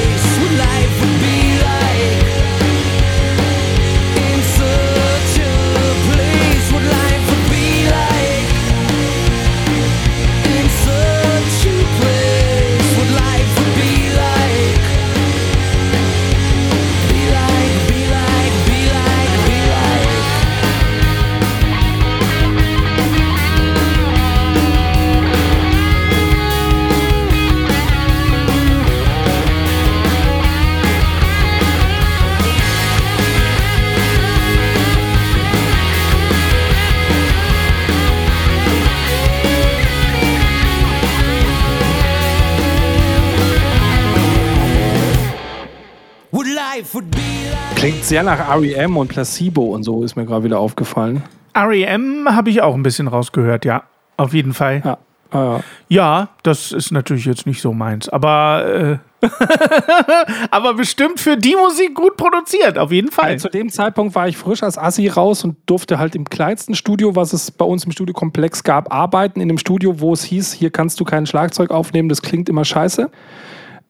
Klingt 47.83 48.05
sehr 48.05 48.23
nach 48.23 48.49
REM 48.49 48.95
und 48.95 49.09
Placebo 49.09 49.75
und 49.75 49.83
so, 49.83 50.05
ist 50.05 50.15
mir 50.15 50.25
gerade 50.25 50.45
wieder 50.45 50.57
aufgefallen. 50.57 51.21
REM 51.53 52.29
habe 52.29 52.49
ich 52.49 52.61
auch 52.61 52.75
ein 52.75 52.81
bisschen 52.81 53.09
rausgehört, 53.09 53.65
ja. 53.65 53.83
Auf 54.15 54.33
jeden 54.33 54.53
Fall. 54.53 54.97
Ja. 55.33 55.57
Äh, 55.57 55.61
Ja, 55.89 56.29
das 56.43 56.71
ist 56.71 56.91
natürlich 56.91 57.25
jetzt 57.25 57.45
nicht 57.45 57.59
so 57.59 57.73
meins, 57.73 58.07
aber, 58.07 58.99
äh, 59.21 59.27
aber 60.51 60.75
bestimmt 60.75 61.19
für 61.19 61.35
die 61.35 61.57
Musik 61.57 61.93
gut 61.93 62.15
produziert, 62.15 62.77
auf 62.77 62.93
jeden 62.93 63.11
Fall. 63.11 63.31
Weil 63.31 63.39
zu 63.39 63.49
dem 63.49 63.67
Zeitpunkt 63.69 64.15
war 64.15 64.29
ich 64.29 64.37
frisch 64.37 64.63
als 64.63 64.77
Assi 64.77 65.09
raus 65.09 65.43
und 65.43 65.57
durfte 65.65 65.99
halt 65.99 66.15
im 66.15 66.23
kleinsten 66.23 66.75
Studio, 66.75 67.17
was 67.17 67.33
es 67.33 67.51
bei 67.51 67.65
uns 67.65 67.83
im 67.83 67.91
Studiokomplex 67.91 68.63
gab, 68.63 68.93
arbeiten. 68.93 69.41
In 69.41 69.49
dem 69.49 69.57
Studio, 69.57 69.99
wo 69.99 70.13
es 70.13 70.23
hieß, 70.23 70.53
hier 70.53 70.69
kannst 70.69 71.01
du 71.01 71.03
kein 71.03 71.25
Schlagzeug 71.25 71.69
aufnehmen, 71.69 72.07
das 72.07 72.21
klingt 72.21 72.47
immer 72.47 72.63
scheiße. 72.63 73.11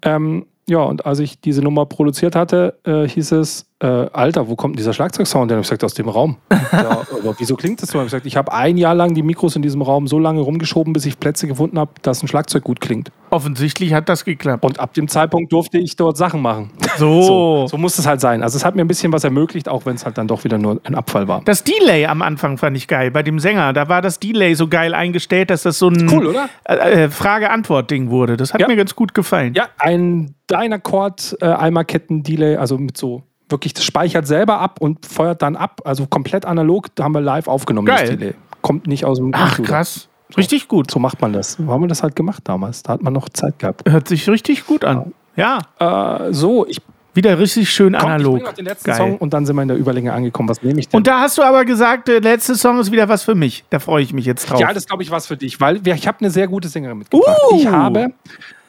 Ähm, 0.01 0.47
ja, 0.67 0.79
und 0.79 1.05
als 1.05 1.19
ich 1.19 1.41
diese 1.41 1.61
Nummer 1.61 1.85
produziert 1.85 2.35
hatte, 2.35 2.79
äh, 2.85 3.07
hieß 3.07 3.33
es, 3.33 3.67
äh, 3.83 4.07
Alter, 4.13 4.47
wo 4.47 4.55
kommt 4.55 4.79
dieser 4.79 4.93
Schlagzeugsound? 4.93 5.51
Dann 5.51 5.57
habe 5.57 5.61
ich 5.63 5.69
gesagt, 5.69 5.83
aus 5.83 5.93
dem 5.93 6.07
Raum. 6.07 6.37
ja, 6.71 7.01
aber 7.01 7.35
wieso 7.37 7.55
klingt 7.57 7.81
das 7.81 7.89
so? 7.89 7.99
Ich 7.99 8.05
gesagt, 8.05 8.25
ich 8.25 8.37
habe 8.37 8.53
ein 8.53 8.77
Jahr 8.77 8.95
lang 8.95 9.13
die 9.13 9.23
Mikros 9.23 9.55
in 9.57 9.61
diesem 9.61 9.81
Raum 9.81 10.07
so 10.07 10.17
lange 10.19 10.39
rumgeschoben, 10.41 10.93
bis 10.93 11.05
ich 11.05 11.19
Plätze 11.19 11.47
gefunden 11.47 11.77
habe, 11.77 11.91
dass 12.01 12.23
ein 12.23 12.27
Schlagzeug 12.29 12.63
gut 12.63 12.79
klingt. 12.79 13.11
Offensichtlich 13.29 13.93
hat 13.93 14.07
das 14.07 14.23
geklappt. 14.25 14.63
Und 14.63 14.79
ab 14.79 14.93
dem 14.93 15.07
Zeitpunkt 15.09 15.51
durfte 15.51 15.77
ich 15.79 15.95
dort 15.97 16.17
Sachen 16.17 16.41
machen. 16.41 16.71
So. 16.97 17.21
So, 17.33 17.67
so 17.67 17.77
muss 17.77 17.97
es 17.97 18.05
halt 18.07 18.21
sein. 18.21 18.41
Also 18.43 18.57
es 18.57 18.65
hat 18.65 18.75
mir 18.75 18.83
ein 18.83 18.87
bisschen 18.87 19.11
was 19.11 19.23
ermöglicht, 19.23 19.67
auch 19.67 19.85
wenn 19.85 19.95
es 19.95 20.05
halt 20.05 20.17
dann 20.17 20.27
doch 20.27 20.43
wieder 20.43 20.57
nur 20.57 20.79
ein 20.83 20.95
Abfall 20.95 21.27
war. 21.27 21.41
Das 21.45 21.63
Delay 21.63 22.05
am 22.05 22.21
Anfang 22.21 22.57
fand 22.57 22.77
ich 22.77 22.87
geil. 22.87 23.11
Bei 23.11 23.23
dem 23.23 23.39
Sänger, 23.39 23.73
da 23.73 23.89
war 23.89 24.01
das 24.01 24.19
Delay 24.19 24.53
so 24.53 24.67
geil 24.67 24.93
eingestellt, 24.93 25.49
dass 25.49 25.63
das 25.63 25.79
so 25.79 25.89
ein 25.89 26.09
Cool, 26.09 26.35
äh, 26.65 27.03
äh, 27.05 27.09
Frage-Antwort-Ding 27.09 28.09
wurde. 28.09 28.37
Das 28.37 28.53
hat 28.53 28.61
Ja. 28.61 28.67
mir 28.67 28.75
ganz 28.75 28.95
gut 28.95 29.13
gefallen. 29.13 29.53
Ja, 29.55 29.67
ein 29.77 30.35
Dynacord 30.49 31.37
äh, 31.41 31.45
also 31.45 32.77
mit 32.77 32.97
so 32.97 33.23
wirklich, 33.49 33.73
das 33.73 33.83
speichert 33.83 34.27
selber 34.27 34.59
ab 34.59 34.79
und 34.79 35.05
feuert 35.05 35.41
dann 35.41 35.55
ab, 35.55 35.81
also 35.85 36.07
komplett 36.07 36.45
analog, 36.45 36.93
da 36.95 37.03
haben 37.03 37.13
wir 37.13 37.21
live 37.21 37.47
aufgenommen, 37.47 37.87
Geil. 37.87 38.35
Kommt 38.61 38.87
nicht 38.87 39.05
aus 39.05 39.17
dem 39.17 39.31
Ach, 39.33 39.55
Computer. 39.55 39.69
krass. 39.69 40.07
Richtig 40.37 40.67
gut. 40.67 40.89
So 40.89 40.99
macht 40.99 41.21
man 41.21 41.33
das. 41.33 41.53
So 41.53 41.67
haben 41.67 41.81
wir 41.81 41.87
das 41.87 42.01
halt 42.01 42.15
gemacht 42.15 42.43
damals. 42.45 42.81
Da 42.81 42.93
hat 42.93 43.03
man 43.03 43.13
noch 43.13 43.29
Zeit 43.29 43.59
gehabt. 43.59 43.87
Hört 43.87 44.07
sich 44.07 44.27
richtig 44.29 44.65
gut 44.65 44.85
an. 44.85 45.13
Ja. 45.35 45.59
Äh, 45.79 46.33
so, 46.33 46.65
ich 46.65 46.81
Wieder 47.15 47.37
richtig 47.37 47.69
schön 47.69 47.93
Komm, 47.93 48.01
ich 48.01 48.05
analog. 48.05 48.33
bring 48.35 48.43
noch 48.43 48.53
den 48.53 48.65
letzten 48.65 48.85
Geil. 48.85 48.97
Song 48.97 49.17
und 49.17 49.33
dann 49.33 49.45
sind 49.45 49.55
wir 49.55 49.61
in 49.61 49.67
der 49.67 49.77
Überlänge 49.77 50.13
angekommen. 50.13 50.49
Was 50.49 50.63
nehme 50.63 50.79
ich 50.79 50.89
denn? 50.89 50.97
Und 50.97 51.05
da 51.05 51.21
hast 51.21 51.37
du 51.37 51.43
aber 51.43 51.63
gesagt, 51.63 52.07
der 52.07 52.21
letzte 52.21 52.55
Song 52.55 52.79
ist 52.79 52.91
wieder 52.91 53.07
was 53.07 53.23
für 53.23 53.35
mich. 53.35 53.63
Da 53.69 53.77
freue 53.77 54.01
ich 54.01 54.13
mich 54.13 54.25
jetzt 54.25 54.49
drauf. 54.49 54.59
Ja, 54.59 54.73
das 54.73 54.87
glaube 54.87 55.03
ich 55.03 55.11
was 55.11 55.27
für 55.27 55.37
dich, 55.37 55.61
weil 55.61 55.87
ich 55.87 56.07
habe 56.07 56.19
eine 56.21 56.31
sehr 56.31 56.47
gute 56.47 56.69
Sängerin 56.69 56.97
mitgebracht. 56.97 57.37
Uh. 57.51 57.57
Ich 57.57 57.67
habe 57.67 58.13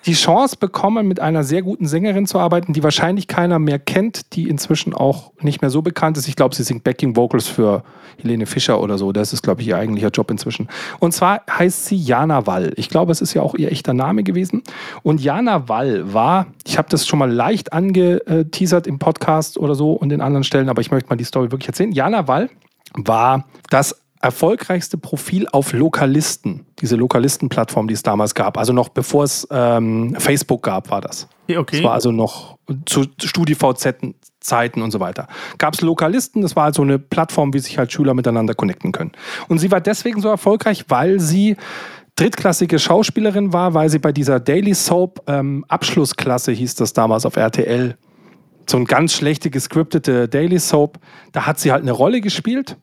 die 0.06 0.12
Chance 0.12 0.56
bekommen, 0.58 1.08
mit 1.08 1.20
einer 1.20 1.44
sehr 1.44 1.62
guten 1.62 1.86
Sängerin 1.86 2.26
zu 2.26 2.38
arbeiten, 2.38 2.72
die 2.72 2.82
wahrscheinlich 2.82 3.26
keiner 3.26 3.58
mehr 3.58 3.78
kennt, 3.78 4.34
die 4.34 4.48
inzwischen 4.48 4.92
auch 4.92 5.32
nicht 5.40 5.62
mehr 5.62 5.70
so 5.70 5.82
bekannt 5.82 6.18
ist. 6.18 6.28
Ich 6.28 6.36
glaube, 6.36 6.54
sie 6.54 6.62
singt 6.62 6.84
Backing 6.84 7.16
Vocals 7.16 7.48
für 7.48 7.82
Helene 8.18 8.46
Fischer 8.46 8.80
oder 8.80 8.98
so. 8.98 9.12
Das 9.12 9.32
ist, 9.32 9.42
glaube 9.42 9.62
ich, 9.62 9.68
ihr 9.68 9.78
eigentlicher 9.78 10.10
Job 10.10 10.30
inzwischen. 10.30 10.68
Und 11.00 11.12
zwar 11.12 11.42
heißt 11.50 11.86
sie 11.86 11.96
Jana 11.96 12.46
Wall. 12.46 12.72
Ich 12.76 12.88
glaube, 12.88 13.12
es 13.12 13.20
ist 13.20 13.34
ja 13.34 13.42
auch 13.42 13.54
ihr 13.54 13.72
echter 13.72 13.94
Name 13.94 14.22
gewesen. 14.24 14.62
Und 15.02 15.22
Jana 15.22 15.68
Wall 15.68 16.12
war, 16.12 16.46
ich 16.66 16.76
habe 16.76 16.88
das 16.90 17.06
schon 17.06 17.18
mal 17.18 17.30
leicht 17.30 17.72
angeteasert 17.72 18.86
im 18.86 18.98
Podcast 18.98 19.58
oder 19.58 19.74
so 19.74 19.92
und 19.92 20.12
in 20.12 20.20
anderen 20.20 20.44
Stellen, 20.44 20.68
aber 20.68 20.80
ich 20.82 20.90
möchte 20.90 21.08
mal 21.08 21.16
die 21.16 21.24
Story 21.24 21.50
wirklich 21.50 21.68
erzählen. 21.68 21.92
Jana 21.92 22.28
Wall 22.28 22.50
war 22.94 23.46
das 23.70 24.03
erfolgreichste 24.20 24.96
Profil 24.96 25.46
auf 25.48 25.72
Lokalisten, 25.72 26.66
diese 26.80 26.96
Lokalisten-Plattform, 26.96 27.88
die 27.88 27.94
es 27.94 28.02
damals 28.02 28.34
gab. 28.34 28.56
Also 28.56 28.72
noch 28.72 28.88
bevor 28.88 29.24
es 29.24 29.46
ähm, 29.50 30.16
Facebook 30.18 30.62
gab, 30.62 30.90
war 30.90 31.00
das. 31.00 31.28
okay. 31.60 31.76
Das 31.76 31.84
war 31.84 31.92
also 31.92 32.10
noch 32.10 32.58
zu 32.86 33.04
StudiVZ-Zeiten 33.22 34.80
und 34.80 34.90
so 34.90 35.00
weiter. 35.00 35.28
Gab 35.58 35.74
es 35.74 35.82
Lokalisten, 35.82 36.42
das 36.42 36.56
war 36.56 36.64
also 36.64 36.82
eine 36.82 36.98
Plattform, 36.98 37.52
wie 37.52 37.58
sich 37.58 37.76
halt 37.76 37.92
Schüler 37.92 38.14
miteinander 38.14 38.54
connecten 38.54 38.92
können. 38.92 39.12
Und 39.48 39.58
sie 39.58 39.70
war 39.70 39.80
deswegen 39.82 40.22
so 40.22 40.28
erfolgreich, 40.28 40.86
weil 40.88 41.20
sie 41.20 41.56
drittklassige 42.16 42.78
Schauspielerin 42.78 43.52
war, 43.52 43.74
weil 43.74 43.88
sie 43.88 43.98
bei 43.98 44.12
dieser 44.12 44.40
Daily 44.40 44.74
Soap 44.74 45.22
ähm, 45.26 45.64
Abschlussklasse 45.68 46.52
hieß 46.52 46.76
das 46.76 46.92
damals 46.92 47.26
auf 47.26 47.36
RTL. 47.36 47.96
So 48.68 48.78
ein 48.78 48.86
ganz 48.86 49.12
schlechte 49.12 49.50
gescriptete 49.50 50.28
Daily 50.28 50.58
Soap. 50.58 50.98
Da 51.32 51.46
hat 51.46 51.58
sie 51.58 51.72
halt 51.72 51.82
eine 51.82 51.92
Rolle 51.92 52.20
gespielt. 52.20 52.78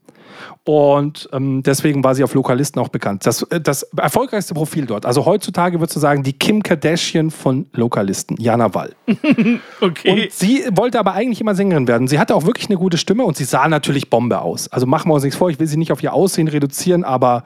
Und 0.63 1.29
ähm, 1.33 1.63
deswegen 1.63 2.03
war 2.03 2.15
sie 2.15 2.23
auf 2.23 2.33
Lokalisten 2.33 2.81
auch 2.81 2.89
bekannt. 2.89 3.25
Das, 3.25 3.41
äh, 3.43 3.59
das 3.59 3.83
erfolgreichste 3.97 4.53
Profil 4.53 4.85
dort. 4.85 5.05
Also 5.05 5.25
heutzutage 5.25 5.79
würdest 5.79 5.95
du 5.95 5.99
sagen, 5.99 6.23
die 6.23 6.33
Kim 6.33 6.61
Kardashian 6.61 7.31
von 7.31 7.65
Lokalisten, 7.73 8.37
Jana 8.39 8.73
Wall. 8.73 8.93
okay. 9.81 10.11
Und 10.11 10.31
sie 10.31 10.63
wollte 10.71 10.99
aber 10.99 11.13
eigentlich 11.13 11.41
immer 11.41 11.55
Sängerin 11.55 11.87
werden. 11.87 12.07
Sie 12.07 12.19
hatte 12.19 12.35
auch 12.35 12.45
wirklich 12.45 12.69
eine 12.69 12.77
gute 12.77 12.97
Stimme 12.97 13.23
und 13.23 13.37
sie 13.37 13.45
sah 13.45 13.67
natürlich 13.67 14.09
Bombe 14.09 14.41
aus. 14.41 14.67
Also 14.67 14.85
machen 14.85 15.09
wir 15.09 15.15
uns 15.15 15.23
nichts 15.23 15.37
vor, 15.37 15.49
ich 15.49 15.59
will 15.59 15.67
sie 15.67 15.77
nicht 15.77 15.91
auf 15.91 16.03
ihr 16.03 16.13
Aussehen 16.13 16.47
reduzieren, 16.47 17.03
aber 17.03 17.43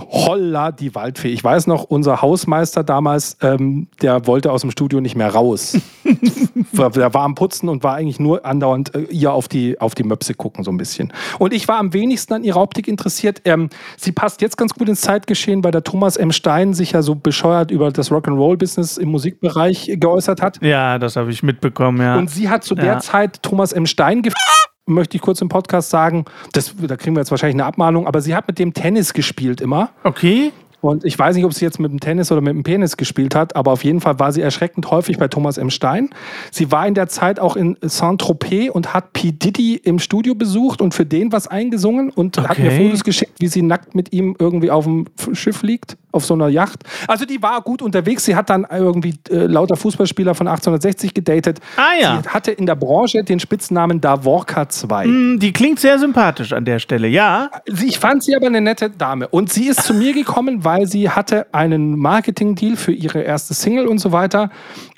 holla 0.00 0.72
die 0.72 0.94
Waldfee. 0.94 1.28
Ich 1.28 1.42
weiß 1.42 1.66
noch, 1.66 1.84
unser 1.84 2.22
Hausmeister 2.22 2.84
damals, 2.84 3.36
ähm, 3.42 3.88
der 4.02 4.26
wollte 4.26 4.52
aus 4.52 4.60
dem 4.60 4.70
Studio 4.70 5.00
nicht 5.00 5.16
mehr 5.16 5.30
raus. 5.34 5.78
der 6.72 7.14
war 7.14 7.22
am 7.22 7.34
Putzen 7.34 7.68
und 7.68 7.82
war 7.82 7.94
eigentlich 7.94 8.20
nur 8.20 8.44
andauernd 8.44 8.94
äh, 8.94 9.02
ihr 9.10 9.32
auf 9.32 9.48
die, 9.48 9.80
auf 9.80 9.94
die 9.94 10.04
Möpse 10.04 10.34
gucken, 10.34 10.64
so 10.64 10.70
ein 10.70 10.76
bisschen. 10.76 11.12
Und 11.38 11.52
ich 11.54 11.66
war 11.68 11.78
am 11.78 11.92
wenigsten 11.92 12.34
an 12.34 12.44
ihrer 12.44 12.60
Optik 12.60 12.88
interessiert. 12.88 13.42
Ähm, 13.44 13.70
sie 13.96 14.12
passt 14.12 14.42
jetzt 14.42 14.56
ganz 14.56 14.74
gut 14.74 14.88
ins 14.88 15.00
Zeitgeschehen, 15.00 15.64
weil 15.64 15.72
der 15.72 15.84
Thomas 15.84 16.16
M. 16.16 16.32
Stein 16.32 16.74
sich 16.74 16.92
ja 16.92 17.02
so 17.02 17.14
bescheuert 17.14 17.70
über 17.70 17.90
das 17.90 18.10
Rock'n'Roll-Business 18.10 18.96
im 18.98 19.10
Musikbereich 19.10 19.92
geäußert 19.98 20.42
hat. 20.42 20.62
ja, 20.62 20.98
das 20.98 21.16
habe 21.16 21.30
ich 21.30 21.42
mitbekommen, 21.42 22.00
ja. 22.00 22.16
Und 22.16 22.30
sie 22.30 22.48
hat 22.48 22.64
zu 22.64 22.74
der 22.74 22.84
Ja. 22.84 22.98
Zeit 23.00 23.42
Thomas 23.42 23.72
M. 23.72 23.86
Stein 23.86 24.22
gef 24.22 24.34
möchte 24.86 25.16
ich 25.16 25.22
kurz 25.22 25.40
im 25.40 25.48
Podcast 25.48 25.90
sagen. 25.90 26.24
Das, 26.52 26.74
da 26.80 26.96
kriegen 26.96 27.14
wir 27.16 27.20
jetzt 27.20 27.30
wahrscheinlich 27.30 27.56
eine 27.56 27.64
Abmahnung, 27.66 28.06
aber 28.06 28.20
sie 28.20 28.34
hat 28.34 28.46
mit 28.48 28.58
dem 28.58 28.72
Tennis 28.72 29.12
gespielt 29.12 29.60
immer. 29.60 29.90
okay. 30.04 30.52
Und 30.82 31.04
ich 31.04 31.18
weiß 31.18 31.34
nicht, 31.34 31.44
ob 31.44 31.52
sie 31.52 31.64
jetzt 31.64 31.80
mit 31.80 31.90
dem 31.90 31.98
Tennis 31.98 32.30
oder 32.30 32.40
mit 32.40 32.52
dem 32.54 32.62
Penis 32.62 32.96
gespielt 32.96 33.34
hat, 33.34 33.56
aber 33.56 33.72
auf 33.72 33.82
jeden 33.82 34.00
Fall 34.00 34.20
war 34.20 34.30
sie 34.30 34.40
erschreckend 34.42 34.88
häufig 34.90 35.18
bei 35.18 35.26
Thomas 35.26 35.58
M. 35.58 35.70
Stein. 35.70 36.10
Sie 36.52 36.70
war 36.70 36.86
in 36.86 36.94
der 36.94 37.08
Zeit 37.08 37.40
auch 37.40 37.56
in 37.56 37.76
Saint-Tropez 37.80 38.70
und 38.70 38.94
hat 38.94 39.12
P. 39.12 39.32
Diddy 39.32 39.76
im 39.82 39.98
Studio 39.98 40.36
besucht 40.36 40.80
und 40.80 40.94
für 40.94 41.04
den 41.04 41.32
was 41.32 41.48
eingesungen 41.48 42.10
und 42.10 42.38
hat 42.38 42.58
mir 42.58 42.66
Okay. 42.66 42.84
Fotos 42.84 43.02
geschickt, 43.02 43.32
wie 43.40 43.48
sie 43.48 43.62
nackt 43.62 43.96
mit 43.96 44.12
ihm 44.12 44.36
irgendwie 44.38 44.70
auf 44.70 44.84
dem 44.84 45.06
Schiff 45.32 45.62
liegt, 45.62 45.96
auf 46.16 46.24
so 46.24 46.34
einer 46.34 46.48
Yacht. 46.48 46.80
Also 47.06 47.24
die 47.24 47.40
war 47.42 47.60
gut 47.62 47.82
unterwegs. 47.82 48.24
Sie 48.24 48.34
hat 48.34 48.50
dann 48.50 48.66
irgendwie 48.70 49.14
äh, 49.30 49.46
lauter 49.46 49.76
Fußballspieler 49.76 50.34
von 50.34 50.48
1860 50.48 51.14
gedatet. 51.14 51.60
Ah, 51.76 52.00
ja. 52.00 52.20
Sie 52.22 52.28
hatte 52.28 52.50
in 52.50 52.66
der 52.66 52.74
Branche 52.74 53.22
den 53.22 53.38
Spitznamen 53.38 54.00
Davorka 54.00 54.68
2. 54.68 55.04
Hm, 55.04 55.38
Die 55.38 55.52
klingt 55.52 55.78
sehr 55.78 55.98
sympathisch 55.98 56.52
an 56.52 56.64
der 56.64 56.78
Stelle, 56.78 57.08
ja. 57.08 57.50
Ich 57.84 57.98
fand 57.98 58.22
sie 58.24 58.34
aber 58.34 58.46
eine 58.46 58.60
nette 58.60 58.90
Dame. 58.90 59.28
Und 59.28 59.52
sie 59.52 59.68
ist 59.68 59.82
zu 59.82 59.94
mir 59.94 60.12
gekommen, 60.12 60.64
weil 60.64 60.86
sie 60.86 61.10
hatte 61.10 61.46
einen 61.52 61.96
Marketing-Deal 61.98 62.76
für 62.76 62.92
ihre 62.92 63.20
erste 63.20 63.54
Single 63.54 63.86
und 63.86 63.98
so 63.98 64.12
weiter. 64.12 64.50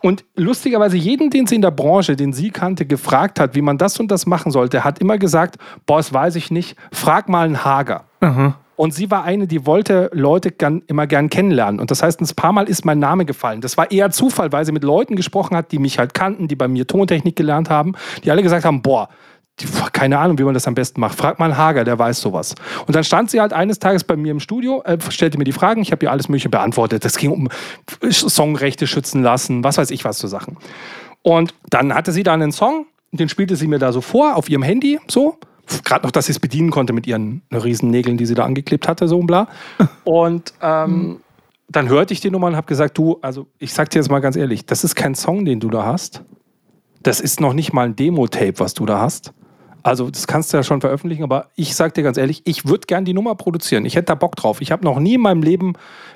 Und 0.02 0.24
lustigerweise 0.36 0.96
jeden, 0.96 1.30
den 1.30 1.46
sie 1.46 1.56
in 1.56 1.62
der 1.62 1.72
Branche, 1.72 2.14
den 2.16 2.32
sie 2.32 2.50
kannte, 2.50 2.86
gefragt 2.86 3.40
hat, 3.40 3.54
wie 3.56 3.62
man 3.62 3.78
das 3.78 3.98
und 3.98 4.10
das 4.10 4.26
machen 4.26 4.52
sollte, 4.52 4.84
hat 4.84 5.00
immer 5.00 5.18
gesagt, 5.18 5.56
boah, 5.86 5.96
das 5.96 6.12
weiß 6.12 6.36
ich 6.36 6.50
nicht, 6.50 6.76
frag 6.92 7.28
mal 7.28 7.44
einen 7.46 7.64
Hager. 7.64 8.04
Und 8.78 8.94
sie 8.94 9.10
war 9.10 9.24
eine, 9.24 9.48
die 9.48 9.66
wollte 9.66 10.08
Leute 10.12 10.52
gern, 10.52 10.84
immer 10.86 11.08
gern 11.08 11.30
kennenlernen. 11.30 11.80
Und 11.80 11.90
das 11.90 12.00
heißt, 12.00 12.20
ein 12.20 12.36
paar 12.36 12.52
Mal 12.52 12.68
ist 12.68 12.84
mein 12.84 13.00
Name 13.00 13.24
gefallen. 13.24 13.60
Das 13.60 13.76
war 13.76 13.90
eher 13.90 14.10
Zufall, 14.12 14.52
weil 14.52 14.64
sie 14.64 14.70
mit 14.70 14.84
Leuten 14.84 15.16
gesprochen 15.16 15.56
hat, 15.56 15.72
die 15.72 15.80
mich 15.80 15.98
halt 15.98 16.14
kannten, 16.14 16.46
die 16.46 16.54
bei 16.54 16.68
mir 16.68 16.86
Tontechnik 16.86 17.34
gelernt 17.34 17.70
haben, 17.70 17.96
die 18.22 18.30
alle 18.30 18.40
gesagt 18.40 18.64
haben, 18.64 18.80
boah, 18.80 19.08
keine 19.92 20.16
Ahnung, 20.20 20.38
wie 20.38 20.44
man 20.44 20.54
das 20.54 20.68
am 20.68 20.76
besten 20.76 21.00
macht. 21.00 21.18
Frag 21.18 21.40
mal 21.40 21.46
einen 21.46 21.56
Hager, 21.56 21.82
der 21.82 21.98
weiß 21.98 22.20
sowas. 22.20 22.54
Und 22.86 22.94
dann 22.94 23.02
stand 23.02 23.32
sie 23.32 23.40
halt 23.40 23.52
eines 23.52 23.80
Tages 23.80 24.04
bei 24.04 24.14
mir 24.14 24.30
im 24.30 24.38
Studio, 24.38 24.80
äh, 24.84 24.96
stellte 25.08 25.38
mir 25.38 25.44
die 25.44 25.50
Fragen, 25.50 25.82
ich 25.82 25.90
habe 25.90 26.06
ihr 26.06 26.12
alles 26.12 26.28
Mögliche 26.28 26.48
beantwortet. 26.48 27.04
Das 27.04 27.16
ging 27.16 27.32
um 27.32 27.48
Songrechte 28.08 28.86
schützen 28.86 29.24
lassen, 29.24 29.64
was 29.64 29.76
weiß 29.76 29.90
ich 29.90 30.04
was 30.04 30.20
für 30.20 30.28
Sachen. 30.28 30.56
Und 31.22 31.52
dann 31.68 31.92
hatte 31.92 32.12
sie 32.12 32.22
da 32.22 32.32
einen 32.32 32.52
Song, 32.52 32.86
den 33.10 33.28
spielte 33.28 33.56
sie 33.56 33.66
mir 33.66 33.80
da 33.80 33.90
so 33.90 34.02
vor 34.02 34.36
auf 34.36 34.48
ihrem 34.48 34.62
Handy, 34.62 35.00
so. 35.08 35.36
Gerade 35.84 36.04
noch, 36.06 36.10
dass 36.10 36.26
sie 36.26 36.32
es 36.32 36.40
bedienen 36.40 36.70
konnte 36.70 36.92
mit 36.92 37.06
ihren 37.06 37.42
riesen 37.52 37.90
Nägeln, 37.90 38.16
die 38.16 38.26
sie 38.26 38.34
da 38.34 38.44
angeklebt 38.44 38.88
hatte, 38.88 39.08
so 39.08 39.18
und 39.18 39.26
bla. 39.26 39.48
Und 40.04 40.54
ähm, 40.62 41.20
dann 41.68 41.88
hörte 41.88 42.14
ich 42.14 42.20
die 42.20 42.30
Nummer 42.30 42.46
und 42.46 42.56
habe 42.56 42.66
gesagt, 42.66 42.96
du, 42.96 43.18
also 43.20 43.46
ich 43.58 43.74
sag 43.74 43.90
dir 43.90 43.98
jetzt 43.98 44.10
mal 44.10 44.20
ganz 44.20 44.36
ehrlich, 44.36 44.64
das 44.64 44.84
ist 44.84 44.94
kein 44.94 45.14
Song, 45.14 45.44
den 45.44 45.60
du 45.60 45.68
da 45.68 45.84
hast. 45.84 46.22
Das 47.02 47.20
ist 47.20 47.40
noch 47.40 47.52
nicht 47.52 47.72
mal 47.72 47.84
ein 47.86 47.94
Demo-Tape, 47.94 48.54
was 48.56 48.72
du 48.72 48.86
da 48.86 49.00
hast. 49.00 49.34
Also 49.82 50.10
das 50.10 50.26
kannst 50.26 50.52
du 50.52 50.56
ja 50.56 50.62
schon 50.62 50.80
veröffentlichen, 50.80 51.22
aber 51.22 51.46
ich 51.54 51.74
sag 51.74 51.94
dir 51.94 52.02
ganz 52.02 52.16
ehrlich, 52.16 52.42
ich 52.44 52.66
würde 52.66 52.86
gern 52.86 53.04
die 53.04 53.14
Nummer 53.14 53.34
produzieren. 53.34 53.84
Ich 53.84 53.96
hätte 53.96 54.06
da 54.06 54.14
Bock 54.14 54.36
drauf. 54.36 54.60
Ich 54.60 54.72
habe 54.72 54.84
noch 54.84 54.98
nie 54.98 55.14
in 55.14 55.20
meinem 55.20 55.42
Leben 55.42 55.74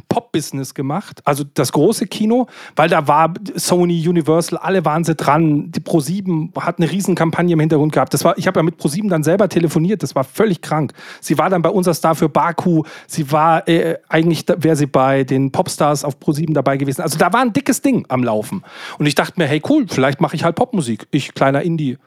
Pop-Business 0.09 0.75
gemacht, 0.75 1.21
also 1.25 1.45
das 1.55 1.73
große 1.73 2.07
Kino, 2.07 2.49
weil 2.77 2.89
da 2.89 3.07
war 3.09 3.33
Sony, 3.55 4.07
Universal, 4.07 4.59
alle 4.59 4.85
waren 4.85 5.05
sie 5.05 5.15
dran. 5.15 5.71
Die 5.71 5.81
Pro7 5.81 6.59
hat 6.61 6.79
eine 6.79 6.91
Riesenkampagne 6.91 7.53
im 7.53 7.61
Hintergrund 7.61 7.93
gehabt. 7.93 8.13
Das 8.13 8.25
war, 8.25 8.37
ich 8.37 8.47
habe 8.47 8.59
ja 8.59 8.63
mit 8.63 8.81
Pro7 8.81 9.09
dann 9.09 9.23
selber 9.23 9.49
telefoniert, 9.49 10.03
das 10.03 10.15
war 10.15 10.25
völlig 10.25 10.61
krank. 10.61 10.93
Sie 11.21 11.39
war 11.39 11.49
dann 11.49 11.63
bei 11.63 11.71
unser 11.71 11.95
Star 11.95 12.15
für 12.15 12.29
Baku, 12.29 12.83
sie 13.07 13.31
war 13.31 13.67
äh, 13.69 13.97
eigentlich, 14.09 14.45
wäre 14.57 14.77
sie 14.77 14.87
bei 14.87 15.25
den 15.25 15.53
Popstars 15.53 16.05
auf 16.05 16.17
Pro7 16.19 16.53
dabei 16.53 16.77
gewesen. 16.77 17.03
Also 17.03 17.19
da 17.19 17.33
war 17.33 17.41
ein 17.41 17.53
dickes 17.53 17.81
Ding 17.81 18.05
am 18.09 18.25
Laufen. 18.25 18.65
Und 18.99 19.07
ich 19.07 19.15
dachte 19.15 19.35
mir, 19.37 19.47
hey 19.47 19.63
cool, 19.69 19.87
vielleicht 19.89 20.21
mache 20.21 20.37
ich 20.37 20.45
halt 20.45 20.57
Popmusik. 20.57 21.07
Ich, 21.11 21.35
kleiner 21.35 21.63
Indie. 21.63 21.99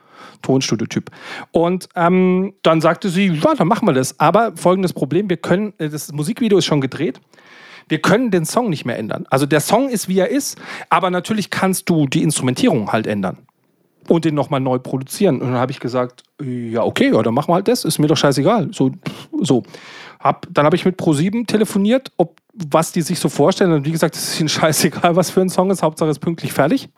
Tonstudio-Typ. 0.41 1.11
Und 1.51 1.89
ähm, 1.95 2.53
dann 2.61 2.81
sagte 2.81 3.09
sie, 3.09 3.27
ja, 3.27 3.55
dann 3.55 3.67
machen 3.67 3.87
wir 3.87 3.93
das. 3.93 4.19
Aber 4.19 4.53
folgendes 4.55 4.93
Problem, 4.93 5.29
wir 5.29 5.37
können, 5.37 5.73
äh, 5.77 5.89
das 5.89 6.11
Musikvideo 6.11 6.57
ist 6.57 6.65
schon 6.65 6.81
gedreht, 6.81 7.19
wir 7.87 7.99
können 7.99 8.31
den 8.31 8.45
Song 8.45 8.69
nicht 8.69 8.85
mehr 8.85 8.97
ändern. 8.97 9.25
Also 9.29 9.45
der 9.45 9.59
Song 9.59 9.89
ist, 9.89 10.07
wie 10.07 10.19
er 10.19 10.29
ist, 10.29 10.57
aber 10.89 11.11
natürlich 11.11 11.49
kannst 11.49 11.89
du 11.89 12.07
die 12.07 12.23
Instrumentierung 12.23 12.91
halt 12.91 13.05
ändern 13.07 13.37
und 14.07 14.25
den 14.25 14.35
nochmal 14.35 14.59
neu 14.59 14.79
produzieren. 14.79 15.41
Und 15.41 15.51
dann 15.51 15.57
habe 15.57 15.71
ich 15.71 15.79
gesagt, 15.79 16.23
ja, 16.41 16.83
okay, 16.83 17.11
ja, 17.13 17.21
dann 17.21 17.33
machen 17.33 17.49
wir 17.49 17.55
halt 17.55 17.67
das, 17.67 17.85
ist 17.85 17.99
mir 17.99 18.07
doch 18.07 18.17
scheißegal. 18.17 18.69
So, 18.71 18.91
so. 19.41 19.63
Hab, 20.19 20.47
dann 20.51 20.65
habe 20.65 20.75
ich 20.75 20.85
mit 20.85 20.99
Pro7 20.99 21.45
telefoniert, 21.45 22.11
ob 22.17 22.39
was 22.53 22.91
die 22.91 23.01
sich 23.01 23.19
so 23.19 23.29
vorstellen. 23.29 23.71
Und 23.71 23.85
wie 23.85 23.91
gesagt, 23.91 24.15
es 24.15 24.33
ist 24.33 24.39
ihnen 24.39 24.49
scheißegal, 24.49 25.15
was 25.15 25.29
für 25.29 25.41
ein 25.41 25.49
Song 25.49 25.69
ist, 25.71 25.83
Hauptsache 25.83 26.09
ist 26.09 26.19
pünktlich 26.19 26.53
fertig. 26.53 26.89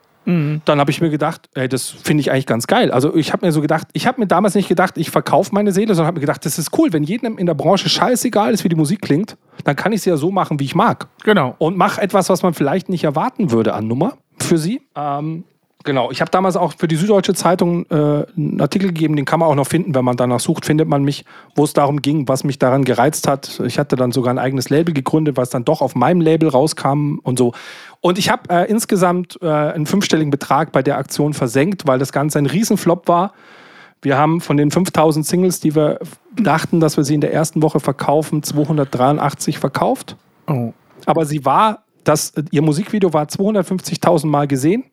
Dann 0.66 0.80
habe 0.80 0.92
ich 0.92 1.00
mir 1.00 1.10
gedacht, 1.10 1.50
ey, 1.54 1.70
das 1.70 1.88
finde 1.88 2.22
ich 2.22 2.32
eigentlich 2.32 2.46
ganz 2.46 2.68
geil. 2.68 2.92
Also 2.92 3.16
ich 3.16 3.32
habe 3.32 3.46
mir 3.46 3.54
so 3.54 3.62
gedacht, 3.62 3.88
ich 3.94 4.08
habe 4.08 4.20
mir 4.20 4.28
damals 4.28 4.56
nicht 4.56 4.68
gedacht, 4.68 4.98
ich 4.98 5.10
verkaufe 5.10 5.54
meine 5.54 5.72
Seele, 5.72 5.96
sondern 5.96 6.08
habe 6.08 6.16
mir 6.16 6.26
gedacht, 6.26 6.46
das 6.46 6.60
ist 6.60 6.78
cool, 6.78 6.92
wenn 6.92 7.04
jedem 7.04 7.38
in 7.38 7.46
der 7.46 7.54
Branche 7.54 7.88
scheißegal 7.88 8.54
ist, 8.54 8.66
wie 8.66 8.70
die 8.70 8.76
Musik 8.76 9.02
klingt, 9.02 9.38
dann 9.64 9.78
kann 9.78 9.94
ich 9.94 10.02
sie 10.02 10.10
ja 10.10 10.18
so 10.18 10.30
machen, 10.30 10.60
wie 10.60 10.66
ich 10.66 10.76
mag. 10.76 11.08
Genau. 11.24 11.56
Und 11.60 11.78
mache 11.78 12.02
etwas, 12.02 12.30
was 12.30 12.44
man 12.44 12.54
vielleicht 12.54 12.90
nicht 12.90 13.06
erwarten 13.06 13.52
würde 13.52 13.74
an 13.74 13.88
Nummer 13.88 14.18
für 14.38 14.58
sie. 14.58 14.82
Ähm, 14.96 15.46
genau, 15.84 16.12
ich 16.12 16.22
habe 16.22 16.32
damals 16.32 16.58
auch 16.58 16.74
für 16.78 16.88
die 16.88 16.96
Süddeutsche 16.96 17.34
Zeitung 17.34 17.86
äh, 17.90 17.96
einen 18.36 18.60
Artikel 18.60 18.88
gegeben, 18.88 19.16
den 19.16 19.26
kann 19.26 19.40
man 19.40 19.50
auch 19.50 19.56
noch 19.56 19.68
finden, 19.68 19.96
wenn 19.96 20.06
man 20.06 20.18
danach 20.18 20.40
sucht, 20.40 20.66
findet 20.66 20.88
man 20.88 21.04
mich, 21.04 21.26
wo 21.56 21.64
es 21.64 21.74
darum 21.74 22.02
ging, 22.02 22.28
was 22.28 22.44
mich 22.44 22.60
daran 22.60 22.84
gereizt 22.84 23.28
hat. 23.28 23.62
Ich 23.66 23.80
hatte 23.80 23.96
dann 23.96 24.12
sogar 24.12 24.34
ein 24.34 24.40
eigenes 24.40 24.70
Label 24.70 24.94
gegründet, 24.94 25.38
was 25.38 25.50
dann 25.50 25.66
doch 25.66 25.82
auf 25.82 25.96
meinem 25.96 26.22
Label 26.22 26.50
rauskam 26.50 27.20
und 27.24 27.38
so. 27.38 27.54
Und 28.02 28.18
ich 28.18 28.30
habe 28.30 28.50
äh, 28.50 28.70
insgesamt 28.70 29.40
äh, 29.42 29.48
einen 29.48 29.86
fünfstelligen 29.86 30.32
Betrag 30.32 30.72
bei 30.72 30.84
der 30.84 30.98
Aktion 30.98 31.34
versenkt, 31.34 31.88
weil 31.88 32.00
das 32.00 32.12
Ganze 32.12 32.40
ein 32.40 32.46
Riesenflop 32.46 33.08
war. 33.08 33.34
Wir 34.02 34.18
haben 34.18 34.42
von 34.42 34.58
den 34.58 34.70
5000 34.70 35.26
Singles, 35.26 35.60
die 35.60 35.76
wir 35.76 36.00
dachten, 36.36 36.80
dass 36.80 36.98
wir 36.98 37.04
sie 37.04 37.16
in 37.16 37.22
der 37.22 37.34
ersten 37.34 37.62
Woche 37.64 37.80
verkaufen, 37.80 38.44
283 38.44 39.58
verkauft. 39.58 40.16
Oh. 40.48 40.74
Aber 41.06 41.26
sie 41.26 41.46
war, 41.46 41.84
das, 42.04 42.34
ihr 42.52 42.62
Musikvideo 42.62 43.14
war 43.14 43.26
250.000 43.26 44.28
Mal 44.28 44.48
gesehen. 44.48 44.84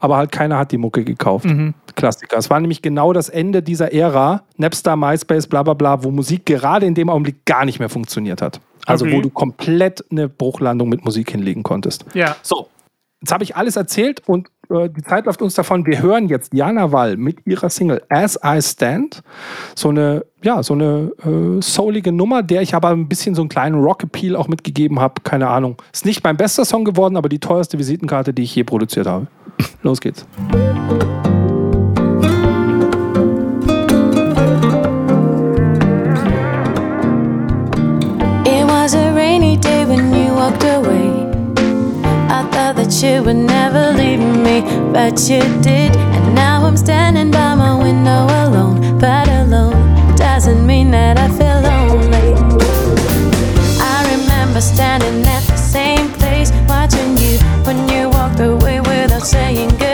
Aber 0.00 0.16
halt 0.16 0.32
keiner 0.32 0.58
hat 0.58 0.72
die 0.72 0.78
Mucke 0.78 1.04
gekauft. 1.04 1.44
Mhm. 1.44 1.74
Klassiker. 1.94 2.38
Es 2.38 2.50
war 2.50 2.58
nämlich 2.60 2.82
genau 2.82 3.12
das 3.12 3.28
Ende 3.28 3.62
dieser 3.62 3.92
Ära, 3.92 4.42
Napster, 4.56 4.96
MySpace, 4.96 5.46
bla 5.46 5.62
bla 5.62 5.74
bla, 5.74 6.02
wo 6.02 6.10
Musik 6.10 6.46
gerade 6.46 6.86
in 6.86 6.94
dem 6.94 7.08
Augenblick 7.10 7.44
gar 7.44 7.64
nicht 7.64 7.78
mehr 7.78 7.88
funktioniert 7.88 8.42
hat. 8.42 8.60
Also 8.86 9.04
Okay. 9.04 9.16
wo 9.16 9.20
du 9.20 9.30
komplett 9.30 10.04
eine 10.10 10.28
Bruchlandung 10.28 10.88
mit 10.88 11.04
Musik 11.04 11.30
hinlegen 11.30 11.62
konntest. 11.62 12.04
Ja. 12.14 12.36
So, 12.42 12.68
jetzt 13.20 13.32
habe 13.32 13.44
ich 13.44 13.56
alles 13.56 13.76
erzählt 13.76 14.22
und 14.26 14.48
die 14.70 15.02
Zeit 15.02 15.26
läuft 15.26 15.42
uns 15.42 15.54
davon. 15.54 15.84
Wir 15.84 16.00
hören 16.00 16.28
jetzt 16.28 16.54
Jana 16.54 16.92
Wall 16.92 17.16
mit 17.16 17.44
ihrer 17.44 17.70
Single 17.70 18.02
As 18.08 18.38
I 18.44 18.62
Stand. 18.62 19.22
So 19.74 19.88
eine, 19.88 20.24
ja, 20.42 20.62
so 20.62 20.74
eine 20.74 21.10
äh, 21.24 21.60
soulige 21.60 22.12
Nummer, 22.12 22.42
der 22.44 22.62
ich 22.62 22.74
aber 22.74 22.90
ein 22.90 23.08
bisschen 23.08 23.34
so 23.34 23.42
einen 23.42 23.48
kleinen 23.48 23.82
Rock-Appeal 23.82 24.36
auch 24.36 24.46
mitgegeben 24.46 25.00
habe. 25.00 25.22
Keine 25.24 25.48
Ahnung. 25.48 25.76
Ist 25.92 26.06
nicht 26.06 26.22
mein 26.22 26.36
bester 26.36 26.64
Song 26.64 26.84
geworden, 26.84 27.16
aber 27.16 27.28
die 27.28 27.40
teuerste 27.40 27.78
Visitenkarte, 27.78 28.32
die 28.32 28.42
ich 28.42 28.54
je 28.54 28.62
produziert 28.62 29.06
habe. 29.06 29.26
Los 29.82 30.00
geht's. 30.00 30.24
It 38.44 38.66
was 38.66 38.94
a 38.94 39.12
rainy 39.14 39.56
day 39.56 39.84
when 39.84 40.14
you 40.14 40.32
walked 40.34 40.64
away. 40.64 40.79
You 43.02 43.22
would 43.22 43.36
never 43.36 43.92
leave 43.92 44.20
me, 44.20 44.60
but 44.92 45.18
you 45.26 45.40
did. 45.62 45.96
And 45.96 46.34
now 46.34 46.66
I'm 46.66 46.76
standing 46.76 47.30
by 47.30 47.54
my 47.54 47.74
window 47.82 48.26
alone. 48.44 48.98
But 48.98 49.26
alone 49.26 50.16
doesn't 50.16 50.66
mean 50.66 50.90
that 50.90 51.16
I 51.18 51.28
feel 51.28 51.60
lonely. 51.62 52.34
I 53.80 53.98
remember 54.14 54.60
standing 54.60 55.24
at 55.26 55.42
the 55.44 55.56
same 55.56 56.10
place, 56.12 56.52
watching 56.68 57.16
you 57.16 57.38
when 57.64 57.88
you 57.88 58.10
walked 58.10 58.40
away 58.40 58.80
without 58.80 59.22
saying 59.22 59.70
goodbye. 59.70 59.89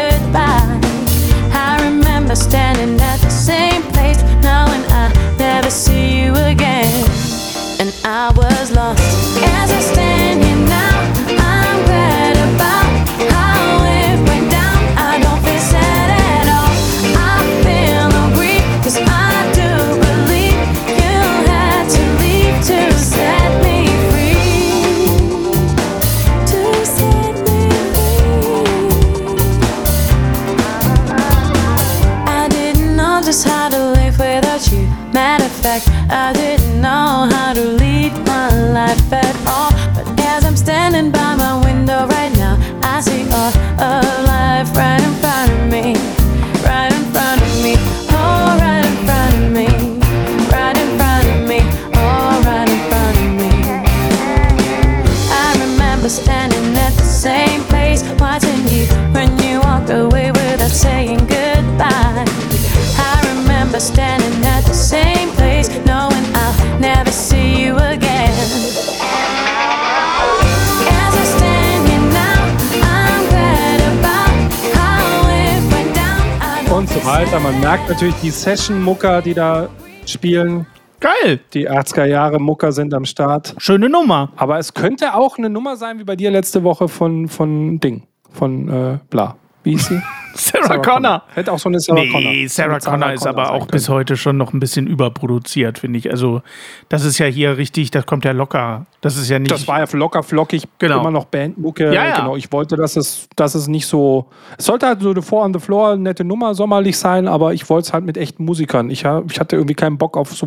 Merkt 77.67 77.89
natürlich 77.89 78.15
die 78.23 78.31
Session-Mucker, 78.31 79.23
die 79.23 79.35
da 79.35 79.69
spielen. 80.07 80.69
Geil. 81.01 81.41
Die 81.53 81.69
80er 81.69 82.05
Jahre 82.05 82.39
Mucker 82.39 82.71
sind 82.71 82.95
am 82.95 83.05
Start. 83.05 83.57
Schöne 83.59 83.89
Nummer. 83.89 84.31
Aber 84.37 84.61
es 84.61 84.73
könnte 84.73 85.15
auch 85.15 85.37
eine 85.37 85.51
Nummer 85.51 85.75
sein, 85.75 85.99
wie 85.99 86.05
bei 86.05 86.15
dir 86.15 86.31
letzte 86.31 86.63
Woche 86.63 86.87
von, 86.87 87.27
von 87.27 87.81
Ding. 87.81 88.05
Von 88.31 88.69
äh, 88.69 88.99
Bla. 89.11 89.35
Wie 89.65 89.73
hieß 89.73 89.87
sie? 89.89 90.01
Sarah, 90.35 90.79
Connor. 90.79 91.23
Hätte 91.35 91.53
auch 91.53 91.59
so 91.59 91.69
eine 91.69 91.81
Sarah 91.81 92.01
Connor. 92.11 92.21
Nee, 92.33 92.47
Sarah 92.47 92.75
eine 92.75 92.81
Connor 92.81 93.13
ist 93.13 93.27
aber 93.27 93.53
auch 93.53 93.67
bis 93.67 93.89
heute 93.89 94.17
schon 94.17 94.37
noch 94.37 94.53
ein 94.53 94.61
bisschen 94.61 94.87
überproduziert, 94.87 95.79
finde 95.79 95.99
ich. 95.99 96.11
Also, 96.11 96.43
das 96.89 97.05
ist 97.05 97.19
ja 97.19 97.27
hier 97.27 97.57
richtig, 97.57 97.91
das 97.91 98.07
kommt 98.07 98.25
ja 98.25 98.33
locker. 98.33 98.87
Das 99.01 99.17
ist 99.17 99.29
ja 99.29 99.39
nicht. 99.39 99.51
Das 99.51 99.67
war 99.69 99.79
ja 99.81 99.87
locker 99.93 100.23
flockig, 100.23 100.65
Genau. 100.79 101.01
immer 101.01 101.11
noch 101.11 101.27
Bandmucke. 101.27 101.93
Ja, 101.95 102.05
ja. 102.07 102.17
Genau. 102.17 102.37
Ich 102.37 102.53
wollte, 102.53 102.77
dass 102.77 102.97
es, 102.97 103.29
dass 103.37 103.55
es 103.55 103.69
nicht 103.69 103.87
so. 103.87 104.27
Es 104.59 104.67
sollte 104.67 104.87
halt 104.87 105.01
so 105.01 105.11
eine 105.11 105.23
Four 105.23 105.45
on 105.45 105.55
the 105.55 105.61
Floor, 105.61 105.93
eine 105.93 106.03
nette 106.03 106.25
Nummer, 106.25 106.55
sommerlich 106.55 106.99
sein, 106.99 107.29
aber 107.29 107.55
ich 107.55 107.69
wollte 107.71 107.87
es 107.89 107.93
halt 107.93 108.05
mit 108.05 108.17
echten 108.17 108.45
Musikern. 108.45 108.91
Ich, 108.91 109.05
ich 109.05 109.41
hatte 109.41 109.57
irgendwie 109.57 109.75
keinen 109.75 109.99
Bock 109.99 110.17
auf 110.17 110.33
so 110.33 110.47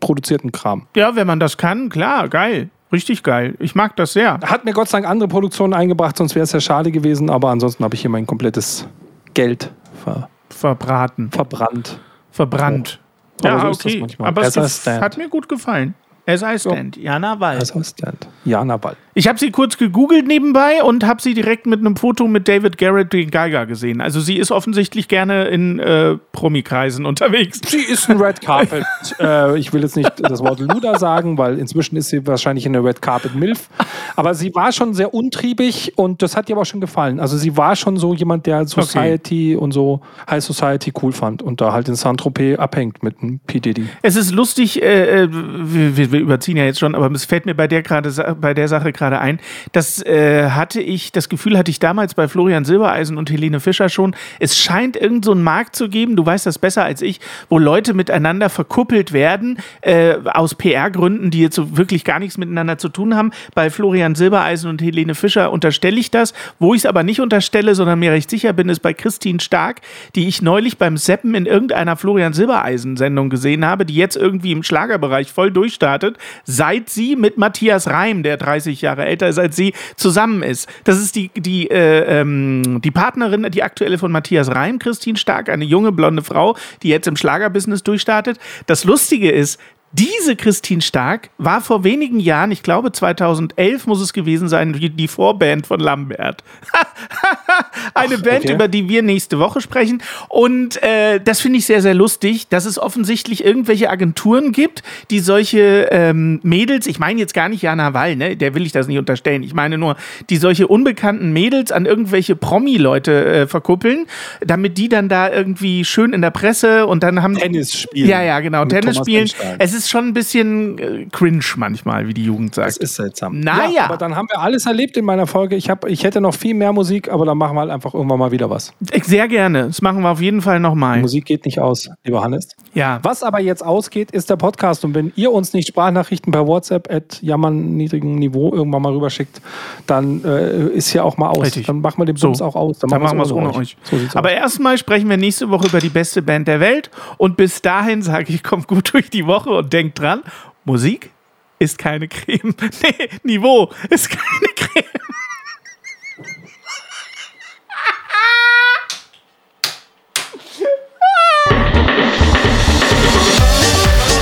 produzierten 0.00 0.52
Kram. 0.52 0.86
ja, 0.96 1.14
wenn 1.16 1.26
man 1.26 1.40
das 1.40 1.56
kann, 1.56 1.88
klar, 1.88 2.28
geil. 2.28 2.68
Richtig 2.92 3.22
geil. 3.22 3.54
Ich 3.58 3.74
mag 3.74 3.96
das 3.96 4.12
sehr. 4.12 4.38
Hat 4.40 4.64
mir 4.64 4.72
Gott 4.72 4.88
sei 4.88 4.98
Dank 4.98 5.10
andere 5.10 5.28
Produktionen 5.28 5.72
eingebracht, 5.72 6.16
sonst 6.16 6.34
wäre 6.34 6.44
es 6.44 6.52
ja 6.52 6.60
schade 6.60 6.92
gewesen, 6.92 7.30
aber 7.30 7.48
ansonsten 7.50 7.82
habe 7.84 7.94
ich 7.94 8.02
hier 8.02 8.10
mein 8.10 8.26
komplettes 8.26 8.86
Geld 9.34 9.72
ver 10.04 10.28
Verbraten, 10.50 11.30
verbrannt. 11.30 11.98
verbrannt. 12.30 13.00
Aber 13.40 13.48
ja, 13.48 13.60
so 13.60 13.70
ist 13.70 13.84
das 13.84 13.92
okay. 13.92 14.00
manchmal. 14.00 14.28
Aber 14.28 14.42
es 14.42 14.86
hat 14.86 15.16
mir 15.16 15.28
gut 15.28 15.48
gefallen. 15.48 15.94
As 16.24 16.42
I 16.42 16.56
stand. 16.58 16.96
Jana 16.96 17.38
Wall. 17.40 17.56
Also 17.58 17.82
Stand. 17.82 18.28
Jana 18.44 18.76
Ball. 18.76 18.96
Ich 19.14 19.28
habe 19.28 19.38
sie 19.38 19.50
kurz 19.50 19.76
gegoogelt 19.76 20.26
nebenbei 20.26 20.82
und 20.82 21.04
habe 21.04 21.20
sie 21.20 21.34
direkt 21.34 21.66
mit 21.66 21.80
einem 21.80 21.96
Foto 21.96 22.26
mit 22.28 22.48
David 22.48 22.78
Garrett, 22.78 23.12
den 23.12 23.30
Geiger, 23.30 23.66
gesehen. 23.66 24.00
Also 24.00 24.20
sie 24.20 24.36
ist 24.38 24.50
offensichtlich 24.50 25.08
gerne 25.08 25.48
in 25.48 25.78
äh, 25.80 26.16
Promikreisen 26.32 27.04
unterwegs. 27.04 27.60
Sie 27.66 27.78
ist 27.82 28.08
ein 28.08 28.18
Red 28.18 28.40
Carpet. 28.40 28.84
äh, 29.20 29.58
ich 29.58 29.72
will 29.72 29.82
jetzt 29.82 29.96
nicht 29.96 30.10
das 30.18 30.40
Wort 30.40 30.60
Luder 30.60 30.98
sagen, 30.98 31.36
weil 31.38 31.58
inzwischen 31.58 31.96
ist 31.96 32.08
sie 32.08 32.26
wahrscheinlich 32.26 32.64
eine 32.66 32.82
Red 32.82 33.02
Carpet 33.02 33.34
Milf. 33.34 33.68
Aber 34.16 34.32
sie 34.34 34.54
war 34.54 34.72
schon 34.72 34.94
sehr 34.94 35.12
untriebig 35.12 35.92
und 35.96 36.22
das 36.22 36.36
hat 36.36 36.48
ihr 36.48 36.54
aber 36.54 36.62
auch 36.62 36.66
schon 36.66 36.80
gefallen. 36.80 37.20
Also 37.20 37.36
sie 37.36 37.56
war 37.56 37.76
schon 37.76 37.96
so 37.98 38.14
jemand, 38.14 38.46
der 38.46 38.66
Society 38.66 39.56
und 39.56 39.72
so 39.72 40.00
High 40.30 40.42
Society 40.42 40.92
cool 41.02 41.12
fand 41.12 41.42
und 41.42 41.60
da 41.60 41.72
halt 41.72 41.88
in 41.88 41.96
Saint-Tropez 41.96 42.58
abhängt 42.58 43.02
mit 43.02 43.20
einem 43.20 43.40
P. 43.40 43.60
Diddy. 43.60 43.88
Es 44.00 44.16
ist 44.16 44.30
lustig, 44.32 44.80
äh, 44.82 45.24
äh, 45.24 45.28
wir, 45.30 45.96
wir- 45.96 46.11
wir 46.12 46.20
überziehen 46.20 46.56
ja 46.56 46.64
jetzt 46.64 46.78
schon, 46.80 46.94
aber 46.94 47.10
es 47.12 47.24
fällt 47.24 47.46
mir 47.46 47.54
bei 47.54 47.66
der 47.66 47.82
gerade 47.82 48.10
sa- 48.10 48.34
bei 48.40 48.54
der 48.54 48.68
Sache 48.68 48.92
gerade 48.92 49.18
ein. 49.20 49.40
Das 49.72 50.02
äh, 50.04 50.50
hatte 50.50 50.80
ich, 50.80 51.12
das 51.12 51.28
Gefühl 51.28 51.56
hatte 51.58 51.70
ich 51.70 51.78
damals 51.80 52.14
bei 52.14 52.28
Florian 52.28 52.64
Silbereisen 52.64 53.16
und 53.16 53.30
Helene 53.30 53.60
Fischer 53.60 53.88
schon. 53.88 54.14
Es 54.38 54.58
scheint 54.58 54.96
irgend 54.96 55.24
so 55.24 55.32
einen 55.32 55.42
Markt 55.42 55.74
zu 55.76 55.88
geben, 55.88 56.16
du 56.16 56.24
weißt 56.24 56.46
das 56.46 56.58
besser 56.58 56.84
als 56.84 57.02
ich, 57.02 57.20
wo 57.48 57.58
Leute 57.58 57.94
miteinander 57.94 58.48
verkuppelt 58.50 59.12
werden, 59.12 59.58
äh, 59.80 60.14
aus 60.24 60.54
PR-Gründen, 60.54 61.30
die 61.30 61.40
jetzt 61.40 61.56
so 61.56 61.76
wirklich 61.76 62.04
gar 62.04 62.18
nichts 62.18 62.38
miteinander 62.38 62.78
zu 62.78 62.88
tun 62.88 63.14
haben. 63.16 63.30
Bei 63.54 63.70
Florian 63.70 64.14
Silbereisen 64.14 64.68
und 64.70 64.82
Helene 64.82 65.14
Fischer 65.14 65.50
unterstelle 65.52 65.98
ich 65.98 66.10
das. 66.10 66.34
Wo 66.58 66.74
ich 66.74 66.82
es 66.82 66.86
aber 66.86 67.02
nicht 67.02 67.20
unterstelle, 67.20 67.74
sondern 67.74 67.98
mir 67.98 68.12
recht 68.12 68.28
sicher 68.30 68.52
bin, 68.52 68.68
ist 68.68 68.80
bei 68.80 68.92
Christine 68.92 69.40
Stark, 69.40 69.80
die 70.14 70.28
ich 70.28 70.42
neulich 70.42 70.78
beim 70.78 70.96
Seppen 70.96 71.34
in 71.34 71.46
irgendeiner 71.46 71.96
Florian 71.96 72.32
Silbereisen-Sendung 72.32 73.30
gesehen 73.30 73.64
habe, 73.64 73.86
die 73.86 73.94
jetzt 73.94 74.16
irgendwie 74.16 74.52
im 74.52 74.62
Schlagerbereich 74.62 75.32
voll 75.32 75.50
durchstartet, 75.50 76.01
seit 76.44 76.90
sie 76.90 77.16
mit 77.16 77.38
Matthias 77.38 77.88
Reim, 77.88 78.22
der 78.22 78.36
30 78.36 78.80
Jahre 78.82 79.04
älter 79.04 79.28
ist 79.28 79.38
als 79.38 79.56
sie, 79.56 79.72
zusammen 79.96 80.42
ist. 80.42 80.68
Das 80.84 80.98
ist 80.98 81.16
die, 81.16 81.30
die, 81.36 81.70
äh, 81.70 82.20
ähm, 82.20 82.80
die 82.82 82.90
Partnerin, 82.90 83.48
die 83.50 83.62
aktuelle 83.62 83.98
von 83.98 84.12
Matthias 84.12 84.48
Reim, 84.50 84.78
Christine 84.78 85.16
Stark, 85.16 85.48
eine 85.48 85.64
junge 85.64 85.92
blonde 85.92 86.22
Frau, 86.22 86.56
die 86.82 86.88
jetzt 86.88 87.06
im 87.06 87.16
Schlagerbusiness 87.16 87.82
durchstartet. 87.82 88.38
Das 88.66 88.84
Lustige 88.84 89.30
ist, 89.30 89.58
diese 89.92 90.36
Christine 90.36 90.80
Stark 90.80 91.28
war 91.36 91.60
vor 91.60 91.84
wenigen 91.84 92.18
Jahren, 92.18 92.50
ich 92.50 92.62
glaube 92.62 92.92
2011 92.92 93.86
muss 93.86 94.00
es 94.00 94.14
gewesen 94.14 94.48
sein, 94.48 94.72
die, 94.72 95.08
Vorband 95.08 95.66
von 95.66 95.80
Lambert. 95.80 96.42
Eine 97.94 98.16
Band, 98.16 98.44
okay. 98.44 98.54
über 98.54 98.68
die 98.68 98.88
wir 98.88 99.02
nächste 99.02 99.38
Woche 99.38 99.60
sprechen. 99.60 100.02
Und 100.28 100.82
äh, 100.82 101.20
das 101.20 101.40
finde 101.40 101.58
ich 101.58 101.66
sehr, 101.66 101.82
sehr 101.82 101.92
lustig, 101.92 102.48
dass 102.48 102.64
es 102.64 102.78
offensichtlich 102.78 103.44
irgendwelche 103.44 103.90
Agenturen 103.90 104.52
gibt, 104.52 104.82
die 105.10 105.20
solche 105.20 105.88
ähm, 105.90 106.40
Mädels, 106.42 106.86
ich 106.86 106.98
meine 106.98 107.20
jetzt 107.20 107.34
gar 107.34 107.50
nicht 107.50 107.62
Jana 107.62 107.92
Wall, 107.92 108.16
ne? 108.16 108.36
der 108.36 108.54
will 108.54 108.64
ich 108.64 108.72
das 108.72 108.88
nicht 108.88 108.98
unterstellen. 108.98 109.42
Ich 109.42 109.52
meine 109.52 109.76
nur, 109.76 109.96
die 110.30 110.38
solche 110.38 110.68
unbekannten 110.68 111.32
Mädels 111.32 111.70
an 111.70 111.84
irgendwelche 111.84 112.34
Promi-Leute 112.34 113.24
äh, 113.26 113.46
verkuppeln, 113.46 114.06
damit 114.40 114.78
die 114.78 114.88
dann 114.88 115.10
da 115.10 115.30
irgendwie 115.30 115.84
schön 115.84 116.14
in 116.14 116.22
der 116.22 116.30
Presse 116.30 116.86
und 116.86 117.02
dann 117.02 117.22
haben 117.22 117.36
Tennis 117.36 117.78
spielen. 117.78 118.08
ja, 118.08 118.22
ja, 118.22 118.40
genau. 118.40 118.64
Tennis 118.64 118.96
Thomas 118.96 119.06
spielen. 119.06 119.30
Es 119.58 119.74
ist 119.74 119.81
ist 119.82 119.90
schon 119.90 120.08
ein 120.08 120.14
bisschen 120.14 120.78
äh, 120.78 121.06
cringe 121.10 121.44
manchmal, 121.56 122.06
wie 122.08 122.14
die 122.14 122.24
Jugend 122.24 122.54
sagt. 122.54 122.68
Das 122.68 122.76
ist 122.76 122.94
seltsam. 122.94 123.40
Naja. 123.40 123.70
Ja, 123.74 123.84
aber 123.84 123.96
dann 123.96 124.16
haben 124.16 124.28
wir 124.30 124.40
alles 124.40 124.66
erlebt 124.66 124.96
in 124.96 125.04
meiner 125.04 125.26
Folge. 125.26 125.56
Ich, 125.56 125.70
hab, 125.70 125.86
ich 125.88 126.04
hätte 126.04 126.20
noch 126.20 126.34
viel 126.34 126.54
mehr 126.54 126.72
Musik, 126.72 127.10
aber 127.10 127.24
dann 127.24 127.38
machen 127.38 127.56
wir 127.56 127.60
halt 127.60 127.70
einfach 127.70 127.94
irgendwann 127.94 128.18
mal 128.18 128.30
wieder 128.30 128.50
was. 128.50 128.72
Sehr 129.02 129.28
gerne. 129.28 129.66
Das 129.66 129.82
machen 129.82 130.02
wir 130.02 130.10
auf 130.10 130.20
jeden 130.20 130.42
Fall 130.42 130.60
nochmal. 130.60 131.00
Musik 131.00 131.24
geht 131.24 131.44
nicht 131.44 131.58
aus, 131.58 131.88
lieber 132.04 132.22
Hannes. 132.22 132.48
Ja. 132.74 133.00
Was 133.02 133.22
aber 133.22 133.40
jetzt 133.40 133.64
ausgeht, 133.64 134.10
ist 134.10 134.30
der 134.30 134.36
Podcast. 134.36 134.84
Und 134.84 134.94
wenn 134.94 135.12
ihr 135.16 135.32
uns 135.32 135.52
nicht 135.52 135.68
Sprachnachrichten 135.68 136.32
per 136.32 136.46
WhatsApp 136.46 136.90
at 136.90 137.20
jammern 137.22 137.76
niedrigen 137.76 138.16
Niveau 138.16 138.52
irgendwann 138.52 138.82
mal 138.82 138.92
rüberschickt, 138.92 139.40
dann 139.86 140.24
äh, 140.24 140.68
ist 140.68 140.90
hier 140.90 141.04
auch 141.04 141.16
mal 141.16 141.28
aus. 141.28 141.42
Richtig. 141.42 141.66
Dann 141.66 141.80
machen 141.80 141.98
wir 141.98 142.04
den 142.04 142.16
So. 142.16 142.28
Bums 142.28 142.42
auch 142.42 142.54
aus. 142.54 142.78
Dann 142.78 142.90
machen 142.90 143.18
wir 143.18 143.24
es 143.24 143.32
ohne 143.32 143.54
euch. 143.54 143.76
So 143.82 143.96
sieht's 143.96 144.16
Aber 144.16 144.32
erstmal 144.32 144.78
sprechen 144.78 145.08
wir 145.08 145.16
nächste 145.16 145.50
Woche 145.50 145.66
über 145.66 145.80
die 145.80 145.88
beste 145.88 146.22
Band 146.22 146.48
der 146.48 146.60
Welt. 146.60 146.90
Und 147.18 147.36
bis 147.36 147.62
dahin 147.62 148.02
sage 148.02 148.32
ich, 148.32 148.42
kommt 148.42 148.68
gut 148.68 148.92
durch 148.92 149.10
die 149.10 149.26
Woche 149.26 149.50
und 149.50 149.71
denkt 149.72 149.98
dran, 149.98 150.22
Musik 150.64 151.10
ist 151.58 151.78
keine 151.78 152.08
Creme. 152.08 152.54
Nee, 152.82 153.08
Niveau 153.22 153.70
ist 153.90 154.08
keine 154.10 154.52
Creme. 154.54 154.84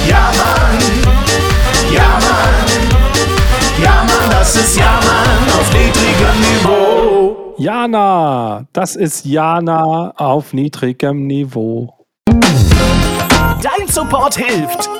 Ja 0.08 0.30
Mann, 0.36 0.78
ja 1.92 2.18
Mann, 2.20 3.82
ja 3.82 4.04
Mann, 4.04 4.30
das 4.30 4.56
ist 4.56 4.76
Ja 4.76 5.00
Mann 5.04 5.60
auf 5.60 5.72
niedrigem 5.72 6.40
Niveau. 6.40 7.54
Jana, 7.58 8.66
das 8.72 8.96
ist 8.96 9.24
Jana 9.26 10.12
auf 10.16 10.52
niedrigem 10.52 11.26
Niveau. 11.26 11.94
Dein 13.62 13.86
Support 13.88 14.36
hilft. 14.38 14.99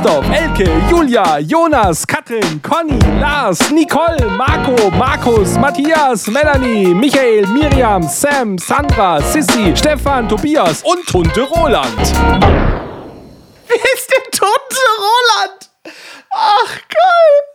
Christoph, 0.00 0.24
Elke, 0.30 0.88
Julia, 0.88 1.40
Jonas, 1.40 2.06
Katrin, 2.06 2.58
Conny, 2.62 2.98
Lars, 3.20 3.70
Nicole, 3.70 4.30
Marco, 4.30 4.90
Markus, 4.92 5.58
Matthias, 5.58 6.26
Melanie, 6.26 6.94
Michael, 6.94 7.46
Miriam, 7.48 8.02
Sam, 8.04 8.56
Sandra, 8.56 9.20
Sissy, 9.20 9.76
Stefan, 9.76 10.26
Tobias 10.26 10.82
und 10.84 11.06
Tunte 11.06 11.42
Roland. 11.42 11.98
Wer 13.68 13.84
ist 13.94 14.10
denn 14.10 14.30
Tunte 14.32 14.80
Roland? 14.96 15.70
Ach, 16.32 16.78
geil. 16.88 17.49